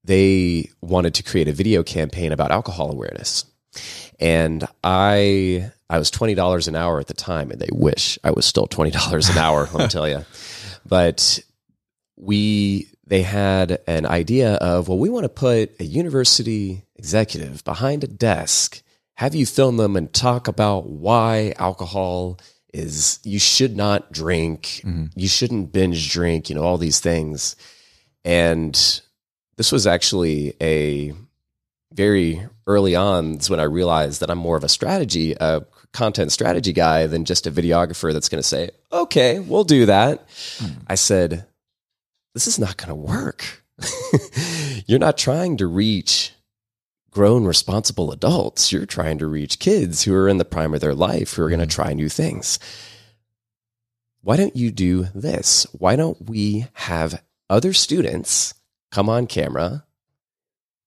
they 0.04 0.70
wanted 0.82 1.14
to 1.16 1.24
create 1.24 1.48
a 1.48 1.54
video 1.54 1.84
campaign 1.84 2.32
about 2.32 2.52
alcohol 2.52 2.92
awareness. 2.92 3.46
And 4.20 4.68
I, 4.84 5.72
I 5.90 5.98
was 5.98 6.12
twenty 6.12 6.36
dollars 6.36 6.68
an 6.68 6.76
hour 6.76 7.00
at 7.00 7.08
the 7.08 7.16
time, 7.16 7.50
and 7.50 7.60
they 7.60 7.70
wish 7.72 8.20
I 8.24 8.32
was 8.32 8.46
still 8.46 8.68
twenty 8.68 8.92
dollars 8.92 9.30
an 9.30 9.38
hour. 9.40 9.68
let 9.74 9.84
me 9.84 9.88
tell 9.88 10.08
you, 10.08 10.24
but 10.86 11.40
we 12.16 12.88
they 13.06 13.22
had 13.22 13.80
an 13.88 14.06
idea 14.06 14.56
of 14.56 14.88
well 14.88 14.98
we 14.98 15.10
want 15.10 15.24
to 15.24 15.30
put 15.30 15.72
a 15.80 15.84
university 15.84 16.84
executive 16.96 17.64
behind 17.64 18.04
a 18.04 18.08
desk 18.08 18.82
have 19.16 19.36
you 19.36 19.46
film 19.46 19.78
them 19.78 19.96
and 19.96 20.12
talk 20.14 20.48
about 20.48 20.88
why 20.90 21.54
alcohol 21.58 22.40
is 22.74 23.20
you 23.24 23.40
should 23.40 23.78
not 23.78 24.12
drink 24.12 24.82
mm-hmm. 24.84 25.06
you 25.16 25.28
shouldn't 25.28 25.72
binge 25.72 26.12
drink 26.12 26.50
you 26.50 26.56
know 26.56 26.64
all 26.64 26.78
these 26.78 27.00
things. 27.00 27.56
And 28.26 28.74
this 29.58 29.72
was 29.72 29.86
actually 29.86 30.56
a 30.62 31.14
very 31.94 32.42
early 32.66 32.96
on 32.96 33.36
is 33.36 33.50
when 33.50 33.60
I 33.60 33.64
realized 33.64 34.22
that 34.22 34.32
I'm 34.32 34.38
more 34.38 34.58
of 34.58 34.64
a 34.64 34.70
strategy, 34.70 35.36
a 35.40 35.64
content 35.92 36.32
strategy 36.32 36.74
guy 36.74 37.06
than 37.06 37.26
just 37.26 37.46
a 37.46 37.52
videographer 37.52 38.14
that's 38.14 38.30
going 38.30 38.42
to 38.42 38.48
say, 38.48 38.72
okay, 38.92 39.40
we'll 39.40 39.66
do 39.66 39.86
that. 39.86 40.28
Hmm. 40.58 40.72
I 40.88 40.96
said, 40.96 41.46
this 42.34 42.48
is 42.48 42.60
not 42.60 42.78
going 42.78 42.90
to 42.90 42.96
work. 42.96 43.64
You're 44.86 45.00
not 45.00 45.18
trying 45.18 45.58
to 45.58 45.68
reach 45.68 46.34
grown, 47.12 47.46
responsible 47.46 48.12
adults. 48.12 48.72
You're 48.72 48.86
trying 48.86 49.20
to 49.20 49.28
reach 49.28 49.60
kids 49.60 50.04
who 50.04 50.16
are 50.16 50.28
in 50.28 50.40
the 50.40 50.46
prime 50.46 50.74
of 50.74 50.82
their 50.82 50.96
life 50.96 51.34
who 51.34 51.44
are 51.44 51.50
going 51.50 51.60
to 51.60 51.68
mm-hmm. 51.68 51.82
try 51.82 51.94
new 51.94 52.10
things. 52.10 52.60
Why 54.22 54.38
don't 54.38 54.56
you 54.56 54.72
do 54.72 55.08
this? 55.14 55.68
Why 55.74 55.96
don't 55.96 56.30
we 56.30 56.68
have 56.74 57.22
other 57.50 57.74
students 57.74 58.54
come 58.92 59.10
on 59.10 59.28
camera, 59.28 59.86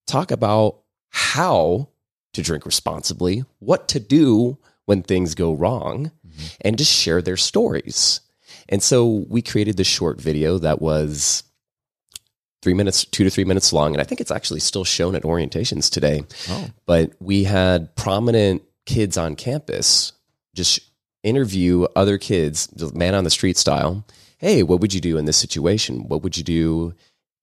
talk 0.07 0.31
about 0.31 0.81
how 1.11 1.89
to 2.33 2.43
drink 2.43 2.67
responsibly, 2.67 3.45
what 3.59 3.89
to 3.89 4.01
do 4.01 4.59
when 4.85 5.03
things 5.03 5.35
go 5.35 5.53
wrong, 5.53 6.11
mm-hmm. 6.27 6.47
and 6.63 6.79
just 6.79 6.93
share 6.93 7.23
their 7.23 7.37
stories. 7.37 8.21
And 8.69 8.83
so 8.83 9.25
we 9.29 9.43
created 9.43 9.77
this 9.77 9.87
short 9.87 10.21
video 10.21 10.59
that 10.59 10.81
was 10.81 11.43
three 12.63 12.75
minutes, 12.75 13.05
two 13.05 13.25
to 13.25 13.31
three 13.31 13.45
minutes 13.45 13.73
long. 13.73 13.93
And 13.93 14.01
I 14.01 14.05
think 14.05 14.21
it's 14.21 14.31
actually 14.31 14.61
still 14.61 14.85
shown 14.85 15.15
at 15.15 15.23
orientations 15.23 15.91
today. 15.91 16.25
Oh. 16.49 16.71
But 16.85 17.13
we 17.21 17.45
had 17.45 17.95
prominent 17.97 18.63
kids 18.87 19.17
on 19.17 19.37
campus 19.37 20.13
just 20.55 20.81
interview 21.23 21.87
other 21.95 22.19
kids, 22.19 22.69
man 22.95 23.15
on 23.15 23.25
the 23.25 23.31
street 23.31 23.57
style. 23.57 24.05
Hey, 24.39 24.63
what 24.63 24.81
would 24.81 24.95
you 24.95 25.01
do 25.01 25.19
in 25.19 25.27
this 25.27 25.37
situation? 25.37 26.09
What 26.09 26.23
would 26.23 26.37
you 26.37 26.43
do 26.43 26.95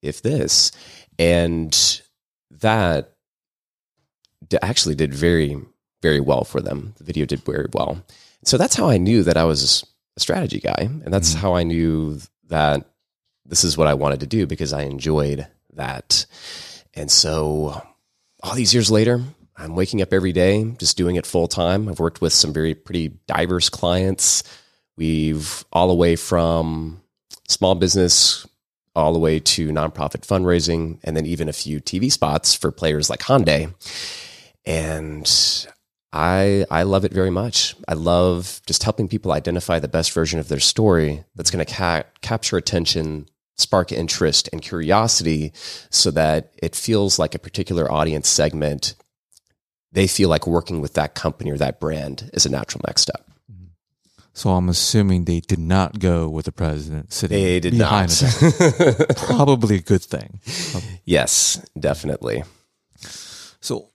if 0.01 0.21
this? 0.21 0.71
And 1.19 2.01
that 2.51 3.13
actually 4.61 4.95
did 4.95 5.13
very, 5.13 5.57
very 6.01 6.19
well 6.19 6.43
for 6.43 6.61
them. 6.61 6.93
The 6.97 7.03
video 7.03 7.25
did 7.25 7.43
very 7.43 7.67
well. 7.71 8.03
So 8.43 8.57
that's 8.57 8.75
how 8.75 8.89
I 8.89 8.97
knew 8.97 9.23
that 9.23 9.37
I 9.37 9.45
was 9.45 9.85
a 10.15 10.19
strategy 10.19 10.59
guy. 10.59 10.89
And 11.03 11.13
that's 11.13 11.31
mm-hmm. 11.31 11.39
how 11.39 11.55
I 11.55 11.63
knew 11.63 12.19
that 12.47 12.89
this 13.45 13.63
is 13.63 13.77
what 13.77 13.87
I 13.87 13.93
wanted 13.93 14.21
to 14.21 14.27
do 14.27 14.47
because 14.47 14.73
I 14.73 14.83
enjoyed 14.83 15.47
that. 15.73 16.25
And 16.93 17.09
so 17.09 17.81
all 18.41 18.55
these 18.55 18.73
years 18.73 18.91
later, 18.91 19.21
I'm 19.55 19.75
waking 19.75 20.01
up 20.01 20.13
every 20.13 20.31
day, 20.31 20.63
just 20.77 20.97
doing 20.97 21.15
it 21.15 21.25
full 21.25 21.47
time. 21.47 21.87
I've 21.87 21.99
worked 21.99 22.21
with 22.21 22.33
some 22.33 22.53
very 22.53 22.75
pretty 22.75 23.19
diverse 23.27 23.69
clients. 23.69 24.43
We've 24.97 25.63
all 25.71 25.87
the 25.87 25.93
way 25.93 26.15
from 26.15 27.01
small 27.47 27.75
business 27.75 28.47
all 28.95 29.13
the 29.13 29.19
way 29.19 29.39
to 29.39 29.69
nonprofit 29.69 30.25
fundraising, 30.25 30.99
and 31.03 31.17
then 31.17 31.25
even 31.25 31.49
a 31.49 31.53
few 31.53 31.79
TV 31.79 32.11
spots 32.11 32.53
for 32.53 32.71
players 32.71 33.09
like 33.09 33.21
Hyundai. 33.21 33.73
And 34.65 35.67
I 36.13 36.65
I 36.69 36.83
love 36.83 37.05
it 37.05 37.11
very 37.11 37.31
much. 37.31 37.75
I 37.87 37.95
love 37.95 38.61
just 38.67 38.83
helping 38.83 39.07
people 39.07 39.31
identify 39.31 39.79
the 39.79 39.87
best 39.87 40.11
version 40.11 40.39
of 40.39 40.47
their 40.47 40.59
story 40.59 41.23
that's 41.35 41.49
going 41.49 41.65
to 41.65 41.73
ca- 41.73 42.03
capture 42.21 42.55
attention, 42.55 43.27
spark 43.55 43.91
interest 43.91 44.47
and 44.53 44.61
curiosity, 44.61 45.51
so 45.89 46.11
that 46.11 46.53
it 46.61 46.75
feels 46.75 47.17
like 47.17 47.33
a 47.33 47.39
particular 47.39 47.91
audience 47.91 48.29
segment. 48.29 48.93
They 49.91 50.05
feel 50.07 50.29
like 50.29 50.45
working 50.45 50.81
with 50.81 50.93
that 50.93 51.15
company 51.15 51.51
or 51.51 51.57
that 51.57 51.79
brand 51.79 52.29
is 52.33 52.45
a 52.45 52.49
natural 52.49 52.81
next 52.87 53.01
step. 53.01 53.25
Mm-hmm. 53.51 53.65
So 54.33 54.51
I'm 54.51 54.69
assuming 54.69 55.25
they 55.25 55.39
did 55.39 55.59
not 55.59 55.97
go 55.99 56.29
with 56.29 56.45
the 56.45 56.51
president 56.51 57.11
sitting 57.11 57.37
They 57.37 57.59
did 57.59 57.77
behind 57.77 58.21
not. 58.21 59.17
Probably 59.17 59.77
a 59.77 59.81
good 59.81 60.01
thing. 60.01 60.39
Yes, 61.05 61.63
definitely. 61.79 62.43
So, 63.61 63.89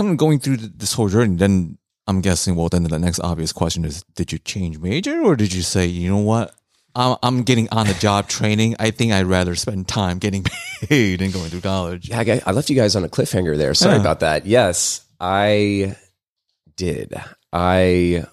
of 0.00 0.16
going 0.16 0.38
through 0.40 0.56
this 0.58 0.92
whole 0.94 1.08
journey, 1.08 1.36
then 1.36 1.78
I'm 2.06 2.20
guessing, 2.20 2.56
well, 2.56 2.68
then 2.68 2.82
the 2.84 2.98
next 2.98 3.20
obvious 3.20 3.52
question 3.52 3.84
is 3.84 4.02
did 4.14 4.32
you 4.32 4.38
change 4.38 4.78
major 4.78 5.22
or 5.22 5.36
did 5.36 5.52
you 5.52 5.62
say, 5.62 5.86
you 5.86 6.08
know 6.10 6.18
what? 6.18 6.54
I'm, 6.94 7.16
I'm 7.22 7.42
getting 7.42 7.68
on 7.70 7.86
the 7.86 7.94
job 7.94 8.28
training. 8.28 8.76
I 8.78 8.90
think 8.90 9.12
I'd 9.12 9.24
rather 9.26 9.54
spend 9.54 9.88
time 9.88 10.18
getting 10.18 10.44
paid 10.82 11.20
than 11.20 11.30
going 11.30 11.48
through 11.48 11.62
college. 11.62 12.08
Yeah, 12.10 12.20
I, 12.20 12.42
I 12.44 12.52
left 12.52 12.68
you 12.68 12.76
guys 12.76 12.96
on 12.96 13.04
a 13.04 13.08
cliffhanger 13.08 13.56
there. 13.56 13.72
Sorry 13.74 13.94
Yeah. 13.94 14.00
about 14.00 14.20
that. 14.20 14.44
Yes, 14.44 15.04
I 15.20 15.96
did. 16.76 17.14
I 17.52 18.24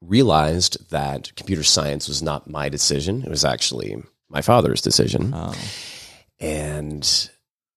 realized 0.00 0.90
that 0.90 1.34
computer 1.36 1.62
science 1.64 2.06
was 2.06 2.22
not 2.22 2.48
my 2.48 2.68
decision. 2.68 3.22
It 3.22 3.28
was 3.30 3.44
actually 3.44 3.96
my 4.28 4.42
father's 4.42 4.80
decision. 4.82 5.32
Oh. 5.34 5.54
And 6.38 7.30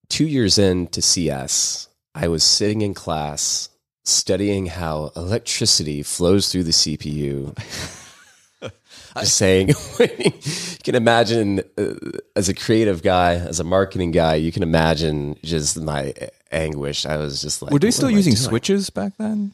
two 0.10 0.28
years 0.28 0.58
into 0.58 1.02
CS, 1.02 1.88
I 2.22 2.28
was 2.28 2.44
sitting 2.44 2.82
in 2.82 2.94
class 2.94 3.70
studying 4.04 4.66
how 4.66 5.12
electricity 5.16 6.04
flows 6.04 6.52
through 6.52 6.64
the 6.64 6.72
CPU. 6.72 7.56
Just 9.18 9.38
saying, 9.38 9.70
you 10.00 10.32
can 10.84 10.96
imagine 10.96 11.62
uh, 11.78 11.94
as 12.36 12.48
a 12.48 12.54
creative 12.54 13.02
guy, 13.02 13.34
as 13.36 13.60
a 13.60 13.64
marketing 13.64 14.12
guy, 14.12 14.36
you 14.36 14.52
can 14.52 14.64
imagine 14.64 15.36
just 15.44 15.80
my 15.82 16.14
anguish. 16.52 17.06
I 17.06 17.18
was 17.18 17.42
just 17.42 17.62
like, 17.62 17.72
Were 17.72 17.80
they 17.80 17.92
still 17.92 18.10
am 18.10 18.16
using 18.16 18.36
switches 18.36 18.90
back 18.90 19.14
then? 19.18 19.52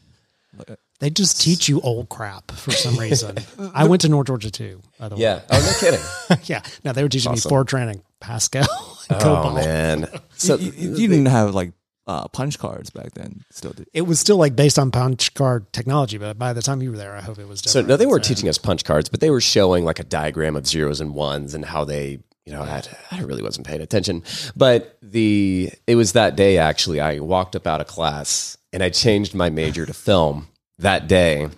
They 1.00 1.10
just 1.10 1.40
teach 1.40 1.68
you 1.68 1.80
old 1.80 2.08
crap 2.08 2.50
for 2.52 2.70
some 2.70 2.96
reason. 2.98 3.38
I 3.74 3.86
went 3.86 4.02
to 4.02 4.08
North 4.08 4.26
Georgia 4.26 4.50
too, 4.50 4.82
by 4.98 5.08
the 5.08 5.16
way. 5.16 5.22
Yeah. 5.22 5.40
Oh, 5.50 5.58
no 5.58 5.72
kidding. 5.90 6.40
yeah. 6.44 6.62
No, 6.84 6.92
they 6.92 7.02
were 7.02 7.08
teaching 7.08 7.32
Awesome. 7.32 7.50
me 7.50 7.56
Fortran 7.56 7.90
and 7.90 8.02
Pascal 8.20 8.62
and 9.10 9.22
oh, 9.22 9.24
COBOL. 9.24 9.54
man. 9.54 10.08
So 10.36 10.56
you, 10.56 10.72
you- 10.72 10.96
you 10.96 11.08
didn't 11.08 11.26
have 11.26 11.54
like 11.54 11.72
uh, 12.06 12.28
punch 12.28 12.58
cards 12.58 12.90
back 12.90 13.12
then. 13.14 13.44
Still 13.50 13.72
did. 13.72 13.88
It 13.92 14.02
was 14.02 14.20
still 14.20 14.36
like 14.36 14.54
based 14.54 14.78
on 14.78 14.90
punch 14.90 15.34
card 15.34 15.72
technology, 15.72 16.18
but 16.18 16.38
by 16.38 16.52
the 16.52 16.62
time 16.62 16.80
you 16.82 16.90
were 16.92 16.96
there, 16.96 17.16
I 17.16 17.20
hope 17.20 17.38
it 17.38 17.48
was 17.48 17.60
So 17.60 17.82
no, 17.82 17.96
they 17.96 18.06
weren't 18.06 18.24
teaching 18.24 18.48
us 18.48 18.58
punch 18.58 18.84
cards, 18.84 19.08
but 19.08 19.20
they 19.20 19.30
were 19.30 19.40
showing 19.40 19.84
like 19.84 19.98
a 19.98 20.04
diagram 20.04 20.56
of 20.56 20.66
zeros 20.66 21.00
and 21.00 21.14
ones 21.14 21.52
and 21.54 21.64
how 21.64 21.84
they, 21.84 22.20
you 22.44 22.52
know, 22.52 22.62
I, 22.62 22.82
I 23.10 23.20
really 23.22 23.42
wasn't 23.42 23.66
paying 23.66 23.80
attention. 23.80 24.22
But 24.54 24.98
the 25.02 25.70
it 25.86 25.96
was 25.96 26.12
that 26.12 26.36
day 26.36 26.58
actually. 26.58 27.00
I 27.00 27.18
walked 27.18 27.56
up 27.56 27.66
out 27.66 27.80
of 27.80 27.88
class 27.88 28.56
and 28.72 28.82
I 28.82 28.90
changed 28.90 29.34
my 29.34 29.50
major 29.50 29.84
to 29.86 29.94
film 29.94 30.46
that 30.78 31.08
day, 31.08 31.48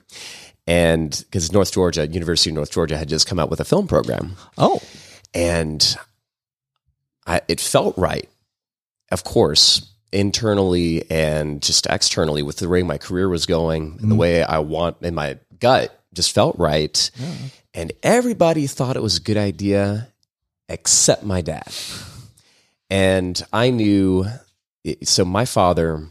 and 0.66 1.10
because 1.10 1.52
North 1.52 1.72
Georgia, 1.72 2.06
University 2.06 2.50
of 2.50 2.54
North 2.56 2.70
Georgia, 2.70 2.96
had 2.96 3.08
just 3.08 3.26
come 3.26 3.38
out 3.38 3.50
with 3.50 3.60
a 3.60 3.64
film 3.64 3.86
program, 3.88 4.36
Oh, 4.56 4.80
and 5.34 5.96
I, 7.26 7.40
it 7.48 7.60
felt 7.60 7.98
right. 7.98 8.28
Of 9.10 9.24
course, 9.24 9.92
internally 10.12 11.08
and 11.10 11.62
just 11.62 11.86
externally, 11.86 12.42
with 12.42 12.56
the 12.56 12.68
way 12.68 12.82
my 12.82 12.98
career 12.98 13.28
was 13.28 13.46
going 13.46 13.92
and 13.92 14.00
the 14.00 14.06
mm-hmm. 14.06 14.16
way 14.16 14.42
I 14.42 14.58
want, 14.58 14.96
and 15.02 15.14
my 15.14 15.38
gut 15.60 15.98
just 16.14 16.32
felt 16.32 16.58
right. 16.58 17.10
And 17.74 17.92
everybody 18.02 18.66
thought 18.66 18.96
it 18.96 19.02
was 19.02 19.18
a 19.18 19.22
good 19.22 19.36
idea, 19.36 20.08
except 20.68 21.22
my 21.22 21.40
dad. 21.40 21.72
And 22.90 23.40
I 23.52 23.70
knew. 23.70 24.26
So 25.02 25.24
my 25.24 25.44
father, 25.44 26.08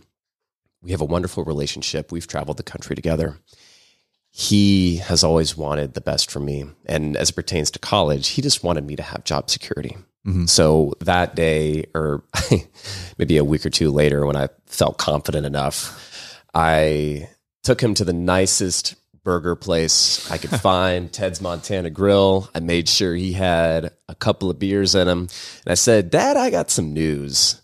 we 0.83 0.91
have 0.91 1.01
a 1.01 1.05
wonderful 1.05 1.43
relationship. 1.43 2.11
We've 2.11 2.27
traveled 2.27 2.57
the 2.57 2.63
country 2.63 2.95
together 2.95 3.37
he 4.39 4.97
has 4.97 5.23
always 5.23 5.57
wanted 5.57 5.95
the 5.95 6.01
best 6.01 6.29
for 6.29 6.39
me. 6.39 6.63
And 6.85 7.17
as 7.17 7.31
it 7.31 7.33
pertains 7.33 7.71
to 7.71 7.79
college, 7.79 8.29
he 8.29 8.43
just 8.43 8.63
wanted 8.63 8.85
me 8.85 8.95
to 8.95 9.01
have 9.01 9.23
job 9.23 9.49
security. 9.49 9.97
So 10.45 10.93
that 10.99 11.35
day, 11.35 11.85
or 11.95 12.23
maybe 13.17 13.37
a 13.37 13.45
week 13.45 13.65
or 13.65 13.69
two 13.69 13.91
later, 13.91 14.25
when 14.25 14.35
I 14.35 14.49
felt 14.65 14.97
confident 14.97 15.45
enough, 15.45 16.43
I 16.53 17.29
took 17.63 17.81
him 17.81 17.93
to 17.93 18.03
the 18.03 18.13
nicest 18.13 18.95
burger 19.23 19.55
place 19.55 20.29
I 20.31 20.37
could 20.37 20.49
find, 20.61 21.11
Ted's 21.11 21.41
Montana 21.41 21.89
Grill. 21.89 22.49
I 22.53 22.59
made 22.59 22.89
sure 22.89 23.15
he 23.15 23.33
had 23.33 23.91
a 24.09 24.15
couple 24.15 24.49
of 24.49 24.59
beers 24.59 24.95
in 24.95 25.07
him. 25.07 25.19
And 25.19 25.29
I 25.67 25.75
said, 25.75 26.09
Dad, 26.09 26.35
I 26.37 26.49
got 26.49 26.71
some 26.71 26.93
news. 26.93 27.61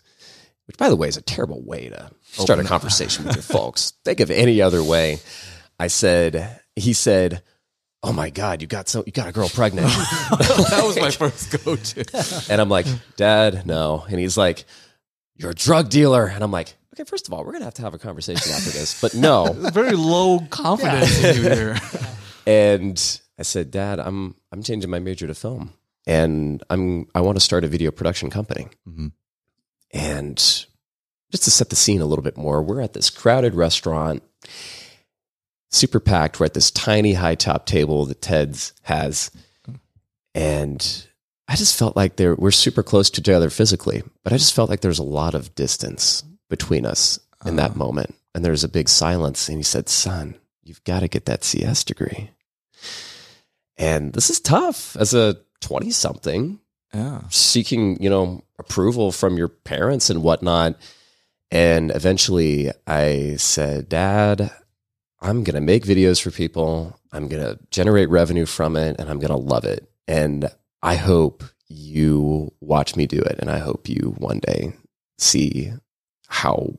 Which, 0.66 0.78
by 0.78 0.88
the 0.88 0.96
way, 0.96 1.08
is 1.08 1.18
a 1.18 1.22
terrible 1.22 1.62
way 1.62 1.90
to 1.90 2.10
start 2.22 2.58
a 2.58 2.64
conversation 2.64 3.26
with 3.26 3.36
your 3.36 3.42
folks. 3.42 3.92
Think 4.04 4.20
of 4.20 4.30
any 4.30 4.62
other 4.62 4.82
way. 4.82 5.18
I 5.78 5.88
said, 5.88 6.60
he 6.76 6.94
said, 6.94 7.42
"Oh 8.04 8.12
my 8.12 8.30
God, 8.30 8.60
you 8.62 8.68
got 8.68 8.88
so 8.88 9.02
you 9.06 9.12
got 9.12 9.26
a 9.28 9.32
girl 9.32 9.48
pregnant," 9.48 9.86
that 10.30 10.82
was 10.84 10.96
my 11.00 11.10
first 11.10 11.50
go 11.64 11.74
to. 11.76 12.44
and 12.50 12.60
I'm 12.60 12.68
like, 12.68 12.86
"Dad, 13.16 13.66
no," 13.66 14.04
and 14.08 14.20
he's 14.20 14.36
like, 14.36 14.64
"You're 15.36 15.50
a 15.52 15.54
drug 15.54 15.88
dealer," 15.88 16.26
and 16.26 16.44
I'm 16.44 16.50
like, 16.52 16.74
"Okay, 16.94 17.04
first 17.04 17.26
of 17.26 17.32
all, 17.32 17.44
we're 17.44 17.52
gonna 17.52 17.64
have 17.64 17.74
to 17.74 17.82
have 17.82 17.94
a 17.94 17.98
conversation 17.98 18.52
after 18.52 18.70
this, 18.70 19.00
but 19.00 19.14
no." 19.14 19.52
Very 19.72 19.96
low 19.96 20.40
confidence 20.50 21.24
in 21.24 21.36
you 21.36 21.42
here. 21.50 21.76
And 22.46 23.20
I 23.38 23.42
said, 23.42 23.70
"Dad, 23.70 23.98
I'm 23.98 24.36
I'm 24.52 24.62
changing 24.62 24.90
my 24.90 24.98
major 25.00 25.26
to 25.26 25.34
film, 25.34 25.72
and 26.06 26.62
I'm 26.70 27.08
I 27.14 27.20
want 27.22 27.36
to 27.36 27.40
start 27.40 27.64
a 27.64 27.68
video 27.68 27.90
production 27.90 28.30
company." 28.30 28.68
Mhm. 28.88 29.12
And 29.92 30.36
just 31.30 31.44
to 31.44 31.50
set 31.50 31.70
the 31.70 31.76
scene 31.76 32.00
a 32.00 32.06
little 32.06 32.22
bit 32.22 32.36
more, 32.36 32.62
we're 32.62 32.80
at 32.80 32.92
this 32.92 33.10
crowded 33.10 33.54
restaurant, 33.54 34.22
super 35.74 36.00
packed. 36.00 36.38
We're 36.38 36.46
at 36.46 36.54
this 36.54 36.70
tiny 36.70 37.14
high 37.14 37.34
top 37.34 37.66
table 37.66 38.06
that 38.06 38.22
Ted's 38.22 38.72
has, 38.82 39.30
and 40.34 41.06
I 41.48 41.56
just 41.56 41.78
felt 41.78 41.96
like 41.96 42.16
there 42.16 42.34
we're 42.34 42.50
super 42.50 42.82
close 42.82 43.10
to 43.10 43.20
each 43.20 43.28
other 43.28 43.50
physically, 43.50 44.02
but 44.22 44.32
I 44.32 44.36
just 44.36 44.54
felt 44.54 44.70
like 44.70 44.80
there's 44.80 44.98
a 44.98 45.04
lot 45.04 45.34
of 45.34 45.54
distance 45.54 46.22
between 46.48 46.86
us 46.86 47.18
in 47.44 47.56
that 47.56 47.72
uh-huh. 47.72 47.78
moment. 47.78 48.14
And 48.34 48.44
there's 48.44 48.64
a 48.64 48.68
big 48.68 48.88
silence, 48.88 49.48
and 49.48 49.58
he 49.58 49.62
said, 49.62 49.88
"Son, 49.88 50.36
you've 50.62 50.82
got 50.84 51.00
to 51.00 51.08
get 51.08 51.26
that 51.26 51.44
CS 51.44 51.84
degree." 51.84 52.30
And 53.76 54.12
this 54.12 54.30
is 54.30 54.40
tough 54.40 54.96
as 54.96 55.14
a 55.14 55.36
20 55.60 55.90
something 55.90 56.60
Yeah. 56.92 57.22
seeking, 57.30 58.00
you 58.02 58.08
know, 58.08 58.42
approval 58.58 59.10
from 59.12 59.36
your 59.36 59.48
parents 59.48 60.10
and 60.10 60.22
whatnot. 60.22 60.76
And 61.50 61.90
eventually 61.90 62.70
I 62.86 63.36
said, 63.36 63.88
Dad, 63.88 64.50
I'm 65.24 65.42
going 65.42 65.54
to 65.54 65.60
make 65.62 65.84
videos 65.84 66.20
for 66.22 66.30
people. 66.30 66.98
I'm 67.10 67.28
going 67.28 67.42
to 67.42 67.58
generate 67.70 68.10
revenue 68.10 68.44
from 68.44 68.76
it 68.76 68.96
and 68.98 69.08
I'm 69.08 69.18
going 69.18 69.30
to 69.30 69.36
love 69.36 69.64
it. 69.64 69.88
And 70.06 70.50
I 70.82 70.96
hope 70.96 71.42
you 71.66 72.52
watch 72.60 72.94
me 72.94 73.06
do 73.06 73.20
it. 73.20 73.36
And 73.38 73.50
I 73.50 73.58
hope 73.58 73.88
you 73.88 74.14
one 74.18 74.38
day 74.40 74.74
see 75.18 75.72
how 76.28 76.74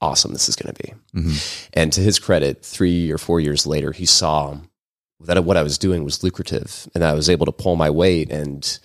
awesome 0.00 0.32
this 0.32 0.48
is 0.48 0.56
going 0.56 0.74
to 0.74 0.82
be. 0.82 0.94
Mhm. 1.20 1.68
And 1.74 1.92
to 1.92 2.00
his 2.00 2.18
credit, 2.18 2.64
three 2.64 3.10
or 3.10 3.18
four 3.18 3.38
years 3.38 3.66
later, 3.66 3.92
he 3.92 4.06
saw 4.06 4.58
that 5.20 5.44
what 5.44 5.58
I 5.58 5.62
was 5.62 5.76
doing 5.76 6.04
was 6.04 6.22
lucrative 6.22 6.88
and 6.94 7.04
I 7.04 7.12
was 7.12 7.28
able 7.28 7.44
to 7.46 7.52
pull 7.52 7.76
my 7.76 7.90
weight. 7.90 8.32
And 8.32 8.78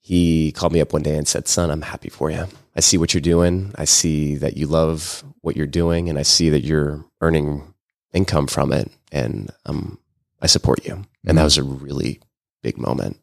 he 0.00 0.50
called 0.52 0.72
me 0.72 0.80
up 0.80 0.92
one 0.92 1.02
day 1.02 1.16
and 1.16 1.28
said, 1.28 1.46
Son, 1.46 1.70
I'm 1.70 1.82
happy 1.82 2.08
for 2.08 2.32
you. 2.32 2.46
I 2.74 2.80
see 2.80 2.98
what 2.98 3.14
you're 3.14 3.20
doing. 3.20 3.72
I 3.76 3.84
see 3.84 4.34
that 4.36 4.56
you 4.56 4.66
love 4.66 5.22
what 5.40 5.56
you're 5.56 5.66
doing 5.66 6.08
and 6.08 6.18
I 6.18 6.22
see 6.22 6.50
that 6.50 6.64
you're 6.64 7.04
earning 7.20 7.74
income 8.12 8.46
from 8.46 8.72
it. 8.72 8.90
And 9.12 9.50
um, 9.66 9.98
I 10.40 10.46
support 10.46 10.84
you. 10.84 11.04
And 11.26 11.38
that 11.38 11.44
was 11.44 11.58
a 11.58 11.62
really 11.62 12.20
big 12.62 12.78
moment 12.78 13.18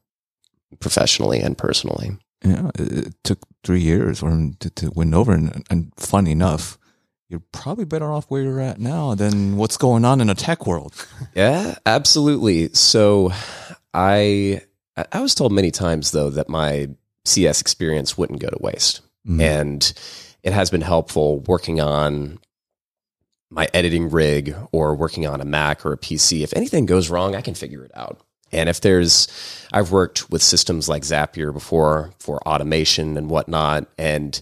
professionally 0.79 1.39
and 1.39 1.57
personally. 1.57 2.17
Yeah, 2.43 2.69
it, 2.75 3.13
took 3.23 3.39
three 3.63 3.81
years 3.81 4.19
for 4.19 4.29
him 4.29 4.53
to, 4.59 4.69
to 4.71 4.91
win 4.93 5.13
over, 5.13 5.31
and, 5.31 5.65
and 5.71 5.91
funny 5.97 6.31
enough, 6.31 6.77
you're 7.27 7.41
probably 7.51 7.85
better 7.85 8.11
off 8.11 8.25
where 8.25 8.43
you're 8.43 8.59
at 8.61 8.77
now 8.79 9.15
than 9.15 9.57
what's 9.57 9.77
going 9.77 10.05
on 10.05 10.21
in 10.21 10.27
the 10.27 10.35
tech 10.35 10.67
world. 10.67 10.93
Yeah, 11.35 11.75
absolutely. 11.85 12.71
So 12.73 13.31
I 13.93 14.61
I- 15.11 15.21
was 15.21 15.33
told 15.35 15.51
many 15.51 15.71
times 15.71 16.11
though 16.11 16.29
that 16.29 16.49
my 16.49 16.89
CS 17.25 17.61
experience 17.61 18.17
wouldn't 18.17 18.39
go 18.41 18.49
to 18.49 18.57
waste. 18.61 19.01
Mhm. 19.27 19.41
And 19.41 19.93
it 20.43 20.53
has 20.53 20.69
been 20.69 20.81
helpful 20.81 21.39
working 21.39 21.81
on 21.81 22.37
my 23.55 23.69
editing 23.73 24.09
rig 24.09 24.53
or 24.73 24.93
working 24.93 25.25
on 25.25 25.39
a 25.39 25.45
Mac 25.45 25.85
or 25.85 25.93
a 25.93 25.97
PC. 25.97 26.43
If 26.43 26.53
anything 26.53 26.85
goes 26.85 27.09
wrong, 27.09 27.35
I 27.35 27.41
can 27.41 27.53
figure 27.53 27.85
it 27.85 27.91
out. 27.95 28.19
And 28.51 28.67
if 28.67 28.81
there's, 28.81 29.27
I've 29.71 29.91
worked 29.91 30.29
with 30.29 30.41
systems 30.41 30.89
like 30.89 31.03
Zapier 31.03 31.53
before 31.53 32.11
for 32.19 32.45
automation 32.47 33.17
and 33.17 33.29
whatnot. 33.29 33.87
And 33.97 34.39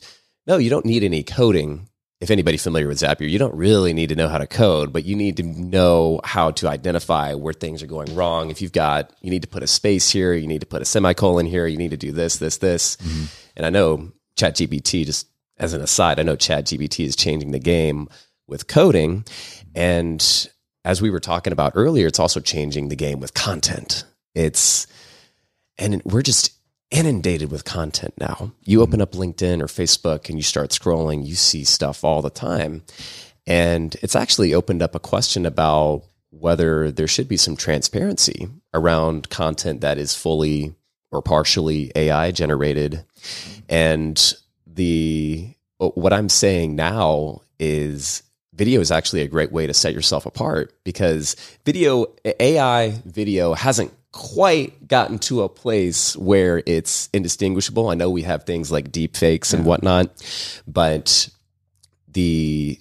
no, 0.47 0.57
you 0.57 0.69
don't 0.69 0.85
need 0.85 1.03
any 1.03 1.23
coding. 1.23 1.87
If 2.21 2.31
anybody 2.31 2.57
familiar 2.57 2.87
with 2.87 2.99
Zapier, 2.99 3.29
you 3.29 3.37
don't 3.37 3.55
really 3.55 3.93
need 3.93 4.09
to 4.09 4.15
know 4.15 4.29
how 4.29 4.39
to 4.39 4.47
code, 4.47 4.91
but 4.91 5.05
you 5.05 5.15
need 5.15 5.37
to 5.37 5.43
know 5.43 6.19
how 6.23 6.51
to 6.51 6.67
identify 6.67 7.33
where 7.33 7.53
things 7.53 7.83
are 7.83 7.87
going 7.87 8.15
wrong. 8.15 8.49
If 8.49 8.61
you've 8.61 8.71
got, 8.71 9.13
you 9.21 9.29
need 9.29 9.43
to 9.43 9.47
put 9.47 9.61
a 9.61 9.67
space 9.67 10.09
here, 10.09 10.33
you 10.33 10.47
need 10.47 10.61
to 10.61 10.67
put 10.67 10.81
a 10.81 10.85
semicolon 10.85 11.45
here, 11.45 11.67
you 11.67 11.77
need 11.77 11.91
to 11.91 11.97
do 11.97 12.11
this, 12.11 12.37
this, 12.37 12.57
this. 12.57 12.95
Mm-hmm. 12.97 13.25
And 13.57 13.65
I 13.65 13.69
know 13.69 14.11
ChatGPT, 14.37 15.05
just 15.05 15.27
as 15.57 15.73
an 15.73 15.81
aside, 15.81 16.19
I 16.19 16.23
know 16.23 16.35
ChatGPT 16.35 17.05
is 17.05 17.15
changing 17.15 17.51
the 17.51 17.59
game 17.59 18.07
with 18.47 18.67
coding. 18.67 19.25
And 19.75 20.49
as 20.85 21.01
we 21.01 21.09
were 21.09 21.19
talking 21.19 21.53
about 21.53 21.73
earlier, 21.75 22.07
it's 22.07 22.19
also 22.19 22.39
changing 22.39 22.89
the 22.89 22.95
game 22.95 23.19
with 23.19 23.33
content. 23.33 24.03
It's, 24.35 24.87
and 25.77 26.01
we're 26.03 26.21
just 26.21 26.53
inundated 26.91 27.51
with 27.51 27.65
content 27.65 28.13
now. 28.19 28.51
You 28.63 28.81
open 28.81 29.01
up 29.01 29.13
LinkedIn 29.13 29.61
or 29.61 29.67
Facebook 29.67 30.29
and 30.29 30.37
you 30.37 30.43
start 30.43 30.69
scrolling, 30.69 31.25
you 31.25 31.35
see 31.35 31.63
stuff 31.63 32.03
all 32.03 32.21
the 32.21 32.29
time. 32.29 32.83
And 33.47 33.95
it's 34.01 34.15
actually 34.15 34.53
opened 34.53 34.81
up 34.81 34.95
a 34.95 34.99
question 34.99 35.45
about 35.45 36.03
whether 36.29 36.91
there 36.91 37.07
should 37.07 37.27
be 37.27 37.37
some 37.37 37.55
transparency 37.55 38.47
around 38.73 39.29
content 39.29 39.81
that 39.81 39.97
is 39.97 40.15
fully 40.15 40.75
or 41.11 41.21
partially 41.21 41.91
AI 41.95 42.31
generated. 42.31 43.05
And 43.69 44.33
the 44.65 45.53
what 45.77 46.13
I'm 46.13 46.29
saying 46.29 46.75
now 46.75 47.41
is 47.59 48.23
video 48.55 48.79
is 48.79 48.91
actually 48.91 49.21
a 49.21 49.27
great 49.27 49.51
way 49.51 49.67
to 49.67 49.73
set 49.73 49.93
yourself 49.93 50.25
apart 50.25 50.73
because 50.83 51.35
video 51.65 52.05
AI 52.39 53.01
video 53.05 53.53
hasn't 53.53 53.93
quite 54.11 54.87
gotten 54.87 55.17
to 55.17 55.41
a 55.41 55.49
place 55.49 56.15
where 56.15 56.61
it's 56.67 57.09
indistinguishable. 57.13 57.89
I 57.89 57.95
know 57.95 58.09
we 58.09 58.21
have 58.21 58.43
things 58.43 58.71
like 58.71 58.91
deep 58.91 59.17
fakes 59.17 59.53
and 59.53 59.65
whatnot, 59.65 60.11
but 60.67 61.29
the 62.07 62.79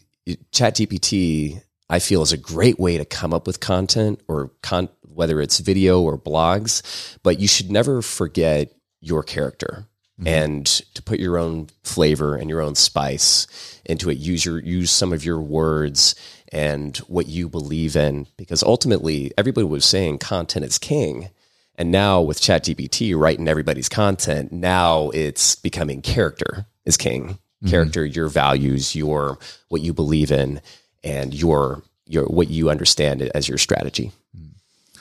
chat 0.53 0.77
GPT 0.77 1.62
I 1.89 1.99
feel 1.99 2.23
is 2.23 2.33
a 2.33 2.39
great 2.39 2.79
way 2.79 2.99
to 2.99 3.05
come 3.05 3.35
up 3.35 3.47
with 3.47 3.61
content 3.61 4.20
or 4.29 4.51
con- 4.62 4.89
whether 5.03 5.41
it's 5.41 5.59
video 5.59 6.01
or 6.01 6.18
blogs, 6.18 7.16
but 7.23 7.39
you 7.39 7.49
should 7.49 7.70
never 7.70 8.03
forget 8.03 8.73
your 9.01 9.23
character 9.23 9.87
mm-hmm. 10.23 10.29
and 10.29 10.66
to 10.66 11.03
put 11.03 11.20
your 11.20 11.37
own 11.39 11.68
flavor 11.83 12.37
and 12.37 12.49
your 12.49 12.61
own 12.61 12.75
spice 12.75 13.81
into 13.85 14.09
it. 14.11 14.18
Use 14.18 14.45
your 14.45 14.61
use 14.61 14.91
some 14.91 15.12
of 15.12 15.25
your 15.25 15.41
words 15.41 16.14
and 16.53 16.99
what 17.09 17.27
you 17.27 17.49
believe 17.49 17.97
in, 17.97 18.27
because 18.37 18.62
ultimately 18.62 19.33
everybody 19.37 19.66
was 19.66 19.85
saying 19.85 20.18
content 20.18 20.64
is 20.64 20.79
king. 20.79 21.31
And 21.77 21.91
now 21.91 22.20
with 22.20 22.41
ChatGPT 22.41 23.18
writing 23.18 23.49
everybody's 23.49 23.89
content, 23.89 24.53
now 24.53 25.09
it's 25.11 25.57
becoming 25.57 26.03
character 26.03 26.66
is 26.85 26.97
king. 26.97 27.39
Mm-hmm. 27.62 27.68
Character, 27.68 28.05
your 28.05 28.29
values, 28.29 28.95
your 28.95 29.39
what 29.68 29.81
you 29.81 29.93
believe 29.93 30.31
in, 30.31 30.61
and 31.03 31.33
your 31.33 31.83
your 32.07 32.27
what 32.27 32.51
you 32.51 32.70
understand 32.70 33.23
as 33.35 33.49
your 33.49 33.59
strategy. 33.59 34.12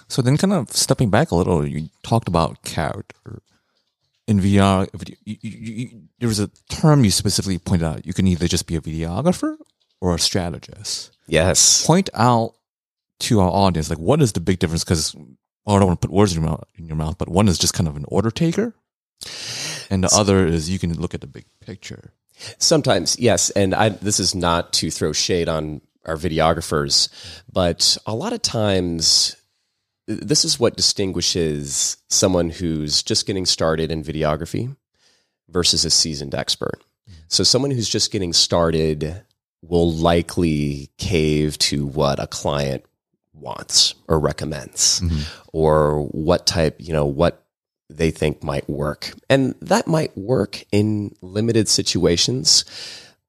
So 0.07 0.21
then, 0.21 0.37
kind 0.37 0.51
of 0.51 0.71
stepping 0.71 1.09
back 1.09 1.31
a 1.31 1.35
little, 1.35 1.65
you 1.65 1.89
talked 2.03 2.27
about 2.27 2.63
character 2.63 3.41
in 4.27 4.39
VR, 4.39 4.87
you, 5.25 5.37
you, 5.41 5.49
you, 5.51 6.01
there 6.19 6.29
was 6.29 6.39
a 6.39 6.49
term 6.69 7.03
you 7.03 7.11
specifically 7.11 7.57
pointed 7.57 7.85
out. 7.85 8.05
You 8.05 8.13
can 8.13 8.27
either 8.27 8.47
just 8.47 8.67
be 8.67 8.75
a 8.75 8.81
videographer 8.81 9.57
or 9.99 10.15
a 10.15 10.19
strategist. 10.19 11.15
Yes. 11.27 11.85
Point 11.85 12.09
out 12.13 12.53
to 13.21 13.39
our 13.39 13.49
audience, 13.49 13.89
like, 13.89 13.99
what 13.99 14.21
is 14.21 14.33
the 14.33 14.39
big 14.39 14.59
difference? 14.59 14.83
Because 14.83 15.15
I 15.67 15.77
don't 15.77 15.87
want 15.87 16.01
to 16.01 16.07
put 16.07 16.13
words 16.13 16.35
in 16.35 16.41
your, 16.41 16.49
mouth, 16.49 16.63
in 16.75 16.87
your 16.87 16.95
mouth, 16.95 17.17
but 17.17 17.29
one 17.29 17.47
is 17.47 17.57
just 17.57 17.73
kind 17.73 17.87
of 17.87 17.95
an 17.95 18.05
order 18.07 18.31
taker, 18.31 18.73
and 19.89 20.03
the 20.03 20.09
so, 20.09 20.19
other 20.19 20.45
is 20.45 20.69
you 20.69 20.79
can 20.79 20.93
look 20.99 21.13
at 21.13 21.21
the 21.21 21.27
big 21.27 21.45
picture. 21.59 22.13
Sometimes, 22.57 23.19
yes, 23.19 23.51
and 23.51 23.75
I, 23.75 23.89
this 23.89 24.19
is 24.19 24.33
not 24.33 24.73
to 24.73 24.89
throw 24.89 25.13
shade 25.13 25.47
on 25.47 25.81
our 26.05 26.15
videographers, 26.15 27.09
but 27.51 27.97
a 28.07 28.15
lot 28.15 28.33
of 28.33 28.41
times 28.41 29.35
this 30.07 30.45
is 30.45 30.59
what 30.59 30.75
distinguishes 30.75 31.97
someone 32.09 32.49
who's 32.49 33.03
just 33.03 33.25
getting 33.25 33.45
started 33.45 33.91
in 33.91 34.03
videography 34.03 34.75
versus 35.49 35.85
a 35.85 35.89
seasoned 35.89 36.35
expert. 36.35 36.83
So, 37.27 37.43
someone 37.43 37.71
who's 37.71 37.89
just 37.89 38.11
getting 38.11 38.33
started 38.33 39.23
will 39.61 39.91
likely 39.91 40.89
cave 40.97 41.57
to 41.59 41.85
what 41.85 42.19
a 42.19 42.27
client 42.27 42.83
wants 43.33 43.95
or 44.07 44.19
recommends 44.19 45.01
mm-hmm. 45.01 45.21
or 45.53 46.03
what 46.07 46.45
type, 46.45 46.77
you 46.79 46.93
know, 46.93 47.05
what 47.05 47.45
they 47.89 48.11
think 48.11 48.43
might 48.43 48.69
work. 48.69 49.13
And 49.29 49.55
that 49.61 49.87
might 49.87 50.17
work 50.17 50.63
in 50.71 51.15
limited 51.21 51.67
situations. 51.67 52.65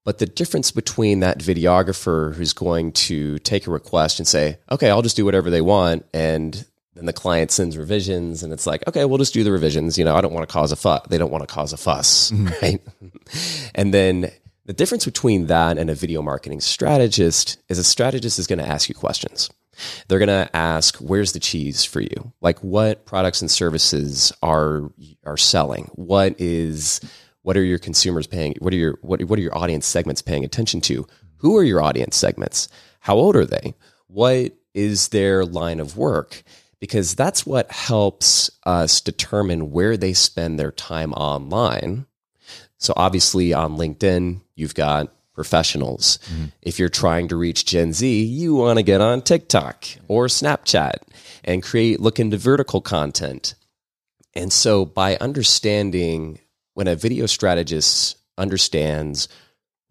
But 0.05 0.18
the 0.18 0.26
difference 0.26 0.70
between 0.72 1.20
that 1.20 1.38
videographer 1.38 2.34
who's 2.34 2.53
going 2.53 2.92
to 2.92 3.38
take 3.40 3.66
a 3.66 3.70
request 3.70 4.18
and 4.18 4.26
say, 4.26 4.59
okay, 4.70 4.90
I'll 4.90 5.03
just 5.03 5.16
do 5.16 5.24
whatever 5.24 5.48
they 5.48 5.61
want, 5.61 6.05
and 6.12 6.64
then 6.94 7.07
the 7.07 7.12
client 7.12 7.50
sends 7.50 7.78
revisions 7.78 8.42
and 8.42 8.53
it's 8.53 8.66
like 8.66 8.86
okay 8.86 9.07
we'll 9.07 9.16
just 9.18 9.32
do 9.32 9.44
the 9.44 9.50
revisions. 9.50 9.96
You 9.96 10.05
know 10.05 10.14
i 10.14 10.20
don't 10.20 10.32
want 10.32 10.46
to 10.46 10.53
cause 10.53 10.72
a 10.72 10.76
fuss 10.76 11.07
they 11.09 11.16
don't 11.16 11.32
want 11.32 11.46
to 11.46 11.53
cause 11.53 11.72
a 11.72 11.78
fuss 11.78 12.30
mm-hmm. 12.30 12.48
right? 12.62 12.80
And 13.74 13.94
then 13.94 14.30
the 14.64 14.72
difference 14.72 15.05
between 15.05 15.46
that 15.46 15.78
and 15.78 15.90
a 15.90 15.94
video 15.94 16.22
marketing 16.22 16.61
strategist 16.61 17.59
is 17.68 17.78
a 17.78 17.84
strategist 17.84 18.38
is 18.38 18.46
going 18.46 18.59
to 18.59 18.68
ask 18.68 18.88
you 18.88 18.94
questions. 18.94 19.50
They're 20.07 20.18
going 20.18 20.28
to 20.28 20.48
ask 20.55 20.96
where's 20.98 21.32
the 21.32 21.40
cheese 21.40 21.84
for 21.84 22.00
you? 22.00 22.32
Like 22.40 22.59
what 22.61 23.07
products 23.07 23.40
and 23.40 23.50
services 23.50 24.32
are 24.42 24.90
are 25.24 25.36
selling? 25.36 25.90
What 25.94 26.40
is 26.40 27.00
what 27.43 27.57
are 27.57 27.64
your 27.64 27.78
consumers 27.78 28.26
paying 28.26 28.55
what 28.59 28.72
are 28.72 28.76
your 28.76 28.99
what, 29.03 29.22
what 29.24 29.38
are 29.38 29.43
your 29.43 29.57
audience 29.57 29.86
segments 29.86 30.22
paying 30.22 30.45
attention 30.45 30.80
to 30.80 31.07
who 31.38 31.57
are 31.57 31.64
your 31.64 31.82
audience 31.82 32.16
segments 32.16 32.68
how 33.01 33.16
old 33.16 33.36
are 33.36 33.47
they 33.47 33.74
what 34.07 34.53
is 34.74 35.09
their 35.09 35.45
line 35.45 35.80
of 35.80 35.97
work 35.97 36.43
because 36.82 37.14
that's 37.14 37.47
what 37.47 37.70
helps 37.70 38.51
us 38.64 39.01
determine 39.01 39.70
where 39.70 39.97
they 39.97 40.12
spend 40.12 40.59
their 40.59 40.72
time 40.72 41.12
online. 41.12 42.07
So, 42.78 42.93
obviously, 42.97 43.53
on 43.53 43.76
LinkedIn, 43.76 44.40
you've 44.57 44.74
got 44.74 45.12
professionals. 45.32 46.18
Mm-hmm. 46.24 46.47
If 46.61 46.80
you're 46.80 46.88
trying 46.88 47.28
to 47.28 47.36
reach 47.36 47.66
Gen 47.66 47.93
Z, 47.93 48.24
you 48.24 48.57
want 48.57 48.80
to 48.80 48.82
get 48.82 49.01
on 49.01 49.22
TikTok 49.22 49.84
or 50.09 50.26
Snapchat 50.26 50.95
and 51.45 51.62
create, 51.62 52.01
look 52.01 52.18
into 52.18 52.36
vertical 52.36 52.80
content. 52.80 53.55
And 54.34 54.53
so, 54.53 54.84
by 54.84 55.14
understanding 55.18 56.40
when 56.74 56.88
a 56.88 56.96
video 56.96 57.26
strategist 57.26 58.16
understands 58.38 59.28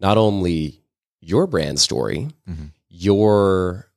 not 0.00 0.18
only 0.18 0.82
your 1.20 1.46
brand 1.46 1.78
story, 1.78 2.28
mm-hmm. 2.48 2.66
your 2.88 3.88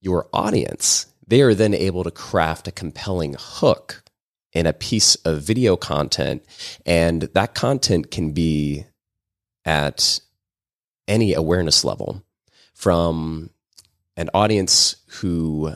your 0.00 0.28
audience, 0.32 1.06
they 1.26 1.42
are 1.42 1.54
then 1.54 1.74
able 1.74 2.04
to 2.04 2.10
craft 2.10 2.66
a 2.66 2.72
compelling 2.72 3.36
hook 3.38 4.02
in 4.52 4.66
a 4.66 4.72
piece 4.72 5.14
of 5.16 5.42
video 5.42 5.76
content. 5.76 6.44
And 6.86 7.22
that 7.22 7.54
content 7.54 8.10
can 8.10 8.32
be 8.32 8.86
at 9.64 10.20
any 11.06 11.34
awareness 11.34 11.84
level 11.84 12.24
from 12.74 13.50
an 14.16 14.30
audience 14.32 14.96
who 15.06 15.74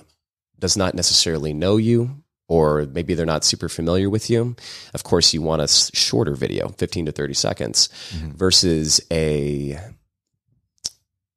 does 0.58 0.76
not 0.76 0.94
necessarily 0.94 1.52
know 1.52 1.76
you 1.76 2.23
or 2.48 2.86
maybe 2.92 3.14
they're 3.14 3.26
not 3.26 3.44
super 3.44 3.68
familiar 3.68 4.10
with 4.10 4.28
you. 4.28 4.56
Of 4.92 5.04
course, 5.04 5.32
you 5.32 5.42
want 5.42 5.62
a 5.62 5.68
shorter 5.68 6.34
video, 6.34 6.68
15 6.68 7.06
to 7.06 7.12
30 7.12 7.34
seconds, 7.34 7.88
mm-hmm. 8.10 8.30
versus 8.32 9.00
a 9.10 9.78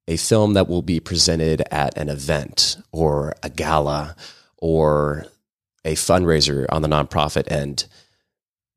a 0.10 0.18
film 0.18 0.54
that 0.54 0.70
will 0.70 0.82
be 0.82 1.00
presented 1.00 1.62
at 1.70 1.98
an 1.98 2.08
event 2.08 2.78
or 2.94 3.34
a 3.44 3.50
gala 3.50 4.16
or 4.58 5.26
a 5.84 5.96
fundraiser 5.96 6.66
on 6.70 6.82
the 6.82 6.88
nonprofit 6.88 7.52
end, 7.52 7.86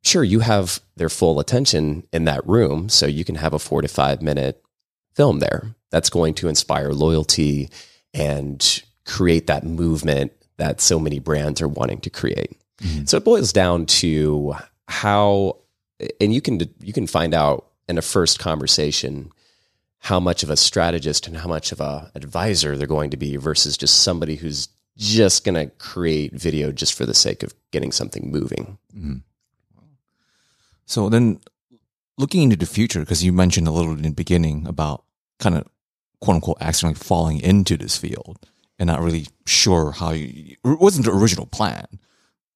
sure, 0.03 0.25
you 0.25 0.41
have 0.41 0.81
their 0.97 1.09
full 1.09 1.41
attention 1.41 2.05
in 2.13 2.25
that 2.25 2.47
room. 2.47 2.89
So 2.89 3.07
you 3.07 3.25
can 3.25 3.37
have 3.37 3.53
a 3.53 3.59
four 3.59 3.83
to 3.83 3.89
five 3.89 4.23
minute 4.23 4.63
film 5.15 5.41
there 5.41 5.75
that's 5.91 6.11
going 6.11 6.35
to 6.35 6.49
inspire 6.49 6.93
loyalty 6.93 7.71
and 8.15 8.83
create 9.05 9.47
that 9.49 9.65
movement 9.65 10.33
that 10.61 10.81
so 10.81 10.99
many 10.99 11.19
brands 11.19 11.61
are 11.61 11.69
wanting 11.69 12.01
to 12.01 12.11
create. 12.11 12.57
Mm-hmm. 12.83 13.07
So 13.07 13.17
it 13.17 13.25
boils 13.25 13.53
down 13.53 13.87
to 13.87 14.55
how, 14.89 15.57
and 16.21 16.33
you 16.33 16.41
can, 16.41 16.61
you 16.81 16.93
can 16.93 17.07
find 17.07 17.35
out 17.35 17.67
in 17.89 17.99
a 17.99 18.03
first 18.03 18.39
conversation 18.39 19.33
how 19.99 20.21
much 20.21 20.43
of 20.43 20.51
a 20.51 20.57
strategist 20.57 21.27
and 21.27 21.37
how 21.37 21.49
much 21.49 21.73
of 21.73 21.81
a 21.81 22.11
advisor 22.15 22.77
they're 22.77 22.87
going 22.87 23.11
to 23.11 23.17
be 23.17 23.37
versus 23.37 23.77
just 23.77 24.03
somebody 24.03 24.37
who's 24.37 24.69
just 24.97 25.45
going 25.45 25.55
to 25.55 25.75
create 25.77 26.33
video 26.33 26.73
just 26.73 26.95
for 26.95 27.07
the 27.07 27.15
sake 27.15 27.43
of 27.43 27.55
getting 27.71 27.93
something 27.93 28.31
moving. 28.31 28.79
Mm-hmm. 28.97 29.17
So 30.87 31.09
then 31.09 31.41
looking 32.19 32.43
into 32.43 32.57
the 32.57 32.67
future, 32.67 33.01
because 33.01 33.25
you 33.25 33.33
mentioned 33.33 33.69
a 33.69 33.73
little 33.73 33.93
in 33.93 34.03
the 34.03 34.11
beginning 34.11 34.67
about 34.67 35.05
kind 35.39 35.57
of 35.57 35.67
quote 36.21 36.37
unquote 36.37 36.59
accidentally 36.61 36.99
falling 36.99 37.41
into 37.41 37.77
this 37.77 37.97
field 37.97 38.47
and 38.81 38.87
not 38.87 39.01
really 39.01 39.27
sure 39.47 39.93
how 39.93 40.11
you, 40.11 40.57
it 40.65 40.81
wasn't 40.81 41.05
the 41.05 41.13
original 41.13 41.47
plan. 41.47 41.87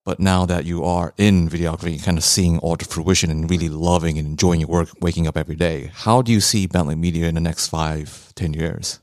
But 0.05 0.21
now 0.21 0.45
that 0.47 0.65
you 0.65 0.83
are 0.85 1.15
in 1.17 1.49
videography, 1.49 1.93
and 1.93 2.03
kind 2.03 2.19
of 2.19 2.25
seeing 2.25 2.59
all 2.59 2.77
the 2.77 2.85
fruition 2.85 3.31
and 3.31 3.49
really 3.49 3.69
loving 3.69 4.19
and 4.19 4.27
enjoying 4.27 4.61
your 4.61 4.69
work, 4.69 4.89
waking 5.01 5.27
up 5.27 5.37
every 5.37 5.55
day, 5.55 5.91
how 5.95 6.23
do 6.23 6.33
you 6.33 6.41
see 6.41 6.67
Bentley 6.67 6.95
Media 6.95 7.27
in 7.27 7.35
the 7.35 7.41
next 7.41 7.69
five, 7.69 8.33
ten 8.35 8.53
years? 8.53 9.01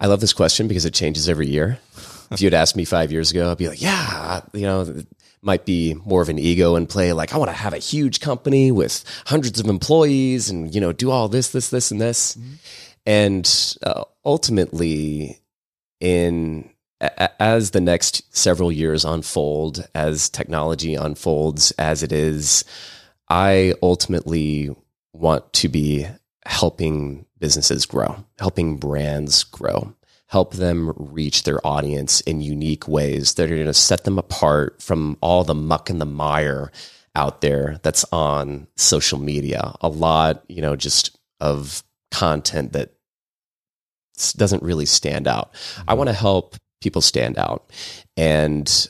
I 0.00 0.06
love 0.06 0.20
this 0.20 0.32
question 0.32 0.68
because 0.68 0.84
it 0.84 0.94
changes 0.94 1.28
every 1.28 1.48
year. 1.48 1.78
if 2.30 2.40
you 2.40 2.46
had 2.46 2.54
asked 2.54 2.76
me 2.76 2.84
five 2.84 3.10
years 3.10 3.30
ago, 3.30 3.50
I'd 3.50 3.58
be 3.58 3.68
like, 3.68 3.82
yeah, 3.82 4.40
you 4.52 4.62
know, 4.62 5.02
might 5.42 5.64
be 5.64 5.94
more 6.04 6.22
of 6.22 6.28
an 6.28 6.38
ego 6.38 6.76
in 6.76 6.86
play. 6.86 7.12
Like, 7.12 7.34
I 7.34 7.38
want 7.38 7.50
to 7.50 7.56
have 7.56 7.72
a 7.72 7.78
huge 7.78 8.20
company 8.20 8.70
with 8.70 9.04
hundreds 9.26 9.58
of 9.58 9.66
employees 9.66 10.50
and, 10.50 10.72
you 10.74 10.80
know, 10.80 10.92
do 10.92 11.10
all 11.10 11.28
this, 11.28 11.50
this, 11.50 11.70
this, 11.70 11.90
and 11.90 12.00
this. 12.00 12.36
Mm-hmm. 12.36 12.52
And 13.06 13.76
uh, 13.82 14.04
ultimately, 14.24 15.40
in 16.00 16.70
a- 17.00 17.42
as 17.42 17.70
the 17.70 17.80
next 17.80 18.22
several 18.36 18.72
years 18.72 19.04
unfold, 19.04 19.88
as 19.94 20.28
technology 20.28 20.94
unfolds 20.94 21.70
as 21.72 22.02
it 22.02 22.12
is, 22.12 22.64
I 23.28 23.74
ultimately 23.82 24.74
want 25.12 25.52
to 25.54 25.68
be 25.68 26.06
helping 26.46 27.26
businesses 27.38 27.86
grow, 27.86 28.24
helping 28.38 28.78
brands 28.78 29.44
grow, 29.44 29.94
help 30.26 30.54
them 30.54 30.92
reach 30.96 31.44
their 31.44 31.64
audience 31.66 32.20
in 32.22 32.40
unique 32.40 32.88
ways 32.88 33.34
that 33.34 33.50
are 33.50 33.54
going 33.54 33.66
to 33.66 33.74
set 33.74 34.04
them 34.04 34.18
apart 34.18 34.80
from 34.82 35.16
all 35.20 35.44
the 35.44 35.54
muck 35.54 35.90
and 35.90 36.00
the 36.00 36.06
mire 36.06 36.70
out 37.14 37.40
there 37.40 37.78
that's 37.82 38.04
on 38.12 38.66
social 38.76 39.18
media. 39.18 39.74
A 39.80 39.88
lot, 39.88 40.44
you 40.48 40.62
know, 40.62 40.76
just 40.76 41.16
of 41.40 41.82
content 42.10 42.72
that 42.72 42.92
doesn't 44.36 44.62
really 44.62 44.86
stand 44.86 45.26
out. 45.26 45.54
I 45.86 45.94
want 45.94 46.08
to 46.08 46.14
mm-hmm. 46.14 46.20
help 46.20 46.56
people 46.80 47.02
stand 47.02 47.38
out. 47.38 47.70
And 48.16 48.88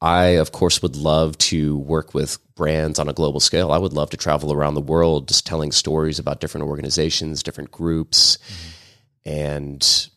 I, 0.00 0.24
of 0.38 0.52
course, 0.52 0.80
would 0.82 0.96
love 0.96 1.36
to 1.38 1.76
work 1.78 2.14
with 2.14 2.38
brands 2.54 2.98
on 2.98 3.08
a 3.08 3.12
global 3.12 3.40
scale. 3.40 3.70
I 3.70 3.78
would 3.78 3.92
love 3.92 4.10
to 4.10 4.16
travel 4.16 4.52
around 4.52 4.74
the 4.74 4.80
world 4.80 5.28
just 5.28 5.46
telling 5.46 5.72
stories 5.72 6.18
about 6.18 6.40
different 6.40 6.66
organizations, 6.66 7.42
different 7.42 7.70
groups, 7.70 8.38
mm-hmm. 8.38 9.30
and 9.30 10.08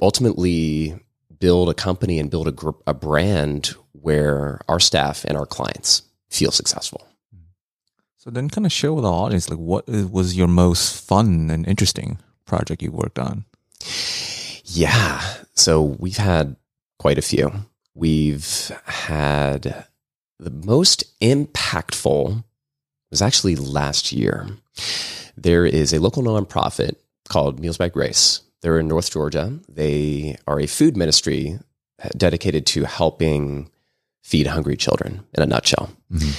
ultimately 0.00 0.98
build 1.38 1.70
a 1.70 1.74
company 1.74 2.18
and 2.18 2.30
build 2.30 2.48
a, 2.48 2.52
gr- 2.52 2.70
a 2.86 2.94
brand 2.94 3.74
where 3.92 4.60
our 4.68 4.80
staff 4.80 5.24
and 5.24 5.36
our 5.36 5.46
clients 5.46 6.02
feel 6.28 6.50
successful. 6.50 7.06
Mm. 7.34 7.46
So 8.16 8.30
then, 8.30 8.50
kind 8.50 8.66
of 8.66 8.72
share 8.72 8.92
with 8.92 9.04
our 9.04 9.12
audience, 9.12 9.48
like, 9.48 9.58
what 9.58 9.88
uh, 9.88 10.06
was 10.08 10.36
your 10.36 10.48
most 10.48 11.06
fun 11.06 11.50
and 11.50 11.66
interesting 11.66 12.18
project 12.46 12.82
you 12.82 12.90
worked 12.90 13.18
on? 13.18 13.44
Yeah. 14.64 15.20
So 15.54 15.82
we've 15.82 16.16
had 16.16 16.56
quite 16.98 17.18
a 17.18 17.22
few. 17.22 17.52
We've 17.94 18.70
had 18.84 19.86
the 20.38 20.50
most 20.50 21.04
impactful 21.20 22.42
was 23.10 23.22
actually 23.22 23.56
last 23.56 24.12
year. 24.12 24.48
There 25.36 25.66
is 25.66 25.92
a 25.92 26.00
local 26.00 26.22
nonprofit 26.22 26.96
called 27.28 27.60
Meals 27.60 27.76
by 27.76 27.88
Grace. 27.88 28.40
They're 28.62 28.78
in 28.78 28.88
North 28.88 29.10
Georgia. 29.12 29.58
They 29.68 30.36
are 30.46 30.58
a 30.58 30.66
food 30.66 30.96
ministry 30.96 31.58
dedicated 32.16 32.66
to 32.66 32.84
helping 32.84 33.70
feed 34.22 34.46
hungry 34.46 34.76
children 34.76 35.24
in 35.34 35.42
a 35.42 35.46
nutshell. 35.46 35.90
Mm-hmm. 36.10 36.30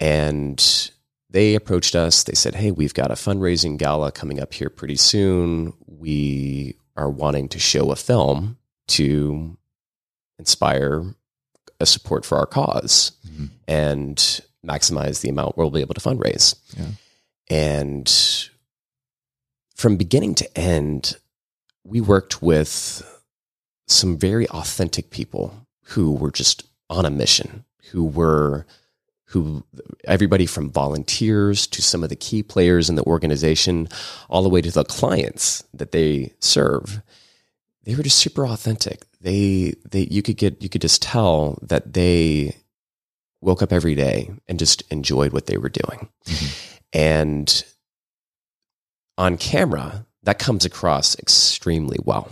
And 0.00 0.90
they 1.32 1.54
approached 1.54 1.94
us. 1.94 2.22
They 2.24 2.34
said, 2.34 2.54
Hey, 2.54 2.70
we've 2.70 2.94
got 2.94 3.10
a 3.10 3.14
fundraising 3.14 3.78
gala 3.78 4.12
coming 4.12 4.38
up 4.38 4.52
here 4.52 4.70
pretty 4.70 4.96
soon. 4.96 5.72
We 5.86 6.76
are 6.96 7.10
wanting 7.10 7.48
to 7.48 7.58
show 7.58 7.90
a 7.90 7.96
film 7.96 8.58
to 8.88 9.56
inspire 10.38 11.14
a 11.80 11.86
support 11.86 12.24
for 12.24 12.38
our 12.38 12.46
because 12.46 13.12
mm-hmm. 13.26 13.46
and 13.66 14.40
maximize 14.64 15.22
the 15.22 15.28
amount 15.28 15.56
we'll 15.56 15.70
be 15.70 15.80
able 15.80 15.94
to 15.94 16.00
fundraise. 16.00 16.54
Yeah. 16.76 16.86
And 17.50 18.48
from 19.74 19.96
beginning 19.96 20.34
to 20.36 20.58
end, 20.58 21.16
we 21.84 22.00
worked 22.00 22.42
with 22.42 23.02
some 23.88 24.16
very 24.16 24.48
authentic 24.48 25.10
people 25.10 25.66
who 25.86 26.12
were 26.12 26.30
just 26.30 26.64
on 26.88 27.04
a 27.04 27.10
mission, 27.10 27.64
who 27.90 28.04
were 28.04 28.66
who 29.32 29.64
everybody 30.04 30.46
from 30.46 30.70
volunteers 30.70 31.66
to 31.66 31.82
some 31.82 32.02
of 32.02 32.08
the 32.08 32.16
key 32.16 32.42
players 32.42 32.88
in 32.88 32.96
the 32.96 33.04
organization 33.04 33.88
all 34.28 34.42
the 34.42 34.48
way 34.48 34.60
to 34.60 34.70
the 34.70 34.84
clients 34.84 35.64
that 35.72 35.92
they 35.92 36.32
serve 36.38 37.02
they 37.84 37.94
were 37.94 38.02
just 38.02 38.18
super 38.18 38.46
authentic. 38.46 39.04
They 39.20 39.74
they 39.88 40.06
you 40.10 40.22
could 40.22 40.36
get 40.36 40.62
you 40.62 40.68
could 40.68 40.82
just 40.82 41.02
tell 41.02 41.58
that 41.62 41.92
they 41.92 42.56
woke 43.40 43.62
up 43.62 43.72
every 43.72 43.94
day 43.94 44.30
and 44.46 44.58
just 44.58 44.82
enjoyed 44.92 45.32
what 45.32 45.46
they 45.46 45.58
were 45.58 45.68
doing. 45.68 46.08
Mm-hmm. 46.26 46.76
And 46.92 47.64
on 49.18 49.36
camera 49.36 50.06
that 50.22 50.38
comes 50.38 50.64
across 50.64 51.18
extremely 51.18 51.98
well 52.04 52.30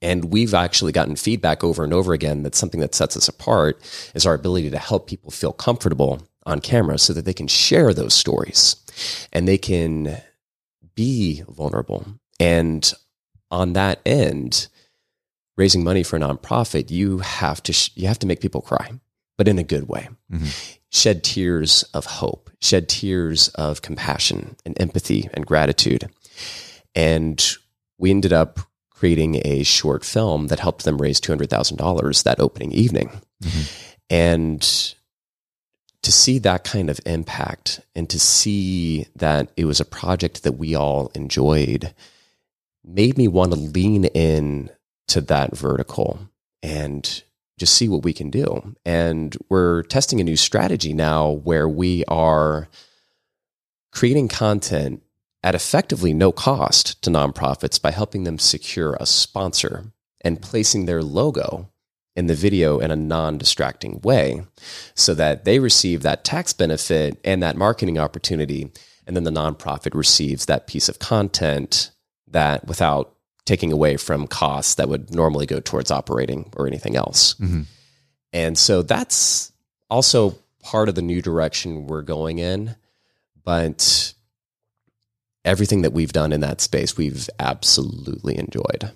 and 0.00 0.26
we've 0.26 0.54
actually 0.54 0.92
gotten 0.92 1.16
feedback 1.16 1.64
over 1.64 1.84
and 1.84 1.92
over 1.92 2.12
again 2.12 2.42
that 2.44 2.54
something 2.54 2.80
that 2.80 2.94
sets 2.94 3.16
us 3.16 3.28
apart 3.28 3.80
is 4.14 4.26
our 4.26 4.34
ability 4.34 4.70
to 4.70 4.78
help 4.78 5.08
people 5.08 5.30
feel 5.30 5.52
comfortable 5.52 6.22
on 6.46 6.60
camera 6.60 6.98
so 6.98 7.12
that 7.12 7.24
they 7.24 7.34
can 7.34 7.48
share 7.48 7.92
those 7.92 8.14
stories 8.14 8.76
and 9.32 9.46
they 9.46 9.58
can 9.58 10.20
be 10.94 11.42
vulnerable. 11.48 12.06
And 12.40 12.90
on 13.50 13.72
that 13.74 14.00
end, 14.06 14.68
raising 15.56 15.84
money 15.84 16.02
for 16.02 16.16
a 16.16 16.20
nonprofit, 16.20 16.90
you 16.90 17.18
have 17.18 17.62
to 17.64 17.72
sh- 17.72 17.90
you 17.94 18.06
have 18.06 18.18
to 18.20 18.26
make 18.26 18.40
people 18.40 18.60
cry, 18.60 18.92
but 19.36 19.48
in 19.48 19.58
a 19.58 19.64
good 19.64 19.88
way. 19.88 20.08
Mm-hmm. 20.32 20.46
Shed 20.90 21.22
tears 21.24 21.82
of 21.92 22.06
hope, 22.06 22.50
shed 22.60 22.88
tears 22.88 23.48
of 23.50 23.82
compassion 23.82 24.56
and 24.64 24.80
empathy 24.80 25.28
and 25.34 25.44
gratitude. 25.44 26.08
And 26.94 27.44
we 27.98 28.10
ended 28.10 28.32
up 28.32 28.60
creating 28.98 29.40
a 29.44 29.62
short 29.62 30.04
film 30.04 30.48
that 30.48 30.58
helped 30.58 30.84
them 30.84 31.00
raise 31.00 31.20
$200,000 31.20 32.22
that 32.24 32.40
opening 32.40 32.72
evening. 32.72 33.20
Mm-hmm. 33.42 33.92
And 34.10 34.62
to 36.02 36.12
see 36.12 36.38
that 36.38 36.64
kind 36.64 36.90
of 36.90 37.00
impact 37.06 37.80
and 37.94 38.08
to 38.10 38.18
see 38.18 39.06
that 39.14 39.50
it 39.56 39.66
was 39.66 39.80
a 39.80 39.84
project 39.84 40.42
that 40.42 40.52
we 40.52 40.74
all 40.74 41.12
enjoyed 41.14 41.94
made 42.84 43.16
me 43.18 43.28
want 43.28 43.52
to 43.52 43.58
lean 43.58 44.06
in 44.06 44.70
to 45.08 45.20
that 45.20 45.56
vertical 45.56 46.18
and 46.62 47.22
just 47.58 47.74
see 47.74 47.88
what 47.88 48.02
we 48.02 48.12
can 48.12 48.30
do. 48.30 48.74
And 48.84 49.36
we're 49.48 49.82
testing 49.84 50.20
a 50.20 50.24
new 50.24 50.36
strategy 50.36 50.92
now 50.92 51.30
where 51.30 51.68
we 51.68 52.04
are 52.06 52.68
creating 53.92 54.28
content 54.28 55.02
at 55.42 55.54
effectively 55.54 56.12
no 56.12 56.32
cost 56.32 57.00
to 57.02 57.10
nonprofits 57.10 57.80
by 57.80 57.90
helping 57.90 58.24
them 58.24 58.38
secure 58.38 58.96
a 58.98 59.06
sponsor 59.06 59.92
and 60.22 60.42
placing 60.42 60.86
their 60.86 61.02
logo 61.02 61.70
in 62.16 62.26
the 62.26 62.34
video 62.34 62.80
in 62.80 62.90
a 62.90 62.96
non 62.96 63.38
distracting 63.38 64.00
way 64.00 64.42
so 64.94 65.14
that 65.14 65.44
they 65.44 65.60
receive 65.60 66.02
that 66.02 66.24
tax 66.24 66.52
benefit 66.52 67.18
and 67.24 67.42
that 67.42 67.56
marketing 67.56 67.98
opportunity. 67.98 68.72
And 69.06 69.14
then 69.16 69.24
the 69.24 69.30
nonprofit 69.30 69.94
receives 69.94 70.46
that 70.46 70.66
piece 70.66 70.88
of 70.88 70.98
content 70.98 71.92
that 72.26 72.66
without 72.66 73.14
taking 73.44 73.72
away 73.72 73.96
from 73.96 74.26
costs 74.26 74.74
that 74.74 74.88
would 74.88 75.14
normally 75.14 75.46
go 75.46 75.60
towards 75.60 75.90
operating 75.90 76.52
or 76.56 76.66
anything 76.66 76.96
else. 76.96 77.34
Mm-hmm. 77.34 77.62
And 78.32 78.58
so 78.58 78.82
that's 78.82 79.52
also 79.88 80.36
part 80.62 80.88
of 80.88 80.96
the 80.96 81.02
new 81.02 81.22
direction 81.22 81.86
we're 81.86 82.02
going 82.02 82.40
in. 82.40 82.76
But 83.44 84.12
everything 85.44 85.82
that 85.82 85.92
we've 85.92 86.12
done 86.12 86.32
in 86.32 86.40
that 86.40 86.60
space, 86.60 86.96
we've 86.96 87.28
absolutely 87.38 88.38
enjoyed. 88.38 88.92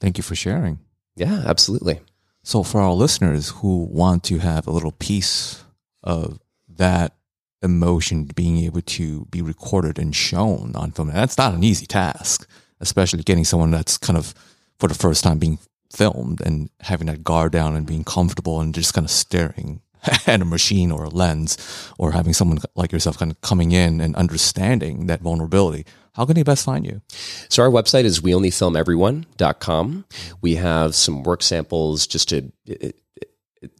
Thank 0.00 0.18
you 0.18 0.22
for 0.22 0.34
sharing. 0.34 0.78
Yeah, 1.16 1.42
absolutely. 1.46 2.00
So, 2.42 2.62
for 2.62 2.80
our 2.80 2.92
listeners 2.92 3.48
who 3.48 3.84
want 3.84 4.22
to 4.24 4.38
have 4.38 4.66
a 4.66 4.70
little 4.70 4.92
piece 4.92 5.64
of 6.02 6.38
that 6.68 7.16
emotion 7.62 8.24
being 8.34 8.58
able 8.58 8.82
to 8.82 9.24
be 9.30 9.42
recorded 9.42 9.98
and 9.98 10.14
shown 10.14 10.72
on 10.76 10.92
film, 10.92 11.08
that's 11.08 11.38
not 11.38 11.54
an 11.54 11.64
easy 11.64 11.86
task, 11.86 12.48
especially 12.80 13.22
getting 13.22 13.44
someone 13.44 13.70
that's 13.70 13.96
kind 13.96 14.18
of 14.18 14.34
for 14.78 14.88
the 14.88 14.94
first 14.94 15.24
time 15.24 15.38
being 15.38 15.58
filmed 15.92 16.40
and 16.42 16.68
having 16.80 17.06
that 17.06 17.24
guard 17.24 17.52
down 17.52 17.74
and 17.74 17.86
being 17.86 18.04
comfortable 18.04 18.60
and 18.60 18.74
just 18.74 18.92
kind 18.92 19.04
of 19.04 19.10
staring 19.10 19.80
at 20.26 20.40
a 20.42 20.44
machine 20.44 20.90
or 20.92 21.04
a 21.04 21.08
lens 21.08 21.56
or 21.98 22.12
having 22.12 22.32
someone 22.32 22.58
like 22.74 22.92
yourself 22.92 23.18
kind 23.18 23.30
of 23.30 23.40
coming 23.40 23.72
in 23.72 24.00
and 24.00 24.14
understanding 24.16 25.06
that 25.06 25.20
vulnerability. 25.20 25.84
How 26.14 26.24
can 26.24 26.34
they 26.34 26.42
best 26.42 26.64
find 26.64 26.86
you? 26.86 27.02
So 27.48 27.62
our 27.62 27.70
website 27.70 28.04
is 28.04 28.20
weonlyfilmeveryone.com. 28.20 30.04
We 30.40 30.54
have 30.56 30.94
some 30.94 31.22
work 31.22 31.42
samples 31.42 32.06
just 32.06 32.28
to 32.30 32.52
it- 32.66 32.82
it- 32.82 32.96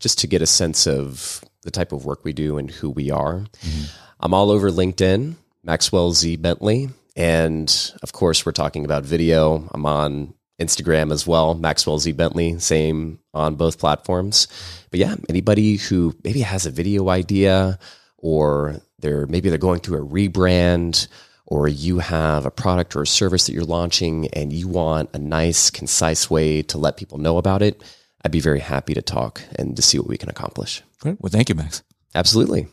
just 0.00 0.18
to 0.18 0.26
get 0.26 0.42
a 0.42 0.46
sense 0.46 0.86
of 0.86 1.42
the 1.62 1.70
type 1.70 1.92
of 1.92 2.04
work 2.04 2.24
we 2.24 2.32
do 2.32 2.58
and 2.58 2.70
who 2.70 2.90
we 2.90 3.10
are. 3.10 3.40
Mm-hmm. 3.62 3.84
I'm 4.20 4.34
all 4.34 4.50
over 4.50 4.70
LinkedIn, 4.70 5.34
Maxwell 5.62 6.12
Z 6.12 6.36
Bentley, 6.36 6.88
and 7.14 7.92
of 8.02 8.12
course 8.12 8.44
we're 8.44 8.52
talking 8.52 8.84
about 8.84 9.04
video. 9.04 9.68
I'm 9.72 9.86
on 9.86 10.34
Instagram 10.60 11.12
as 11.12 11.26
well, 11.26 11.54
Maxwell 11.54 11.98
Z 11.98 12.12
Bentley, 12.12 12.58
same 12.58 13.18
on 13.34 13.56
both 13.56 13.78
platforms. 13.78 14.48
But 14.90 15.00
yeah, 15.00 15.16
anybody 15.28 15.76
who 15.76 16.14
maybe 16.24 16.40
has 16.40 16.66
a 16.66 16.70
video 16.70 17.08
idea 17.10 17.78
or 18.16 18.80
they're 18.98 19.26
maybe 19.26 19.48
they're 19.48 19.58
going 19.58 19.80
through 19.80 20.02
a 20.02 20.08
rebrand 20.08 21.08
or 21.46 21.68
you 21.68 21.98
have 21.98 22.44
a 22.44 22.50
product 22.50 22.96
or 22.96 23.02
a 23.02 23.06
service 23.06 23.46
that 23.46 23.52
you're 23.52 23.64
launching 23.64 24.28
and 24.28 24.52
you 24.52 24.66
want 24.66 25.10
a 25.14 25.18
nice, 25.18 25.70
concise 25.70 26.28
way 26.28 26.62
to 26.62 26.78
let 26.78 26.96
people 26.96 27.18
know 27.18 27.38
about 27.38 27.62
it, 27.62 27.82
I'd 28.24 28.32
be 28.32 28.40
very 28.40 28.60
happy 28.60 28.94
to 28.94 29.02
talk 29.02 29.42
and 29.56 29.76
to 29.76 29.82
see 29.82 29.98
what 29.98 30.08
we 30.08 30.18
can 30.18 30.28
accomplish. 30.28 30.82
Great. 31.00 31.20
Well, 31.20 31.30
thank 31.30 31.48
you, 31.48 31.54
Max. 31.54 31.82
Absolutely. 32.14 32.66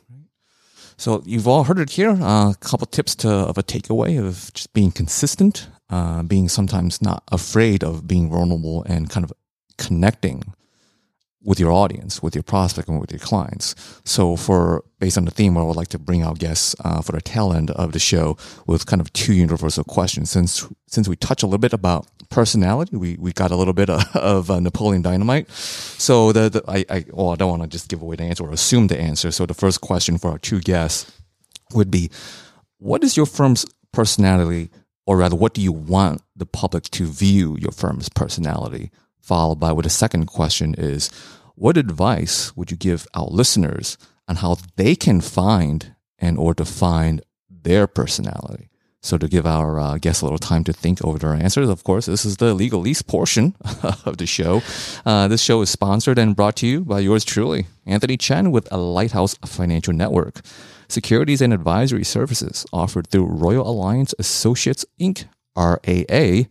So 0.98 1.22
you've 1.26 1.48
all 1.48 1.66
heard 1.66 1.80
it 1.80 1.92
here. 1.92 2.12
Uh, 2.12 2.52
a 2.52 2.56
couple 2.60 2.88
tips 2.88 3.14
to 3.16 3.30
of 3.30 3.58
a 3.58 3.64
takeaway 3.64 4.20
of 4.20 4.52
just 4.54 4.74
being 4.74 4.92
consistent. 4.92 5.68
Uh, 5.94 6.24
being 6.24 6.50
sometimes 6.50 7.04
not 7.04 7.22
afraid 7.32 7.84
of 7.84 8.08
being 8.08 8.28
vulnerable 8.28 8.82
and 8.84 9.12
kind 9.12 9.24
of 9.24 9.32
connecting 9.78 10.42
with 11.44 11.60
your 11.60 11.72
audience, 11.72 12.24
with 12.24 12.34
your 12.34 12.42
prospect, 12.42 12.88
and 12.88 13.00
with 13.00 13.12
your 13.12 13.20
clients. 13.20 13.76
So, 14.04 14.36
for 14.36 14.84
based 15.00 15.20
on 15.20 15.26
the 15.26 15.32
theme, 15.32 15.56
I 15.56 15.62
would 15.62 15.76
like 15.76 15.90
to 15.90 16.00
bring 16.00 16.24
our 16.24 16.34
guests 16.34 16.76
uh, 16.84 17.02
for 17.02 17.12
the 17.12 17.22
tail 17.22 17.54
end 17.54 17.70
of 17.72 17.92
the 17.92 18.00
show 18.00 18.38
with 18.66 18.88
kind 18.88 19.02
of 19.02 19.14
two 19.14 19.34
universal 19.34 19.84
questions. 19.84 20.32
Since 20.32 20.68
since 20.88 21.08
we 21.08 21.16
touch 21.16 21.44
a 21.44 21.46
little 21.46 21.60
bit 21.60 21.74
about 21.74 22.08
personality, 22.30 22.96
we, 22.98 23.18
we 23.20 23.32
got 23.32 23.52
a 23.52 23.56
little 23.56 23.74
bit 23.74 23.92
of, 23.92 24.16
of 24.16 24.50
uh, 24.50 24.60
Napoleon 24.60 25.04
Dynamite. 25.04 25.52
So 25.52 26.32
the, 26.32 26.50
the 26.50 26.64
I, 26.68 26.86
I 26.90 27.06
well, 27.12 27.30
I 27.30 27.36
don't 27.36 27.52
want 27.52 27.62
to 27.62 27.68
just 27.68 27.88
give 27.88 28.02
away 28.02 28.16
the 28.16 28.24
answer 28.24 28.44
or 28.46 28.52
assume 28.52 28.88
the 28.88 29.00
answer. 29.00 29.30
So 29.30 29.46
the 29.46 29.54
first 29.54 29.82
question 29.82 30.18
for 30.18 30.32
our 30.32 30.40
two 30.40 30.60
guests 30.60 31.12
would 31.76 31.92
be, 31.92 32.10
what 32.80 33.04
is 33.04 33.16
your 33.16 33.28
firm's 33.28 33.66
personality, 33.92 34.70
or 35.06 35.18
rather, 35.18 35.36
what 35.36 35.54
do 35.54 35.62
you 35.62 35.72
want 35.72 36.22
the 36.36 36.46
public 36.46 36.84
to 36.92 37.08
view 37.08 37.58
your 37.60 37.72
firm's 37.72 38.10
personality? 38.10 38.92
Followed 39.22 39.60
by 39.60 39.72
with 39.72 39.84
the 39.84 39.90
second 39.90 40.26
question 40.26 40.76
is, 40.78 41.10
what 41.56 41.78
advice 41.78 42.56
would 42.56 42.72
you 42.72 42.78
give 42.78 43.08
our 43.14 43.28
listeners 43.28 43.98
on 44.28 44.38
how 44.38 44.58
they 44.76 44.96
can 44.96 45.22
find 45.22 45.96
and 46.18 46.38
or 46.38 46.54
define 46.54 47.22
their 47.50 47.88
personality? 47.88 48.70
So 49.02 49.18
to 49.18 49.28
give 49.28 49.46
our 49.46 49.82
uh, 49.82 49.98
guests 49.98 50.22
a 50.22 50.26
little 50.26 50.40
time 50.40 50.64
to 50.64 50.72
think 50.72 51.04
over 51.04 51.20
their 51.20 51.34
answers, 51.34 51.68
of 51.68 51.84
course, 51.84 52.06
this 52.06 52.24
is 52.24 52.38
the 52.38 52.56
legalese 52.56 53.06
portion 53.06 53.54
of 54.06 54.16
the 54.18 54.26
show. 54.26 54.62
Uh, 55.06 55.28
this 55.28 55.42
show 55.42 55.62
is 55.62 55.70
sponsored 55.70 56.18
and 56.18 56.38
brought 56.38 56.56
to 56.58 56.68
you 56.68 56.86
by 56.86 57.02
yours 57.02 57.26
truly, 57.26 57.66
Anthony 57.86 58.16
Chen 58.16 58.50
with 58.50 58.72
a 58.72 58.78
Lighthouse 58.78 59.36
Financial 59.46 59.94
Network. 59.94 60.40
Securities 60.94 61.42
and 61.42 61.52
advisory 61.52 62.04
services 62.04 62.68
offered 62.72 63.08
through 63.08 63.26
Royal 63.26 63.68
Alliance 63.68 64.14
Associates 64.20 64.86
Inc., 65.00 65.26
RAA, 65.58 66.48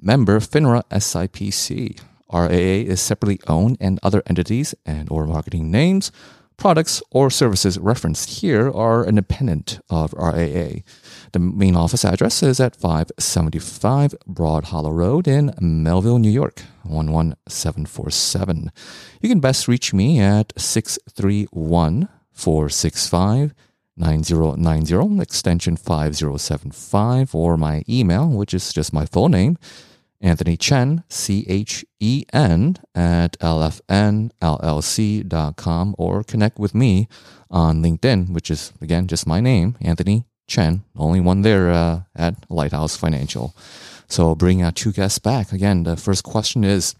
member 0.00 0.40
FINRA 0.40 0.82
SIPC. 0.90 2.00
RAA 2.32 2.90
is 2.90 3.00
separately 3.00 3.38
owned 3.46 3.76
and 3.80 4.00
other 4.02 4.24
entities 4.26 4.74
and 4.84 5.08
or 5.12 5.28
marketing 5.28 5.70
names, 5.70 6.10
products 6.56 7.04
or 7.12 7.30
services 7.30 7.78
referenced 7.78 8.40
here 8.40 8.68
are 8.68 9.06
independent 9.06 9.78
of 9.88 10.12
RAA. 10.14 10.82
The 11.30 11.38
main 11.38 11.76
office 11.76 12.04
address 12.04 12.42
is 12.42 12.58
at 12.58 12.74
575 12.74 14.16
Broad 14.26 14.64
Hollow 14.64 14.90
Road 14.90 15.28
in 15.28 15.54
Melville, 15.60 16.18
New 16.18 16.32
York, 16.32 16.62
11747. 16.82 18.72
You 19.20 19.28
can 19.28 19.38
best 19.38 19.68
reach 19.68 19.94
me 19.94 20.18
at 20.18 20.52
631 20.56 22.08
465 22.32 23.54
9090, 23.96 25.20
extension 25.20 25.76
5075, 25.76 27.34
or 27.34 27.56
my 27.56 27.84
email, 27.88 28.28
which 28.28 28.52
is 28.54 28.72
just 28.72 28.92
my 28.92 29.06
full 29.06 29.28
name, 29.28 29.56
Anthony 30.20 30.56
Chen, 30.56 31.04
C 31.08 31.44
H 31.48 31.84
E 32.00 32.24
N, 32.32 32.76
at 32.94 33.38
lfnllc.com, 33.38 34.34
or 35.98 36.24
connect 36.24 36.58
with 36.58 36.74
me 36.74 37.08
on 37.50 37.82
LinkedIn, 37.82 38.30
which 38.30 38.50
is, 38.50 38.72
again, 38.80 39.06
just 39.06 39.26
my 39.26 39.40
name, 39.40 39.76
Anthony 39.80 40.24
Chen, 40.46 40.84
only 40.96 41.20
one 41.20 41.42
there 41.42 41.70
uh, 41.70 42.00
at 42.16 42.34
Lighthouse 42.50 42.96
Financial. 42.96 43.54
So 44.08 44.34
bring 44.34 44.62
our 44.62 44.72
two 44.72 44.92
guests 44.92 45.18
back. 45.18 45.52
Again, 45.52 45.84
the 45.84 45.96
first 45.96 46.24
question 46.24 46.64
is 46.64 46.94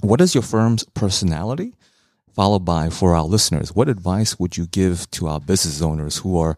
What 0.00 0.20
is 0.20 0.34
your 0.34 0.42
firm's 0.42 0.84
personality? 0.94 1.74
Followed 2.34 2.64
by, 2.64 2.88
for 2.88 3.14
our 3.14 3.24
listeners, 3.24 3.74
what 3.74 3.90
advice 3.90 4.38
would 4.38 4.56
you 4.56 4.66
give 4.66 5.10
to 5.12 5.28
our 5.28 5.38
business 5.38 5.82
owners 5.82 6.18
who 6.18 6.38
are 6.38 6.56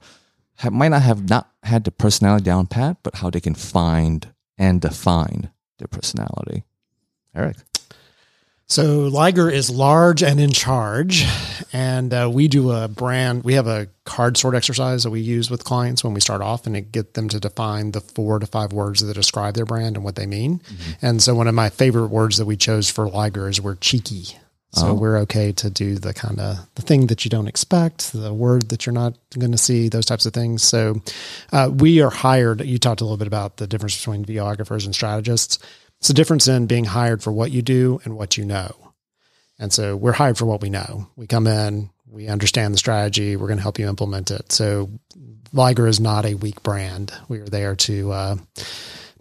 have, 0.59 0.72
might 0.72 0.89
not 0.89 1.03
have 1.03 1.29
not 1.29 1.51
had 1.64 1.83
the 1.83 1.91
personality 1.91 2.45
down 2.45 2.66
pat, 2.66 2.99
but 3.03 3.16
how 3.16 3.29
they 3.29 3.41
can 3.41 3.57
find 3.57 4.33
and 4.57 4.81
define 4.81 5.51
their 5.79 5.89
personality? 5.89 6.62
Eric. 7.35 7.57
So 8.66 9.09
Liger 9.09 9.51
is 9.51 9.68
large 9.68 10.22
and 10.22 10.41
in 10.41 10.51
charge, 10.51 11.27
and 11.72 12.14
uh, 12.14 12.31
we 12.33 12.49
do 12.49 12.70
a 12.70 12.89
brand. 12.89 13.45
We 13.45 13.55
have 13.55 13.66
a 13.66 13.89
card 14.05 14.39
sort 14.39 14.55
exercise 14.55 15.03
that 15.03 15.11
we 15.11 15.20
use 15.20 15.51
with 15.51 15.64
clients 15.64 16.03
when 16.03 16.14
we 16.14 16.20
start 16.20 16.41
off, 16.41 16.66
and 16.66 16.75
it 16.75 16.91
get 16.91 17.12
them 17.12 17.29
to 17.29 17.41
define 17.41 17.91
the 17.91 18.01
four 18.01 18.39
to 18.39 18.47
five 18.47 18.72
words 18.72 19.01
that 19.01 19.12
describe 19.12 19.55
their 19.55 19.66
brand 19.66 19.97
and 19.97 20.05
what 20.05 20.16
they 20.16 20.25
mean. 20.25 20.61
Mm-hmm. 20.61 21.07
And 21.07 21.22
so 21.22 21.35
one 21.35 21.47
of 21.47 21.55
my 21.55 21.68
favorite 21.68 22.09
words 22.09 22.39
that 22.39 22.47
we 22.47 22.57
chose 22.57 22.89
for 22.89 23.07
Liger 23.07 23.49
is 23.49 23.61
we're 23.61 23.75
cheeky. 23.75 24.39
So 24.75 24.89
oh. 24.89 24.95
we're 24.95 25.18
okay 25.18 25.53
to 25.53 25.70
do 25.70 25.97
the 25.97 26.12
kind 26.12 26.41
of 26.41 26.59
the 26.75 26.83
thing 26.83 27.07
that 27.07 27.25
you 27.25 27.29
don't 27.29 27.47
expect, 27.47 28.12
the 28.12 28.35
word 28.35 28.70
that 28.70 28.87
you're 28.87 28.93
not 28.93 29.14
going 29.39 29.53
to 29.53 29.59
see, 29.59 29.89
those 29.89 30.07
types 30.07 30.27
of 30.27 30.33
things. 30.33 30.62
So 30.62 31.01
uh, 31.53 31.70
we 31.72 32.01
are 32.03 32.11
hired. 32.11 32.64
You 32.64 32.79
talked 32.79 33.01
a 33.01 33.05
little 33.05 33.16
bit 33.16 33.29
about 33.29 33.59
the 33.59 33.66
difference 33.66 33.97
between 33.97 34.25
videographers 34.25 34.85
and 34.85 34.95
strategists. 34.95 35.59
It's 35.99 36.09
the 36.09 36.14
difference 36.14 36.49
in 36.49 36.66
being 36.66 36.85
hired 36.85 37.22
for 37.22 37.33
what 37.33 37.53
you 37.53 37.62
do 37.62 38.01
and 38.05 38.16
what 38.16 38.37
you 38.37 38.45
know. 38.45 38.75
And 39.59 39.72
so 39.72 39.95
we're 39.97 40.12
hired 40.12 40.37
for 40.37 40.47
what 40.47 40.61
we 40.61 40.70
know. 40.70 41.07
We 41.14 41.29
come 41.29 41.47
in, 41.47 41.91
we 42.11 42.27
understand 42.27 42.75
the 42.75 42.79
strategy, 42.79 43.37
we're 43.37 43.47
going 43.47 43.59
to 43.59 43.62
help 43.62 43.79
you 43.79 43.89
implement 43.89 44.31
it. 44.31 44.51
So 44.51 44.91
Liger 45.53 45.87
is 45.87 46.01
not 46.01 46.27
a 46.27 46.35
weak 46.35 46.62
brand. 46.64 47.12
We 47.29 47.39
are 47.39 47.47
there 47.47 47.77
to 47.77 48.12
uh, 48.12 48.37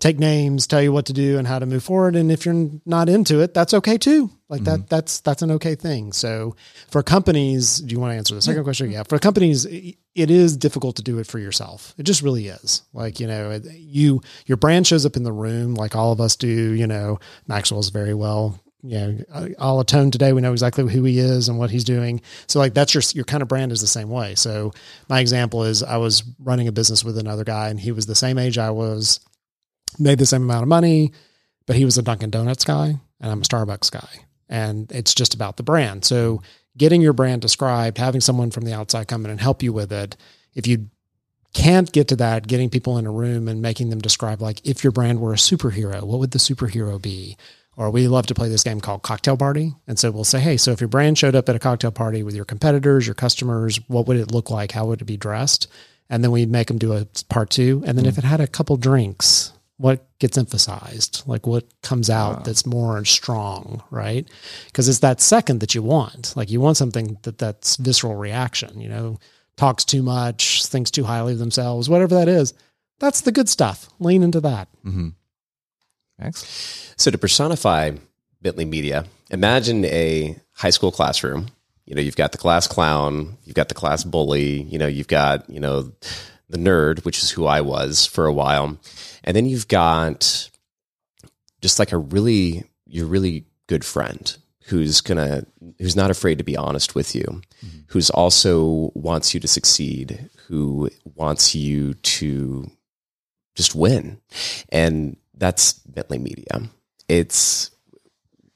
take 0.04 0.20
names, 0.20 0.68
tell 0.68 0.82
you 0.82 0.92
what 0.92 1.06
to 1.06 1.14
do 1.14 1.38
and 1.38 1.48
how 1.48 1.60
to 1.60 1.66
move 1.66 1.82
forward. 1.82 2.18
And 2.18 2.30
if 2.30 2.46
you're 2.46 2.70
not 2.86 3.08
into 3.08 3.40
it, 3.40 3.54
that's 3.54 3.74
okay 3.74 3.98
too. 3.98 4.30
Like 4.50 4.62
mm-hmm. 4.62 4.82
that, 4.82 4.90
that's, 4.90 5.22
that's 5.22 5.42
an 5.42 5.52
okay 5.52 5.76
thing. 5.76 6.12
So 6.12 6.58
for 6.92 7.02
companies, 7.02 7.78
do 7.78 7.94
you 7.94 8.02
want 8.02 8.12
to 8.12 8.18
answer 8.18 8.36
the 8.36 8.42
second 8.42 8.60
yeah. 8.60 8.64
question? 8.64 8.92
Yeah. 8.92 9.04
For 9.04 9.18
companies, 9.18 9.64
it 9.66 9.96
is 10.30 10.58
difficult 10.58 10.98
to 10.98 11.04
do 11.04 11.20
it 11.20 11.28
for 11.28 11.40
yourself. 11.40 11.96
It 11.98 12.04
just 12.04 12.22
really 12.22 12.48
is. 12.48 12.82
Like, 12.92 13.22
you 13.22 13.28
know, 13.28 13.62
you, 13.72 14.22
your 14.46 14.58
brand 14.58 14.86
shows 14.86 15.06
up 15.06 15.16
in 15.16 15.24
the 15.24 15.32
room 15.32 15.74
like 15.74 15.96
all 15.96 16.12
of 16.12 16.20
us 16.20 16.36
do, 16.36 16.50
you 16.50 16.86
know, 16.86 17.20
Maxwell's 17.48 17.90
very 17.90 18.14
well 18.14 18.60
you 18.86 18.98
know, 18.98 19.48
all 19.58 19.80
atone 19.80 20.12
today. 20.12 20.34
We 20.34 20.42
know 20.42 20.52
exactly 20.52 20.92
who 20.92 21.06
he 21.06 21.18
is 21.18 21.48
and 21.48 21.58
what 21.58 21.72
he's 21.72 21.86
doing. 21.86 22.22
So 22.48 22.60
like 22.60 22.74
that's 22.74 22.94
your 22.94 23.02
your 23.14 23.24
kind 23.24 23.42
of 23.42 23.48
brand 23.48 23.72
is 23.72 23.80
the 23.80 23.88
same 23.88 24.10
way. 24.10 24.36
So 24.36 24.74
my 25.08 25.22
example 25.22 25.64
is 25.64 25.82
I 25.82 25.96
was 25.96 26.24
running 26.38 26.68
a 26.68 26.74
business 26.74 27.02
with 27.02 27.18
another 27.18 27.46
guy 27.46 27.70
and 27.70 27.80
he 27.80 27.94
was 27.94 28.08
the 28.08 28.14
same 28.14 28.38
age 28.38 28.58
I 28.58 28.72
was 28.72 29.22
made 30.00 30.20
the 30.20 30.26
same 30.26 30.44
amount 30.44 30.64
of 30.64 30.70
money, 30.70 31.12
but 31.66 31.76
he 31.76 31.86
was 31.86 31.98
a 31.98 32.02
Dunkin' 32.02 32.30
Donuts 32.30 32.66
guy 32.66 33.00
and 33.20 33.32
I'm 33.32 33.42
a 33.42 33.46
Starbucks 33.46 33.92
guy. 33.92 34.26
And 34.50 34.92
it's 34.92 35.14
just 35.14 35.34
about 35.34 35.58
the 35.58 35.64
brand. 35.64 36.06
So 36.06 36.42
getting 36.78 37.02
your 37.02 37.14
brand 37.14 37.42
described, 37.42 37.98
having 37.98 38.22
someone 38.22 38.52
from 38.52 38.66
the 38.66 38.74
outside 38.74 39.08
come 39.08 39.26
in 39.26 39.32
and 39.32 39.42
help 39.42 39.64
you 39.64 39.74
with 39.74 39.92
it. 39.92 40.16
If 40.54 40.68
you 40.68 40.90
can't 41.54 41.92
get 41.92 42.08
to 42.10 42.16
that, 42.18 42.48
getting 42.48 42.70
people 42.70 42.98
in 42.98 43.06
a 43.06 43.12
room 43.12 43.48
and 43.48 43.62
making 43.62 43.90
them 43.90 44.00
describe, 44.00 44.42
like, 44.42 44.66
if 44.68 44.84
your 44.84 44.92
brand 44.92 45.22
were 45.22 45.34
a 45.34 45.38
superhero, 45.38 46.04
what 46.04 46.20
would 46.20 46.32
the 46.32 46.40
superhero 46.40 47.02
be? 47.02 47.38
Or 47.76 47.90
we 47.90 48.08
love 48.08 48.28
to 48.28 48.36
play 48.36 48.50
this 48.50 48.64
game 48.64 48.82
called 48.82 49.02
Cocktail 49.02 49.38
Party. 49.38 49.74
And 49.88 49.98
so 49.98 50.12
we'll 50.12 50.26
say, 50.26 50.40
hey, 50.40 50.58
so 50.58 50.72
if 50.72 50.82
your 50.82 50.88
brand 50.88 51.18
showed 51.18 51.36
up 51.36 51.50
at 51.50 51.56
a 51.56 51.60
cocktail 51.60 51.92
party 51.92 52.22
with 52.22 52.36
your 52.36 52.46
competitors, 52.46 53.08
your 53.08 53.16
customers, 53.16 53.80
what 53.88 54.08
would 54.08 54.18
it 54.18 54.32
look 54.32 54.52
like? 54.52 54.72
How 54.72 54.86
would 54.86 55.02
it 55.02 55.06
be 55.06 55.18
dressed? 55.18 55.68
And 56.10 56.24
then 56.24 56.32
we 56.32 56.46
make 56.46 56.68
them 56.68 56.78
do 56.78 56.94
a 56.94 57.06
part 57.30 57.50
two. 57.50 57.84
And 57.88 57.98
then 57.98 58.06
mm 58.06 58.10
if 58.10 58.18
it 58.18 58.24
had 58.24 58.42
a 58.42 58.48
couple 58.48 58.78
drinks, 58.78 59.53
what 59.78 60.08
gets 60.20 60.38
emphasized 60.38 61.24
like 61.26 61.48
what 61.48 61.66
comes 61.82 62.10
out 62.10 62.38
wow. 62.38 62.44
that's 62.44 62.66
more 62.66 63.04
strong 63.06 63.84
right? 63.90 64.28
Because 64.68 64.88
it's 64.88 65.00
that 65.00 65.22
second 65.22 65.60
that 65.60 65.76
you 65.76 65.82
want. 65.82 66.36
Like 66.36 66.50
you 66.50 66.62
want 66.62 66.78
something 66.78 67.18
that 67.24 67.38
that's 67.38 67.78
visceral 67.78 68.16
reaction 68.16 68.80
you 68.80 68.90
know 68.90 69.20
talks 69.58 69.86
too 69.86 70.02
much 70.04 70.66
thinks 70.66 70.92
too 70.92 71.04
highly 71.04 71.34
of 71.34 71.40
themselves 71.40 71.90
whatever 71.90 72.16
that 72.16 72.28
is. 72.28 72.54
That's 73.00 73.22
the 73.22 73.32
good 73.32 73.50
stuff. 73.50 73.90
Lean 74.00 74.24
into 74.24 74.42
that. 74.42 74.68
Mm-hmm. 74.86 75.10
so 76.96 77.12
to 77.12 77.18
personify 77.18 77.92
bentley 78.42 78.66
media 78.66 79.06
imagine 79.32 79.86
a 79.86 80.38
high 80.54 80.70
school 80.70 80.92
classroom. 80.92 81.48
You 81.86 81.96
know 81.96 82.02
you've 82.02 82.16
got 82.16 82.32
the 82.32 82.38
class 82.38 82.68
clown 82.68 83.38
you've 83.44 83.56
got 83.56 83.68
the 83.68 83.76
class 83.76 84.06
bully 84.06 84.62
you 84.62 84.80
know 84.80 84.88
you've 84.88 85.10
got 85.10 85.50
you 85.50 85.60
know 85.60 85.92
the 86.54 86.58
nerd 86.58 87.04
which 87.04 87.22
is 87.22 87.32
who 87.32 87.46
i 87.46 87.60
was 87.60 88.06
for 88.06 88.26
a 88.26 88.34
while 88.34 88.78
and 89.24 89.36
then 89.36 89.46
you've 89.46 89.68
got 89.68 90.50
just 91.64 91.80
like 91.80 91.94
a 91.94 91.98
really, 91.98 92.66
your 92.86 93.08
really 93.08 93.46
good 93.68 93.86
friend 93.86 94.38
who's 94.66 95.02
gonna, 95.02 95.46
who's 95.80 95.96
not 95.96 96.12
afraid 96.12 96.38
to 96.38 96.44
be 96.44 96.58
honest 96.58 96.94
with 96.94 97.16
you, 97.16 97.24
mm-hmm. 97.24 97.80
who's 97.88 98.10
also 98.10 98.92
wants 98.94 99.34
you 99.34 99.40
to 99.40 99.48
succeed, 99.48 100.30
who 100.48 100.90
wants 101.16 101.56
you 101.56 101.94
to 101.96 102.70
just 103.56 103.74
win. 103.76 104.20
And 104.70 105.16
that's 105.34 105.74
Bentley 105.74 106.20
Media. 106.20 106.70
It's, 107.08 107.72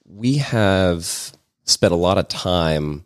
we 0.05 0.37
have 0.37 1.31
spent 1.63 1.93
a 1.93 1.97
lot 1.97 2.17
of 2.17 2.27
time 2.27 3.05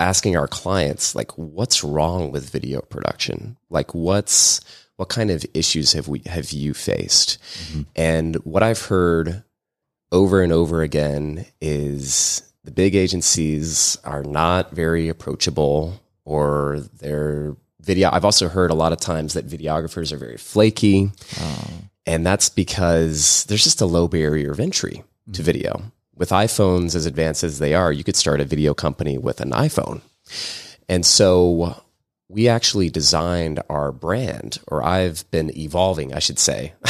asking 0.00 0.36
our 0.36 0.48
clients 0.48 1.14
like 1.14 1.30
what's 1.38 1.84
wrong 1.84 2.32
with 2.32 2.50
video 2.50 2.80
production 2.80 3.56
like 3.68 3.94
what's 3.94 4.60
what 5.00 5.08
kind 5.08 5.30
of 5.30 5.46
issues 5.54 5.94
have 5.94 6.08
we 6.08 6.20
have 6.26 6.52
you 6.52 6.74
faced? 6.74 7.38
Mm-hmm. 7.40 7.82
And 7.96 8.36
what 8.44 8.62
I've 8.62 8.82
heard 8.82 9.42
over 10.12 10.42
and 10.42 10.52
over 10.52 10.82
again 10.82 11.46
is 11.58 12.52
the 12.64 12.70
big 12.70 12.94
agencies 12.94 13.96
are 14.04 14.22
not 14.22 14.72
very 14.72 15.08
approachable 15.08 15.98
or 16.26 16.80
they're 16.98 17.56
video 17.80 18.10
I've 18.12 18.26
also 18.26 18.50
heard 18.50 18.70
a 18.70 18.74
lot 18.74 18.92
of 18.92 19.00
times 19.00 19.32
that 19.32 19.48
videographers 19.48 20.12
are 20.12 20.18
very 20.18 20.36
flaky. 20.36 21.10
Oh. 21.40 21.70
And 22.04 22.26
that's 22.26 22.50
because 22.50 23.46
there's 23.48 23.64
just 23.64 23.80
a 23.80 23.86
low 23.86 24.06
barrier 24.06 24.50
of 24.50 24.60
entry 24.60 25.02
to 25.32 25.42
video. 25.42 25.92
With 26.14 26.30
iPhones 26.30 26.94
as 26.94 27.06
advanced 27.06 27.44
as 27.44 27.58
they 27.58 27.74
are, 27.74 27.92
you 27.92 28.04
could 28.04 28.16
start 28.16 28.40
a 28.40 28.44
video 28.44 28.74
company 28.74 29.16
with 29.16 29.40
an 29.40 29.52
iPhone. 29.52 30.02
And 30.88 31.06
so 31.06 31.82
we 32.28 32.48
actually 32.48 32.90
designed 32.90 33.60
our 33.68 33.90
brand, 33.90 34.58
or 34.68 34.82
I've 34.82 35.28
been 35.30 35.56
evolving, 35.56 36.14
I 36.14 36.18
should 36.18 36.38
say. 36.38 36.74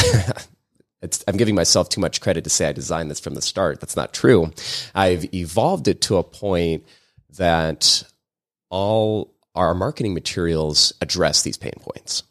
I'm 1.27 1.37
giving 1.37 1.55
myself 1.55 1.89
too 1.89 2.01
much 2.01 2.21
credit 2.21 2.45
to 2.45 2.51
say 2.51 2.69
I 2.69 2.73
designed 2.73 3.11
this 3.11 3.21
from 3.21 3.35
the 3.35 3.41
start. 3.41 3.81
That's 3.81 3.97
not 3.97 4.13
true. 4.13 4.53
I've 4.95 5.33
evolved 5.35 5.89
it 5.89 6.03
to 6.03 6.19
a 6.19 6.23
point 6.23 6.85
that 7.39 8.03
all 8.69 9.35
our 9.55 9.75
marketing 9.75 10.15
materials 10.15 10.93
address 11.01 11.43
these 11.43 11.57
pain 11.57 11.73
points. 11.81 12.23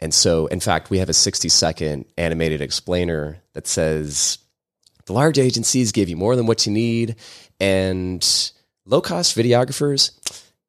And 0.00 0.14
so, 0.14 0.46
in 0.46 0.60
fact, 0.60 0.88
we 0.88 0.98
have 0.98 1.10
a 1.10 1.14
60 1.14 1.48
second 1.50 2.06
animated 2.16 2.62
explainer 2.62 3.38
that 3.52 3.66
says 3.66 4.38
the 5.10 5.14
large 5.14 5.40
agencies 5.40 5.90
give 5.90 6.08
you 6.08 6.16
more 6.16 6.36
than 6.36 6.46
what 6.46 6.66
you 6.66 6.72
need, 6.72 7.16
and 7.58 8.52
low 8.86 9.00
cost 9.00 9.36
videographers, 9.36 10.12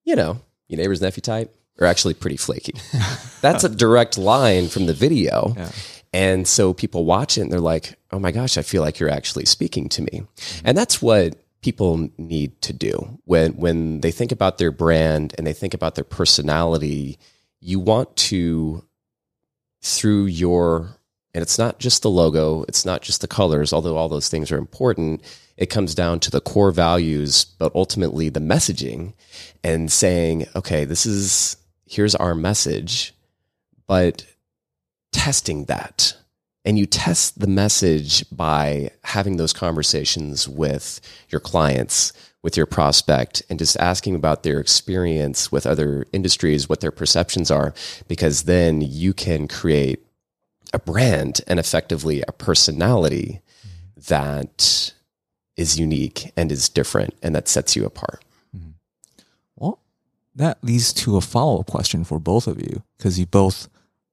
you 0.04 0.16
know, 0.16 0.42
your 0.68 0.80
neighbor's 0.80 1.00
nephew 1.00 1.22
type, 1.22 1.56
are 1.80 1.86
actually 1.86 2.16
pretty 2.16 2.38
flaky. 2.38 2.74
That's 3.42 3.64
a 3.64 3.70
direct 3.70 4.18
line 4.18 4.68
from 4.68 4.88
the 4.88 4.94
video. 4.94 5.54
Yeah. 5.56 5.72
And 6.12 6.48
so 6.48 6.74
people 6.74 7.06
watch 7.06 7.38
it 7.38 7.42
and 7.42 7.52
they're 7.52 7.60
like, 7.60 8.00
oh 8.12 8.18
my 8.18 8.32
gosh, 8.32 8.58
I 8.58 8.64
feel 8.64 8.82
like 8.82 9.00
you're 9.00 9.12
actually 9.12 9.46
speaking 9.46 9.90
to 9.90 10.02
me. 10.02 10.24
And 10.64 10.76
that's 10.76 11.02
what 11.02 11.36
people 11.62 12.10
need 12.18 12.60
to 12.64 12.74
do 12.74 13.20
when 13.26 13.54
when 13.54 14.02
they 14.02 14.12
think 14.12 14.32
about 14.32 14.58
their 14.58 14.72
brand 14.72 15.36
and 15.38 15.46
they 15.46 15.54
think 15.54 15.76
about 15.76 15.94
their 15.94 16.04
personality 16.04 17.20
you 17.60 17.80
want 17.80 18.14
to 18.16 18.84
through 19.84 20.26
your 20.26 20.98
and 21.34 21.42
it's 21.42 21.58
not 21.58 21.80
just 21.80 22.02
the 22.02 22.10
logo 22.10 22.64
it's 22.68 22.86
not 22.86 23.02
just 23.02 23.22
the 23.22 23.28
colors 23.28 23.74
although 23.74 23.98
all 23.98 24.10
those 24.10 24.30
things 24.30 24.52
are 24.52 24.58
important. 24.58 25.22
It 25.58 25.70
comes 25.70 25.94
down 25.94 26.20
to 26.22 26.32
the 26.32 26.42
core 26.42 26.72
values 26.72 27.46
but 27.46 27.74
ultimately 27.76 28.30
the 28.30 28.40
messaging 28.40 29.14
and 29.64 29.92
saying 29.92 30.48
okay 30.56 30.86
this 30.86 31.06
is 31.06 31.58
here's 31.86 32.16
our 32.16 32.36
message 32.36 33.14
but 33.88 34.26
testing 35.12 35.66
that. 35.66 36.16
And 36.64 36.78
you 36.78 36.86
test 36.86 37.40
the 37.40 37.48
message 37.48 38.24
by 38.32 38.92
having 39.04 39.38
those 39.38 39.52
conversations 39.52 40.48
with 40.48 41.02
your 41.30 41.42
clients 41.42 42.14
with 42.44 42.58
your 42.58 42.66
prospect 42.66 43.44
and 43.50 43.60
just 43.60 43.78
asking 43.78 44.16
about 44.16 44.44
their 44.44 44.60
experience 44.60 45.52
with 45.52 45.68
other 45.68 46.08
industries 46.12 46.68
what 46.68 46.80
their 46.80 46.92
perceptions 46.92 47.52
are 47.52 47.74
because 48.08 48.44
then 48.44 48.82
you 48.82 49.14
can 49.14 49.48
create 49.48 50.04
a 50.74 50.80
brand 50.80 51.42
and 51.48 51.60
effectively 51.60 52.24
a 52.28 52.32
personality 52.32 53.42
that 54.08 54.94
is 55.58 55.80
unique 55.80 56.32
and 56.38 56.52
is 56.52 56.70
different 56.70 57.14
and 57.22 57.36
that 57.36 57.48
sets 57.48 57.76
you 57.76 57.86
apart. 57.86 58.24
Mm-hmm. 58.56 58.72
Well, 59.56 59.80
that 60.36 60.64
leads 60.64 60.94
to 60.94 61.18
a 61.18 61.22
follow 61.22 61.60
up 61.60 61.68
question 61.68 62.04
for 62.04 62.20
both 62.20 62.48
of 62.48 62.60
you 62.60 62.84
because 62.98 63.20
you 63.20 63.26
both 63.26 63.68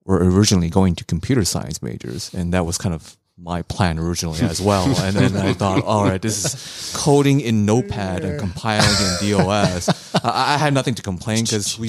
were 0.04 0.18
originally 0.24 0.70
going 0.70 0.94
to 0.94 1.04
computer 1.04 1.44
science 1.44 1.82
majors, 1.82 2.32
and 2.32 2.52
that 2.54 2.64
was 2.64 2.78
kind 2.78 2.94
of 2.94 3.17
my 3.40 3.62
plan 3.62 3.98
originally 3.98 4.40
as 4.40 4.60
well. 4.60 4.86
And 4.98 5.16
then 5.16 5.36
I 5.36 5.52
thought, 5.52 5.84
all 5.84 6.04
right, 6.04 6.20
this 6.20 6.44
is 6.44 6.96
coding 6.96 7.40
in 7.40 7.64
Notepad 7.64 8.24
and 8.24 8.38
compiling 8.38 8.84
in 8.84 9.30
DOS. 9.30 10.14
I, 10.24 10.54
I 10.54 10.58
had 10.58 10.74
nothing 10.74 10.94
to 10.96 11.02
complain 11.02 11.44
because 11.44 11.78
we, 11.78 11.88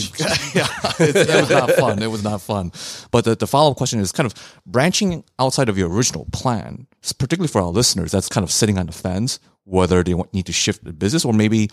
yeah, 0.53 0.67
it, 0.99 1.15
was 1.15 1.49
not 1.49 1.71
fun. 1.71 2.01
It 2.01 2.11
was 2.11 2.23
not 2.23 2.41
fun. 2.41 2.71
But 3.11 3.25
the, 3.25 3.35
the 3.35 3.47
follow 3.47 3.71
up 3.71 3.77
question 3.77 3.99
is 3.99 4.11
kind 4.11 4.25
of 4.25 4.33
branching 4.65 5.23
outside 5.39 5.69
of 5.69 5.77
your 5.77 5.89
original 5.89 6.27
plan, 6.31 6.87
particularly 7.17 7.47
for 7.47 7.61
our 7.61 7.69
listeners. 7.69 8.11
That's 8.11 8.29
kind 8.29 8.43
of 8.43 8.51
sitting 8.51 8.77
on 8.77 8.85
the 8.85 8.93
fence 8.93 9.39
whether 9.63 10.03
they 10.03 10.13
want, 10.13 10.33
need 10.33 10.45
to 10.45 10.53
shift 10.53 10.83
the 10.83 10.93
business 10.93 11.25
or 11.25 11.33
maybe 11.33 11.69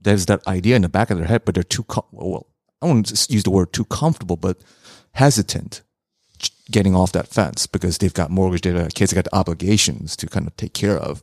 there's 0.00 0.26
that 0.26 0.46
idea 0.46 0.76
in 0.76 0.82
the 0.82 0.88
back 0.88 1.10
of 1.10 1.18
their 1.18 1.26
head, 1.26 1.44
but 1.44 1.54
they're 1.54 1.64
too 1.64 1.84
com- 1.84 2.04
well. 2.12 2.46
I 2.82 2.86
won't 2.86 3.08
use 3.30 3.44
the 3.44 3.50
word 3.50 3.72
too 3.72 3.86
comfortable, 3.86 4.36
but 4.36 4.58
hesitant 5.12 5.80
getting 6.70 6.94
off 6.94 7.12
that 7.12 7.28
fence 7.28 7.66
because 7.66 7.98
they've 7.98 8.14
got 8.14 8.30
mortgage, 8.30 8.62
got 8.62 8.94
kids, 8.94 9.12
got 9.12 9.28
obligations 9.32 10.16
to 10.16 10.26
kind 10.26 10.46
of 10.46 10.56
take 10.56 10.72
care 10.72 10.96
of. 10.96 11.22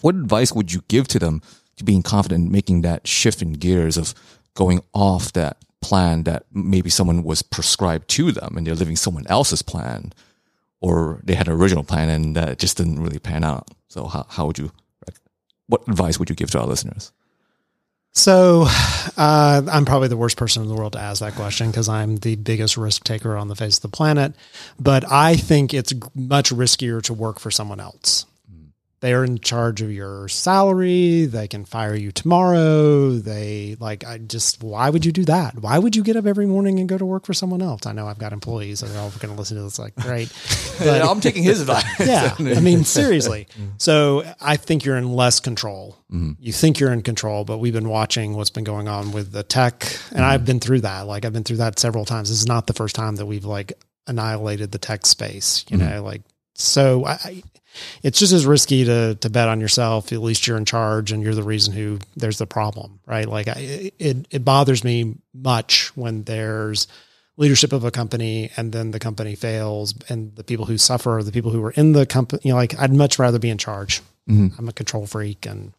What 0.00 0.14
advice 0.14 0.52
would 0.52 0.72
you 0.72 0.82
give 0.88 1.08
to 1.08 1.18
them 1.18 1.42
to 1.76 1.84
being 1.84 2.02
confident 2.02 2.46
in 2.46 2.52
making 2.52 2.82
that 2.82 3.06
shift 3.06 3.42
in 3.42 3.54
gears 3.54 3.96
of 3.96 4.14
going 4.54 4.82
off 4.92 5.32
that 5.32 5.56
plan 5.80 6.24
that 6.24 6.44
maybe 6.52 6.90
someone 6.90 7.22
was 7.22 7.42
prescribed 7.42 8.08
to 8.08 8.32
them 8.32 8.56
and 8.56 8.66
they're 8.66 8.74
living 8.74 8.96
someone 8.96 9.26
else's 9.28 9.62
plan 9.62 10.12
or 10.80 11.20
they 11.24 11.34
had 11.34 11.48
an 11.48 11.54
original 11.54 11.84
plan 11.84 12.08
and 12.08 12.36
that 12.36 12.58
just 12.58 12.76
didn't 12.76 13.00
really 13.00 13.18
pan 13.18 13.44
out. 13.44 13.68
So 13.88 14.06
how, 14.06 14.26
how 14.28 14.46
would 14.46 14.58
you, 14.58 14.72
what 15.66 15.82
advice 15.88 16.18
would 16.18 16.30
you 16.30 16.36
give 16.36 16.50
to 16.52 16.60
our 16.60 16.66
listeners? 16.66 17.12
So, 18.12 18.66
uh, 19.16 19.62
I'm 19.70 19.84
probably 19.84 20.08
the 20.08 20.16
worst 20.16 20.36
person 20.36 20.62
in 20.62 20.68
the 20.68 20.74
world 20.74 20.94
to 20.94 21.00
ask 21.00 21.20
that 21.20 21.34
question 21.34 21.70
because 21.70 21.88
I'm 21.88 22.16
the 22.16 22.36
biggest 22.36 22.76
risk 22.76 23.04
taker 23.04 23.36
on 23.36 23.48
the 23.48 23.56
face 23.56 23.76
of 23.76 23.82
the 23.82 23.88
planet. 23.88 24.34
But 24.78 25.10
I 25.10 25.36
think 25.36 25.72
it's 25.74 25.92
much 26.14 26.50
riskier 26.50 27.02
to 27.02 27.14
work 27.14 27.38
for 27.38 27.50
someone 27.50 27.80
else. 27.80 28.26
They 29.00 29.12
are 29.12 29.24
in 29.24 29.38
charge 29.38 29.80
of 29.80 29.92
your 29.92 30.26
salary. 30.28 31.26
They 31.26 31.46
can 31.46 31.64
fire 31.64 31.94
you 31.94 32.10
tomorrow. 32.10 33.10
They 33.10 33.76
like, 33.78 34.04
I 34.04 34.18
just, 34.18 34.62
why 34.62 34.90
would 34.90 35.06
you 35.06 35.12
do 35.12 35.24
that? 35.26 35.56
Why 35.60 35.78
would 35.78 35.94
you 35.94 36.02
get 36.02 36.16
up 36.16 36.26
every 36.26 36.46
morning 36.46 36.80
and 36.80 36.88
go 36.88 36.98
to 36.98 37.06
work 37.06 37.24
for 37.24 37.32
someone 37.32 37.62
else? 37.62 37.86
I 37.86 37.92
know 37.92 38.08
I've 38.08 38.18
got 38.18 38.32
employees 38.32 38.82
and 38.82 38.90
they're 38.90 39.00
all 39.00 39.10
going 39.10 39.32
to 39.32 39.38
listen 39.38 39.56
to 39.56 39.62
this. 39.62 39.78
Like, 39.78 39.94
great. 39.96 40.32
But, 40.78 41.02
I'm 41.02 41.20
taking 41.20 41.42
his 41.42 41.60
advice. 41.60 41.84
yeah. 42.00 42.36
I 42.38 42.60
mean, 42.60 42.84
seriously. 42.84 43.48
Mm-hmm. 43.50 43.70
So 43.78 44.22
I 44.40 44.56
think 44.56 44.84
you're 44.84 44.96
in 44.96 45.12
less 45.12 45.40
control. 45.40 45.96
Mm-hmm. 46.12 46.32
You 46.38 46.52
think 46.52 46.78
you're 46.78 46.92
in 46.92 47.02
control, 47.02 47.44
but 47.44 47.58
we've 47.58 47.72
been 47.72 47.88
watching 47.88 48.36
what's 48.36 48.50
been 48.50 48.62
going 48.62 48.86
on 48.86 49.10
with 49.10 49.32
the 49.32 49.42
tech. 49.42 49.82
And 49.82 49.90
mm-hmm. 49.90 50.22
I've 50.22 50.44
been 50.44 50.60
through 50.60 50.82
that. 50.82 51.08
Like, 51.08 51.24
I've 51.24 51.32
been 51.32 51.42
through 51.42 51.56
that 51.56 51.80
several 51.80 52.04
times. 52.04 52.28
This 52.28 52.38
is 52.38 52.46
not 52.46 52.68
the 52.68 52.74
first 52.74 52.94
time 52.94 53.16
that 53.16 53.26
we've 53.26 53.44
like 53.44 53.72
annihilated 54.06 54.70
the 54.70 54.78
tech 54.78 55.04
space, 55.04 55.64
you 55.68 55.76
know, 55.76 56.02
like, 56.02 56.22
so 56.54 57.04
I 57.04 57.42
it's 58.02 58.18
just 58.18 58.32
as 58.32 58.46
risky 58.46 58.84
to 58.84 59.14
to 59.16 59.30
bet 59.30 59.48
on 59.48 59.60
yourself. 59.60 60.12
At 60.12 60.22
least 60.22 60.46
you're 60.46 60.56
in 60.56 60.64
charge, 60.64 61.12
and 61.12 61.22
you're 61.22 61.34
the 61.34 61.42
reason 61.42 61.74
who 61.74 61.98
there's 62.16 62.38
the 62.38 62.46
problem, 62.46 63.00
right? 63.06 63.28
Like 63.28 63.48
I, 63.48 63.92
it 63.98 64.26
it 64.30 64.44
bothers 64.44 64.84
me 64.84 65.16
much 65.34 65.96
when 65.96 66.24
there's 66.24 66.86
leadership 67.36 67.72
of 67.72 67.84
a 67.84 67.90
company 67.90 68.50
and 68.56 68.72
then 68.72 68.90
the 68.90 68.98
company 68.98 69.34
fails, 69.34 69.94
and 70.08 70.34
the 70.36 70.44
people 70.44 70.66
who 70.66 70.76
suffer 70.78 71.18
are 71.18 71.22
the 71.22 71.32
people 71.32 71.50
who 71.50 71.60
were 71.60 71.72
in 71.72 71.92
the 71.92 72.06
company. 72.06 72.42
You 72.44 72.52
know, 72.52 72.56
like 72.56 72.78
I'd 72.78 72.92
much 72.92 73.18
rather 73.18 73.38
be 73.38 73.50
in 73.50 73.58
charge. 73.58 74.00
Mm-hmm. 74.28 74.58
I'm 74.58 74.68
a 74.68 74.72
control 74.72 75.06
freak, 75.06 75.46
and 75.46 75.72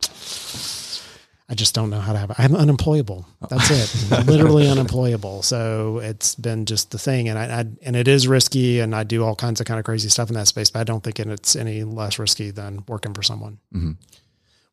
I 1.49 1.55
just 1.55 1.73
don't 1.73 1.89
know 1.89 1.99
how 1.99 2.13
to 2.13 2.19
have 2.19 2.29
it. 2.29 2.39
I'm 2.39 2.55
unemployable. 2.55 3.25
That's 3.49 3.71
it. 3.71 4.25
Literally 4.27 4.69
unemployable. 4.69 5.41
So 5.41 5.97
it's 5.97 6.35
been 6.35 6.65
just 6.65 6.91
the 6.91 6.99
thing. 6.99 7.27
And 7.27 7.39
I, 7.39 7.61
I, 7.61 7.65
and 7.81 7.95
it 7.95 8.07
is 8.07 8.27
risky 8.27 8.79
and 8.79 8.95
I 8.95 9.03
do 9.03 9.23
all 9.25 9.35
kinds 9.35 9.59
of 9.59 9.65
kind 9.65 9.79
of 9.79 9.85
crazy 9.85 10.09
stuff 10.09 10.29
in 10.29 10.35
that 10.35 10.47
space, 10.47 10.69
but 10.69 10.79
I 10.79 10.83
don't 10.83 11.03
think 11.03 11.19
it's 11.19 11.55
any 11.55 11.83
less 11.83 12.19
risky 12.19 12.51
than 12.51 12.83
working 12.87 13.15
for 13.15 13.23
someone. 13.23 13.57
Mm-hmm. 13.73 13.93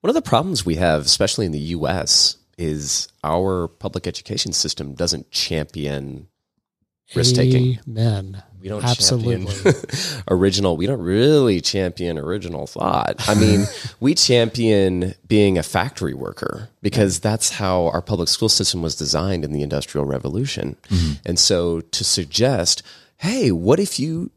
One 0.03 0.09
of 0.09 0.15
the 0.15 0.23
problems 0.23 0.67
we 0.67 0.77
have, 0.77 1.07
especially 1.07 1.47
in 1.47 1.53
the 1.53 1.59
US, 1.59 2.37
is 2.59 3.09
our 3.25 3.69
public 3.69 4.07
education 4.07 4.53
system 4.53 4.95
doesn't 4.95 5.31
champion 5.31 6.29
risk 7.15 7.35
taking. 7.35 7.79
Amen. 7.89 8.43
We 8.67 8.71
don't 8.71 8.85
Absolutely. 8.85 9.47
champion 9.47 10.23
original. 10.29 10.77
We 10.77 10.89
don't 10.89 11.01
really 11.01 11.61
champion 11.61 12.19
original 12.19 12.67
thought. 12.67 13.15
I 13.29 13.37
mean, 13.37 13.67
we 14.01 14.17
champion 14.17 15.15
being 15.29 15.57
a 15.57 15.63
factory 15.63 16.15
worker 16.15 16.69
because 16.83 17.21
that's 17.21 17.51
how 17.51 17.87
our 17.87 18.03
public 18.03 18.29
school 18.29 18.49
system 18.49 18.83
was 18.83 18.97
designed 18.97 19.45
in 19.45 19.53
the 19.53 19.63
Industrial 19.63 20.05
Revolution. 20.05 20.75
Mm-hmm. 20.89 21.13
And 21.25 21.39
so 21.39 21.81
to 21.81 22.03
suggest, 22.03 22.83
hey, 23.19 23.53
what 23.53 23.79
if 23.79 24.01
you 24.01 24.33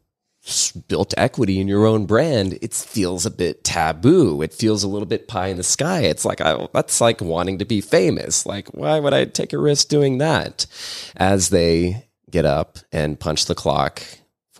built 0.86 1.12
equity 1.16 1.58
in 1.58 1.66
your 1.66 1.84
own 1.84 2.06
brand? 2.06 2.56
It 2.62 2.72
feels 2.72 3.26
a 3.26 3.32
bit 3.32 3.64
taboo. 3.64 4.42
It 4.42 4.54
feels 4.54 4.84
a 4.84 4.88
little 4.88 5.06
bit 5.06 5.26
pie 5.26 5.48
in 5.48 5.56
the 5.56 5.64
sky. 5.64 6.02
It's 6.02 6.24
like, 6.24 6.40
I, 6.40 6.68
that's 6.72 7.00
like 7.00 7.20
wanting 7.20 7.58
to 7.58 7.64
be 7.64 7.80
famous. 7.80 8.46
Like, 8.46 8.68
why 8.68 9.00
would 9.00 9.12
I 9.12 9.24
take 9.24 9.52
a 9.52 9.58
risk 9.58 9.88
doing 9.88 10.18
that? 10.18 10.66
As 11.16 11.48
they 11.48 12.06
get 12.30 12.44
up 12.44 12.78
and 12.92 13.18
punch 13.18 13.46
the 13.46 13.56
clock 13.56 14.04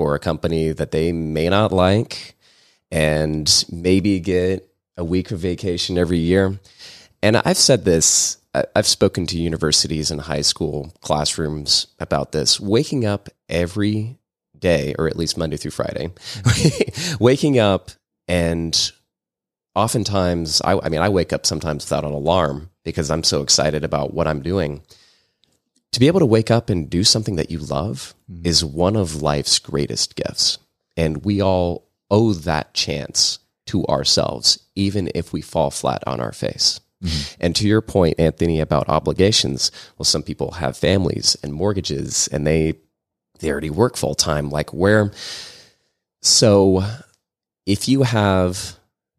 for 0.00 0.14
a 0.14 0.18
company 0.18 0.72
that 0.72 0.92
they 0.92 1.12
may 1.12 1.46
not 1.50 1.72
like 1.72 2.34
and 2.90 3.66
maybe 3.70 4.18
get 4.18 4.66
a 4.96 5.04
week 5.04 5.30
of 5.30 5.38
vacation 5.38 5.98
every 5.98 6.16
year. 6.16 6.58
And 7.22 7.36
I've 7.36 7.58
said 7.58 7.84
this, 7.84 8.38
I've 8.74 8.86
spoken 8.86 9.26
to 9.26 9.38
universities 9.38 10.10
and 10.10 10.22
high 10.22 10.40
school 10.40 10.94
classrooms 11.02 11.88
about 11.98 12.32
this. 12.32 12.58
Waking 12.58 13.04
up 13.04 13.28
every 13.50 14.16
day, 14.58 14.94
or 14.98 15.06
at 15.06 15.16
least 15.16 15.36
Monday 15.36 15.58
through 15.58 15.72
Friday, 15.72 16.08
waking 17.20 17.58
up 17.58 17.90
and 18.26 18.92
oftentimes, 19.74 20.62
I, 20.64 20.78
I 20.82 20.88
mean, 20.88 21.02
I 21.02 21.10
wake 21.10 21.34
up 21.34 21.44
sometimes 21.44 21.84
without 21.84 22.06
an 22.06 22.12
alarm 22.12 22.70
because 22.86 23.10
I'm 23.10 23.22
so 23.22 23.42
excited 23.42 23.84
about 23.84 24.14
what 24.14 24.26
I'm 24.26 24.40
doing 24.40 24.80
to 25.92 26.00
be 26.00 26.06
able 26.06 26.20
to 26.20 26.26
wake 26.26 26.50
up 26.50 26.70
and 26.70 26.88
do 26.88 27.04
something 27.04 27.36
that 27.36 27.50
you 27.50 27.58
love 27.58 28.14
mm-hmm. 28.30 28.46
is 28.46 28.64
one 28.64 28.96
of 28.96 29.22
life's 29.22 29.58
greatest 29.58 30.16
gifts. 30.16 30.58
And 30.96 31.24
we 31.24 31.40
all 31.40 31.88
owe 32.10 32.32
that 32.32 32.74
chance 32.74 33.38
to 33.66 33.84
ourselves, 33.86 34.58
even 34.74 35.10
if 35.14 35.32
we 35.32 35.40
fall 35.40 35.70
flat 35.70 36.02
on 36.06 36.20
our 36.20 36.32
face. 36.32 36.80
Mm-hmm. 37.02 37.34
And 37.40 37.56
to 37.56 37.66
your 37.66 37.80
point, 37.80 38.20
Anthony, 38.20 38.60
about 38.60 38.88
obligations, 38.88 39.70
well, 39.96 40.04
some 40.04 40.22
people 40.22 40.52
have 40.52 40.76
families 40.76 41.36
and 41.42 41.52
mortgages 41.52 42.28
and 42.28 42.46
they 42.46 42.74
they 43.38 43.50
already 43.50 43.70
work 43.70 43.96
full 43.96 44.14
time. 44.14 44.50
Like 44.50 44.74
where 44.74 45.12
so 46.20 46.84
if 47.64 47.88
you 47.88 48.02
have 48.02 48.76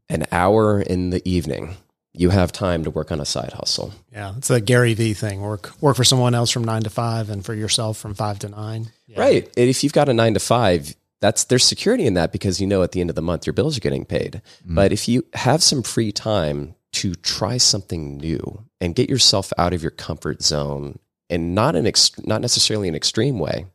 an 0.10 0.26
hour 0.32 0.82
in 0.82 1.10
the 1.10 1.28
evening, 1.28 1.76
you 2.14 2.30
have 2.30 2.52
time 2.52 2.84
to 2.84 2.90
work 2.90 3.12
on 3.12 3.20
a 3.22 3.26
side 3.26 3.54
hustle. 3.54 3.94
Yeah, 4.12 4.34
it's 4.38 4.50
a 4.50 4.60
Gary 4.60 4.94
Vee 4.94 5.14
thing. 5.14 5.42
Work 5.42 5.72
work 5.82 5.96
for 5.96 6.04
someone 6.04 6.36
else 6.36 6.52
from 6.52 6.64
nine 6.64 6.84
to 6.84 6.90
five, 6.90 7.30
and 7.30 7.46
for 7.46 7.54
yourself 7.54 7.98
from 7.98 8.14
five 8.14 8.40
to 8.40 8.50
nine. 8.50 8.92
Yeah. 9.08 9.20
Right. 9.20 9.44
And 9.58 9.70
if 9.70 9.84
you've 9.84 9.94
got 9.94 10.10
a 10.10 10.14
nine 10.14 10.34
to 10.34 10.40
five, 10.40 10.96
that's 11.22 11.46
there's 11.46 11.64
security 11.64 12.06
in 12.06 12.16
that 12.16 12.32
because 12.32 12.60
you 12.60 12.68
know 12.68 12.84
at 12.84 12.92
the 12.92 13.02
end 13.02 13.10
of 13.10 13.16
the 13.16 13.22
month 13.22 13.46
your 13.46 13.54
bills 13.54 13.78
are 13.78 13.82
getting 13.82 14.06
paid. 14.06 14.42
Mm-hmm. 14.64 14.76
But 14.76 14.92
if 14.92 15.08
you 15.08 15.26
have 15.34 15.64
some 15.64 15.84
free 15.84 16.12
time 16.12 16.76
to 16.94 17.16
try 17.16 17.58
something 17.58 18.18
new 18.18 18.66
and 18.82 18.96
get 18.96 19.10
yourself 19.10 19.54
out 19.58 19.74
of 19.74 19.82
your 19.82 19.92
comfort 19.92 20.42
zone 20.42 21.00
and 21.30 21.56
not 21.56 21.76
an 21.76 21.88
ex- 21.88 22.12
not 22.26 22.42
necessarily 22.42 22.90
an 22.90 22.96
extreme 22.96 23.40
way, 23.40 23.66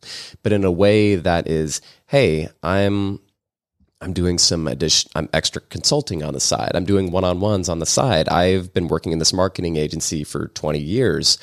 but 0.43 0.53
in 0.53 0.65
a 0.65 0.71
way 0.71 1.15
that 1.15 1.49
is, 1.49 1.81
hey, 2.07 2.49
I'm 2.63 3.21
I'm 4.07 4.13
doing 4.13 4.39
some 4.39 4.69
addition, 4.69 5.11
I'm 5.17 5.29
extra 5.33 5.61
consulting 5.63 6.23
on 6.23 6.33
the 6.33 6.39
side. 6.39 6.71
I'm 6.75 6.85
doing 6.85 7.11
one-on-ones 7.11 7.69
on 7.69 7.81
the 7.81 7.87
side. 7.87 8.29
I've 8.29 8.73
been 8.73 8.87
working 8.87 9.11
in 9.11 9.19
this 9.19 9.33
marketing 9.33 9.75
agency 9.75 10.23
for 10.23 10.47
20 10.47 10.79
years. 10.79 11.39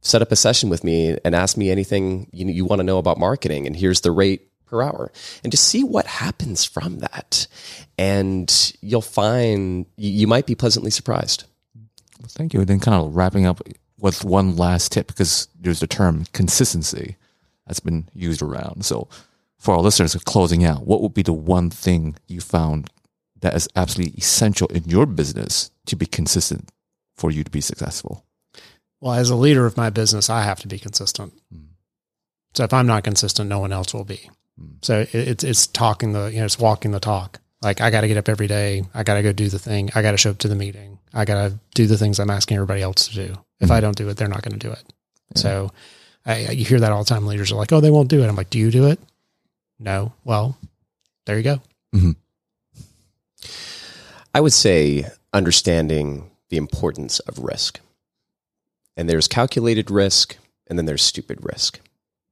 Set 0.00 0.22
up 0.22 0.32
a 0.32 0.36
session 0.36 0.70
with 0.70 0.82
me 0.82 1.18
and 1.26 1.34
ask 1.34 1.58
me 1.58 1.70
anything 1.70 2.30
you, 2.32 2.46
you 2.46 2.64
want 2.64 2.80
to 2.80 2.84
know 2.84 2.96
about 2.96 3.18
marketing. 3.18 3.66
And 3.66 3.76
here's 3.76 4.00
the 4.00 4.12
rate 4.12 4.50
per 4.64 4.80
hour. 4.80 5.12
And 5.44 5.50
just 5.50 5.68
see 5.68 5.84
what 5.84 6.06
happens 6.06 6.64
from 6.64 7.00
that. 7.00 7.46
And 7.98 8.72
you'll 8.80 9.02
find 9.02 9.84
you, 9.98 10.10
you 10.10 10.26
might 10.26 10.46
be 10.46 10.54
pleasantly 10.54 10.90
surprised. 10.90 11.44
Thank 12.28 12.54
you. 12.54 12.60
And 12.60 12.68
then 12.68 12.80
kind 12.80 12.96
of 12.96 13.14
wrapping 13.14 13.44
up 13.44 13.60
with 13.98 14.24
one 14.24 14.56
last 14.56 14.90
tip 14.90 15.08
because 15.08 15.48
there's 15.60 15.80
the 15.80 15.86
term 15.86 16.24
consistency 16.32 17.16
that's 17.66 17.80
been 17.80 18.08
used 18.14 18.40
around. 18.40 18.86
So 18.86 19.08
for 19.58 19.74
our 19.74 19.80
listeners 19.80 20.14
closing 20.24 20.64
out, 20.64 20.86
what 20.86 21.02
would 21.02 21.14
be 21.14 21.22
the 21.22 21.32
one 21.32 21.70
thing 21.70 22.16
you 22.26 22.40
found 22.40 22.90
that 23.40 23.54
is 23.54 23.68
absolutely 23.76 24.18
essential 24.18 24.68
in 24.68 24.84
your 24.84 25.06
business 25.06 25.70
to 25.86 25.96
be 25.96 26.06
consistent 26.06 26.70
for 27.16 27.30
you 27.30 27.44
to 27.44 27.50
be 27.50 27.60
successful? 27.60 28.24
Well, 29.00 29.14
as 29.14 29.30
a 29.30 29.36
leader 29.36 29.66
of 29.66 29.76
my 29.76 29.90
business, 29.90 30.30
I 30.30 30.42
have 30.42 30.60
to 30.60 30.68
be 30.68 30.78
consistent. 30.78 31.34
Hmm. 31.52 31.72
So 32.54 32.64
if 32.64 32.72
I'm 32.72 32.86
not 32.86 33.04
consistent, 33.04 33.48
no 33.48 33.58
one 33.58 33.72
else 33.72 33.92
will 33.92 34.04
be. 34.04 34.30
Hmm. 34.58 34.76
So 34.82 35.06
it's 35.12 35.44
it's 35.44 35.66
talking 35.66 36.12
the 36.12 36.26
you 36.26 36.38
know 36.38 36.46
it's 36.46 36.58
walking 36.58 36.92
the 36.92 37.00
talk. 37.00 37.40
Like 37.62 37.80
I 37.80 37.90
got 37.90 38.02
to 38.02 38.08
get 38.08 38.16
up 38.16 38.28
every 38.28 38.46
day. 38.46 38.84
I 38.94 39.02
got 39.02 39.14
to 39.14 39.22
go 39.22 39.32
do 39.32 39.48
the 39.48 39.58
thing. 39.58 39.90
I 39.94 40.02
got 40.02 40.12
to 40.12 40.16
show 40.16 40.30
up 40.30 40.38
to 40.38 40.48
the 40.48 40.54
meeting. 40.54 40.98
I 41.12 41.24
got 41.24 41.48
to 41.48 41.58
do 41.74 41.86
the 41.86 41.98
things 41.98 42.18
I'm 42.18 42.30
asking 42.30 42.56
everybody 42.56 42.82
else 42.82 43.08
to 43.08 43.14
do. 43.14 43.36
If 43.60 43.70
I 43.70 43.76
hmm. 43.76 43.82
don't 43.82 43.96
do 43.96 44.08
it, 44.08 44.16
they're 44.16 44.28
not 44.28 44.42
going 44.42 44.58
to 44.58 44.66
do 44.66 44.72
it. 44.72 44.82
So 45.34 45.72
I, 46.24 46.50
you 46.50 46.64
hear 46.64 46.80
that 46.80 46.92
all 46.92 47.04
the 47.04 47.08
time. 47.08 47.26
Leaders 47.26 47.52
are 47.52 47.56
like, 47.56 47.72
"Oh, 47.72 47.80
they 47.80 47.90
won't 47.90 48.08
do 48.08 48.22
it." 48.22 48.28
I'm 48.28 48.36
like, 48.36 48.50
"Do 48.50 48.58
you 48.58 48.70
do 48.70 48.86
it?" 48.86 48.98
No. 49.78 50.12
Well, 50.24 50.58
there 51.26 51.36
you 51.36 51.42
go. 51.42 51.60
Mm-hmm. 51.94 52.12
I 54.34 54.40
would 54.40 54.52
say 54.52 55.06
understanding 55.32 56.30
the 56.48 56.56
importance 56.56 57.20
of 57.20 57.38
risk. 57.38 57.80
And 58.96 59.08
there's 59.08 59.28
calculated 59.28 59.90
risk, 59.90 60.36
and 60.66 60.78
then 60.78 60.86
there's 60.86 61.02
stupid 61.02 61.38
risk. 61.42 61.80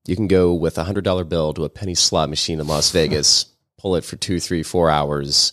You 0.07 0.17
can 0.17 0.29
go 0.29 0.53
with 0.53 0.79
a 0.79 0.85
hundred 0.85 1.05
dollar 1.05 1.25
bill 1.25 1.53
to 1.55 1.65
a 1.65 1.69
penny 1.69 1.95
slot 1.95 2.29
machine 2.29 2.61
in 2.61 2.67
Las 2.67 2.91
Vegas, 2.91 3.47
pull 3.79 3.97
it 3.97 4.05
for 4.05 4.17
two, 4.17 4.41
three, 4.41 4.63
four 4.63 4.91
hours. 4.91 5.53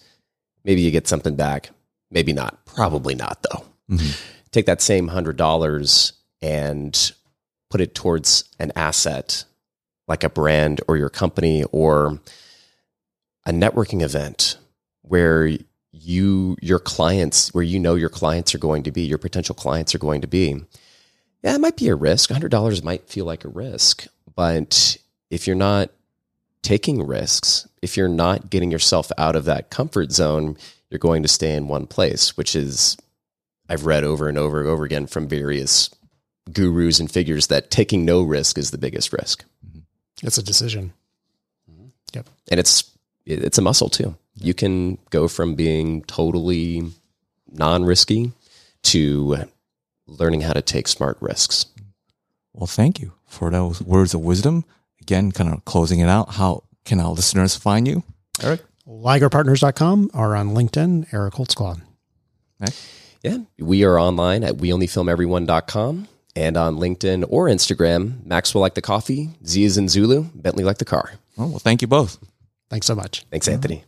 Maybe 0.64 0.82
you 0.82 0.92
get 0.92 1.08
something 1.08 1.36
back. 1.36 1.72
Maybe 2.10 2.34
not. 2.34 2.66
Probably 2.66 3.16
not, 3.16 3.44
though. 3.44 3.66
Mm-hmm. 3.90 4.12
Take 4.52 4.66
that 4.66 4.82
same 4.82 5.08
hundred 5.08 5.38
dollars 5.38 6.14
and 6.42 7.14
put 7.70 7.82
it 7.82 7.96
towards 7.96 8.44
an 8.60 8.72
asset 8.76 9.46
like 10.08 10.24
a 10.24 10.30
brand 10.30 10.82
or 10.88 10.98
your 10.98 11.10
company 11.10 11.64
or 11.72 12.20
a 13.46 13.52
networking 13.52 14.02
event 14.02 14.58
where 15.02 15.50
you 15.92 16.56
your 16.62 16.80
clients 16.80 17.54
where 17.54 17.64
you 17.64 17.80
know 17.80 17.96
your 17.96 18.10
clients 18.10 18.56
are 18.56 18.60
going 18.60 18.84
to 18.84 18.92
be 18.92 19.02
your 19.02 19.18
potential 19.18 19.56
clients 19.56 19.94
are 19.94 20.00
going 20.00 20.22
to 20.22 20.28
be. 20.28 20.56
Yeah 21.44 21.56
it 21.56 21.62
might 21.62 21.76
be 21.76 21.88
a 21.88 21.96
risk. 21.96 22.30
$100 22.30 22.84
might 22.84 23.10
feel 23.10 23.26
like 23.26 23.44
a 23.44 23.50
risk 23.50 24.08
but 24.36 24.98
if 25.30 25.48
you're 25.48 25.56
not 25.56 25.90
taking 26.62 27.06
risks 27.06 27.68
if 27.82 27.98
you're 27.98 28.08
not 28.08 28.50
getting 28.50 28.72
yourself 28.72 29.12
out 29.18 29.36
of 29.36 29.46
that 29.46 29.70
comfort 29.70 30.12
zone 30.12 30.56
you're 30.90 31.00
going 31.00 31.24
to 31.24 31.28
stay 31.28 31.56
in 31.56 31.68
one 31.68 31.88
place 31.88 32.38
which 32.38 32.56
is 32.56 32.98
i've 33.68 33.86
read 33.86 34.04
over 34.04 34.30
and 34.30 34.38
over 34.38 34.60
and 34.60 34.70
over 34.70 34.84
again 34.84 35.08
from 35.08 35.28
various 35.28 35.90
gurus 36.54 37.00
and 37.00 37.12
figures 37.12 37.48
that 37.48 37.72
taking 37.72 38.06
no 38.06 38.22
risk 38.22 38.58
is 38.58 38.72
the 38.72 38.78
biggest 38.78 39.12
risk 39.12 39.44
It's 40.24 40.38
a 40.38 40.44
decision. 40.44 40.94
Mm-hmm. 41.72 41.88
Yep. 42.14 42.30
and 42.50 42.60
it's 42.60 42.92
it's 43.26 43.58
a 43.58 43.62
muscle 43.62 43.90
too. 43.90 44.16
You 44.36 44.54
can 44.54 44.98
go 45.10 45.28
from 45.28 45.56
being 45.56 46.02
totally 46.04 46.92
non-risky 47.52 48.32
to 48.84 49.46
learning 50.08 50.42
how 50.42 50.54
to 50.54 50.62
take 50.62 50.88
smart 50.88 51.18
risks. 51.22 51.66
Well, 52.54 52.68
thank 52.68 53.00
you 53.00 53.14
for 53.26 53.50
those 53.52 53.82
words 53.82 54.14
of 54.14 54.22
wisdom. 54.22 54.66
Again, 55.02 55.32
kind 55.32 55.54
of 55.54 55.64
closing 55.66 56.00
it 56.00 56.10
out. 56.10 56.34
How 56.34 56.64
can 56.86 57.00
our 57.00 57.12
listeners 57.12 57.56
find 57.56 57.88
you, 57.88 58.04
Eric? 58.42 58.62
Ligerpartners.com 58.88 60.12
or 60.14 60.36
on 60.36 60.50
LinkedIn, 60.50 61.14
Eric 61.14 61.36
Holtzclaw. 61.36 61.80
Okay. 62.62 62.74
Yeah, 63.24 63.38
we 63.60 63.84
are 63.84 64.00
online 64.00 64.44
at 64.44 64.56
weonlyfilmeveryone.com 64.56 66.08
and 66.36 66.58
on 66.58 66.78
LinkedIn 66.78 67.26
or 67.30 67.48
Instagram, 67.48 68.26
Maxwell 68.26 68.62
like 68.62 68.76
the 68.76 68.82
coffee, 68.82 69.30
Z 69.46 69.64
is 69.64 69.78
in 69.78 69.88
Zulu, 69.88 70.26
Bentley 70.36 70.64
like 70.64 70.78
the 70.78 70.86
car. 70.86 71.14
Oh, 71.38 71.48
well, 71.48 71.60
thank 71.60 71.82
you 71.82 71.88
both. 71.88 72.18
Thanks 72.70 72.88
so 72.88 72.96
much. 72.96 73.26
Thanks, 73.32 73.48
Anthony. 73.48 73.84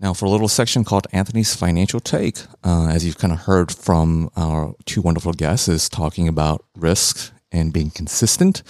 Now, 0.00 0.14
for 0.14 0.24
a 0.24 0.30
little 0.30 0.48
section 0.48 0.82
called 0.82 1.06
Anthony's 1.12 1.54
Financial 1.54 2.00
Take, 2.00 2.38
uh, 2.64 2.88
as 2.88 3.04
you've 3.04 3.18
kind 3.18 3.32
of 3.32 3.40
heard 3.40 3.70
from 3.70 4.30
our 4.34 4.74
two 4.86 5.02
wonderful 5.02 5.34
guests, 5.34 5.68
is 5.68 5.90
talking 5.90 6.26
about 6.26 6.64
risk 6.74 7.32
and 7.52 7.72
being 7.72 7.90
consistent. 7.90 8.62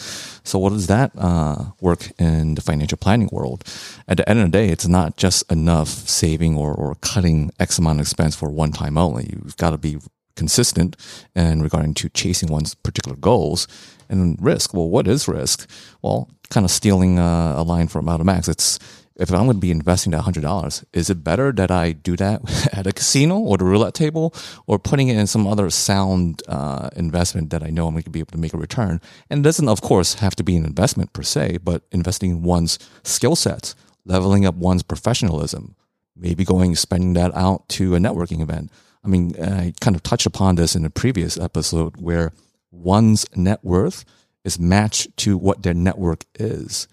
So, 0.42 0.58
what 0.58 0.70
does 0.70 0.88
that 0.88 1.12
uh, 1.16 1.66
work 1.80 2.11
in 2.18 2.56
the 2.56 2.61
financial 2.61 2.98
planning 2.98 3.28
world? 3.30 3.62
At 4.08 4.16
the 4.16 4.28
end 4.28 4.40
of 4.40 4.46
the 4.46 4.50
day, 4.50 4.70
it's 4.70 4.88
not 4.88 5.16
just 5.16 5.50
enough 5.52 5.88
saving 5.88 6.56
or, 6.56 6.74
or 6.74 6.96
cutting 6.96 7.52
X 7.61 7.78
amount 7.78 8.00
of 8.00 8.04
expense 8.04 8.34
for 8.34 8.50
one 8.50 8.72
time 8.72 8.98
only. 8.98 9.30
You've 9.30 9.56
got 9.56 9.70
to 9.70 9.78
be 9.78 9.98
consistent 10.41 10.97
and 11.34 11.62
regarding 11.62 11.93
to 12.01 12.09
chasing 12.09 12.49
one's 12.49 12.74
particular 12.74 13.16
goals 13.16 13.68
and 14.09 14.20
risk. 14.41 14.72
Well, 14.72 14.88
what 14.88 15.07
is 15.07 15.28
risk? 15.28 15.68
Well, 16.01 16.30
kind 16.49 16.64
of 16.64 16.70
stealing 16.70 17.18
uh, 17.18 17.55
a 17.57 17.62
line 17.62 17.88
from 17.88 18.07
Automax, 18.07 18.49
it's 18.49 18.78
if 19.20 19.30
I'm 19.30 19.45
going 19.45 19.61
to 19.61 19.66
be 19.68 19.70
investing 19.70 20.12
that 20.12 20.22
hundred 20.22 20.45
dollars, 20.45 20.82
is 20.95 21.11
it 21.11 21.22
better 21.22 21.53
that 21.53 21.70
I 21.70 21.93
do 21.93 22.16
that 22.16 22.41
at 22.78 22.86
a 22.86 22.93
casino 22.93 23.38
or 23.38 23.59
the 23.59 23.66
roulette 23.66 23.93
table, 23.93 24.32
or 24.66 24.78
putting 24.78 25.09
it 25.09 25.18
in 25.18 25.26
some 25.26 25.47
other 25.47 25.68
sound 25.68 26.43
uh, 26.49 26.88
investment 26.97 27.51
that 27.51 27.62
I 27.62 27.68
know 27.68 27.86
I'm 27.86 27.93
going 27.93 28.05
to 28.05 28.11
be 28.11 28.20
able 28.20 28.32
to 28.32 28.38
make 28.38 28.55
a 28.55 28.57
return? 28.66 28.99
And 29.28 29.41
it 29.41 29.45
doesn't, 29.49 29.68
of 29.68 29.82
course, 29.82 30.14
have 30.24 30.34
to 30.36 30.43
be 30.43 30.57
an 30.57 30.64
investment 30.64 31.12
per 31.12 31.22
se, 31.22 31.59
but 31.62 31.82
investing 31.93 32.30
in 32.30 32.43
one's 32.43 32.78
skill 33.03 33.36
sets, 33.36 33.76
leveling 34.07 34.47
up 34.47 34.55
one's 34.55 34.82
professionalism, 34.82 35.76
maybe 36.16 36.45
going 36.45 36.74
spending 36.74 37.12
that 37.12 37.36
out 37.36 37.68
to 37.76 37.95
a 37.95 37.99
networking 37.99 38.41
event. 38.41 38.72
I 39.05 39.09
mean, 39.09 39.34
uh, 39.38 39.44
I 39.44 39.72
kind 39.80 39.96
of 39.96 40.03
touched 40.03 40.26
upon 40.26 40.57
this 40.57 40.76
in 40.76 40.84
a 40.84 40.90
previous 40.90 41.38
episode 41.38 41.96
where 42.01 42.32
one's 42.70 43.26
net 43.34 43.61
worth 43.62 44.05
is 44.44 44.59
matched 44.59 45.16
to 45.18 45.36
what 45.36 45.62
their 45.62 45.74
network 45.74 46.24
is. 46.38 46.88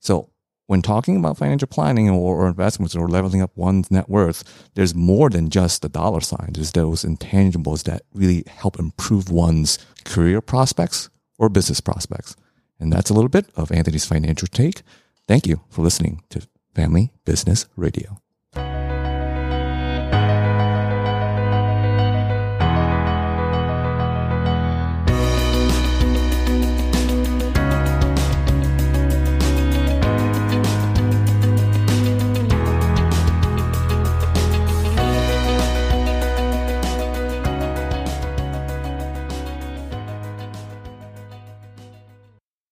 So 0.00 0.30
when 0.66 0.82
talking 0.82 1.16
about 1.16 1.36
financial 1.36 1.66
planning 1.66 2.08
or, 2.08 2.44
or 2.44 2.48
investments 2.48 2.94
or 2.94 3.08
leveling 3.08 3.42
up 3.42 3.50
one's 3.56 3.90
net 3.90 4.08
worth, 4.08 4.68
there's 4.74 4.94
more 4.94 5.28
than 5.28 5.50
just 5.50 5.82
the 5.82 5.88
dollar 5.88 6.20
sign. 6.20 6.50
There's 6.52 6.72
those 6.72 7.04
intangibles 7.04 7.84
that 7.84 8.02
really 8.14 8.44
help 8.46 8.78
improve 8.78 9.30
one's 9.30 9.78
career 10.04 10.40
prospects 10.40 11.10
or 11.38 11.48
business 11.48 11.80
prospects. 11.80 12.36
And 12.78 12.92
that's 12.92 13.10
a 13.10 13.14
little 13.14 13.28
bit 13.28 13.46
of 13.56 13.72
Anthony's 13.72 14.06
financial 14.06 14.46
take. 14.46 14.82
Thank 15.26 15.46
you 15.46 15.60
for 15.70 15.82
listening 15.82 16.22
to 16.30 16.46
Family 16.74 17.12
Business 17.24 17.66
Radio. 17.76 18.19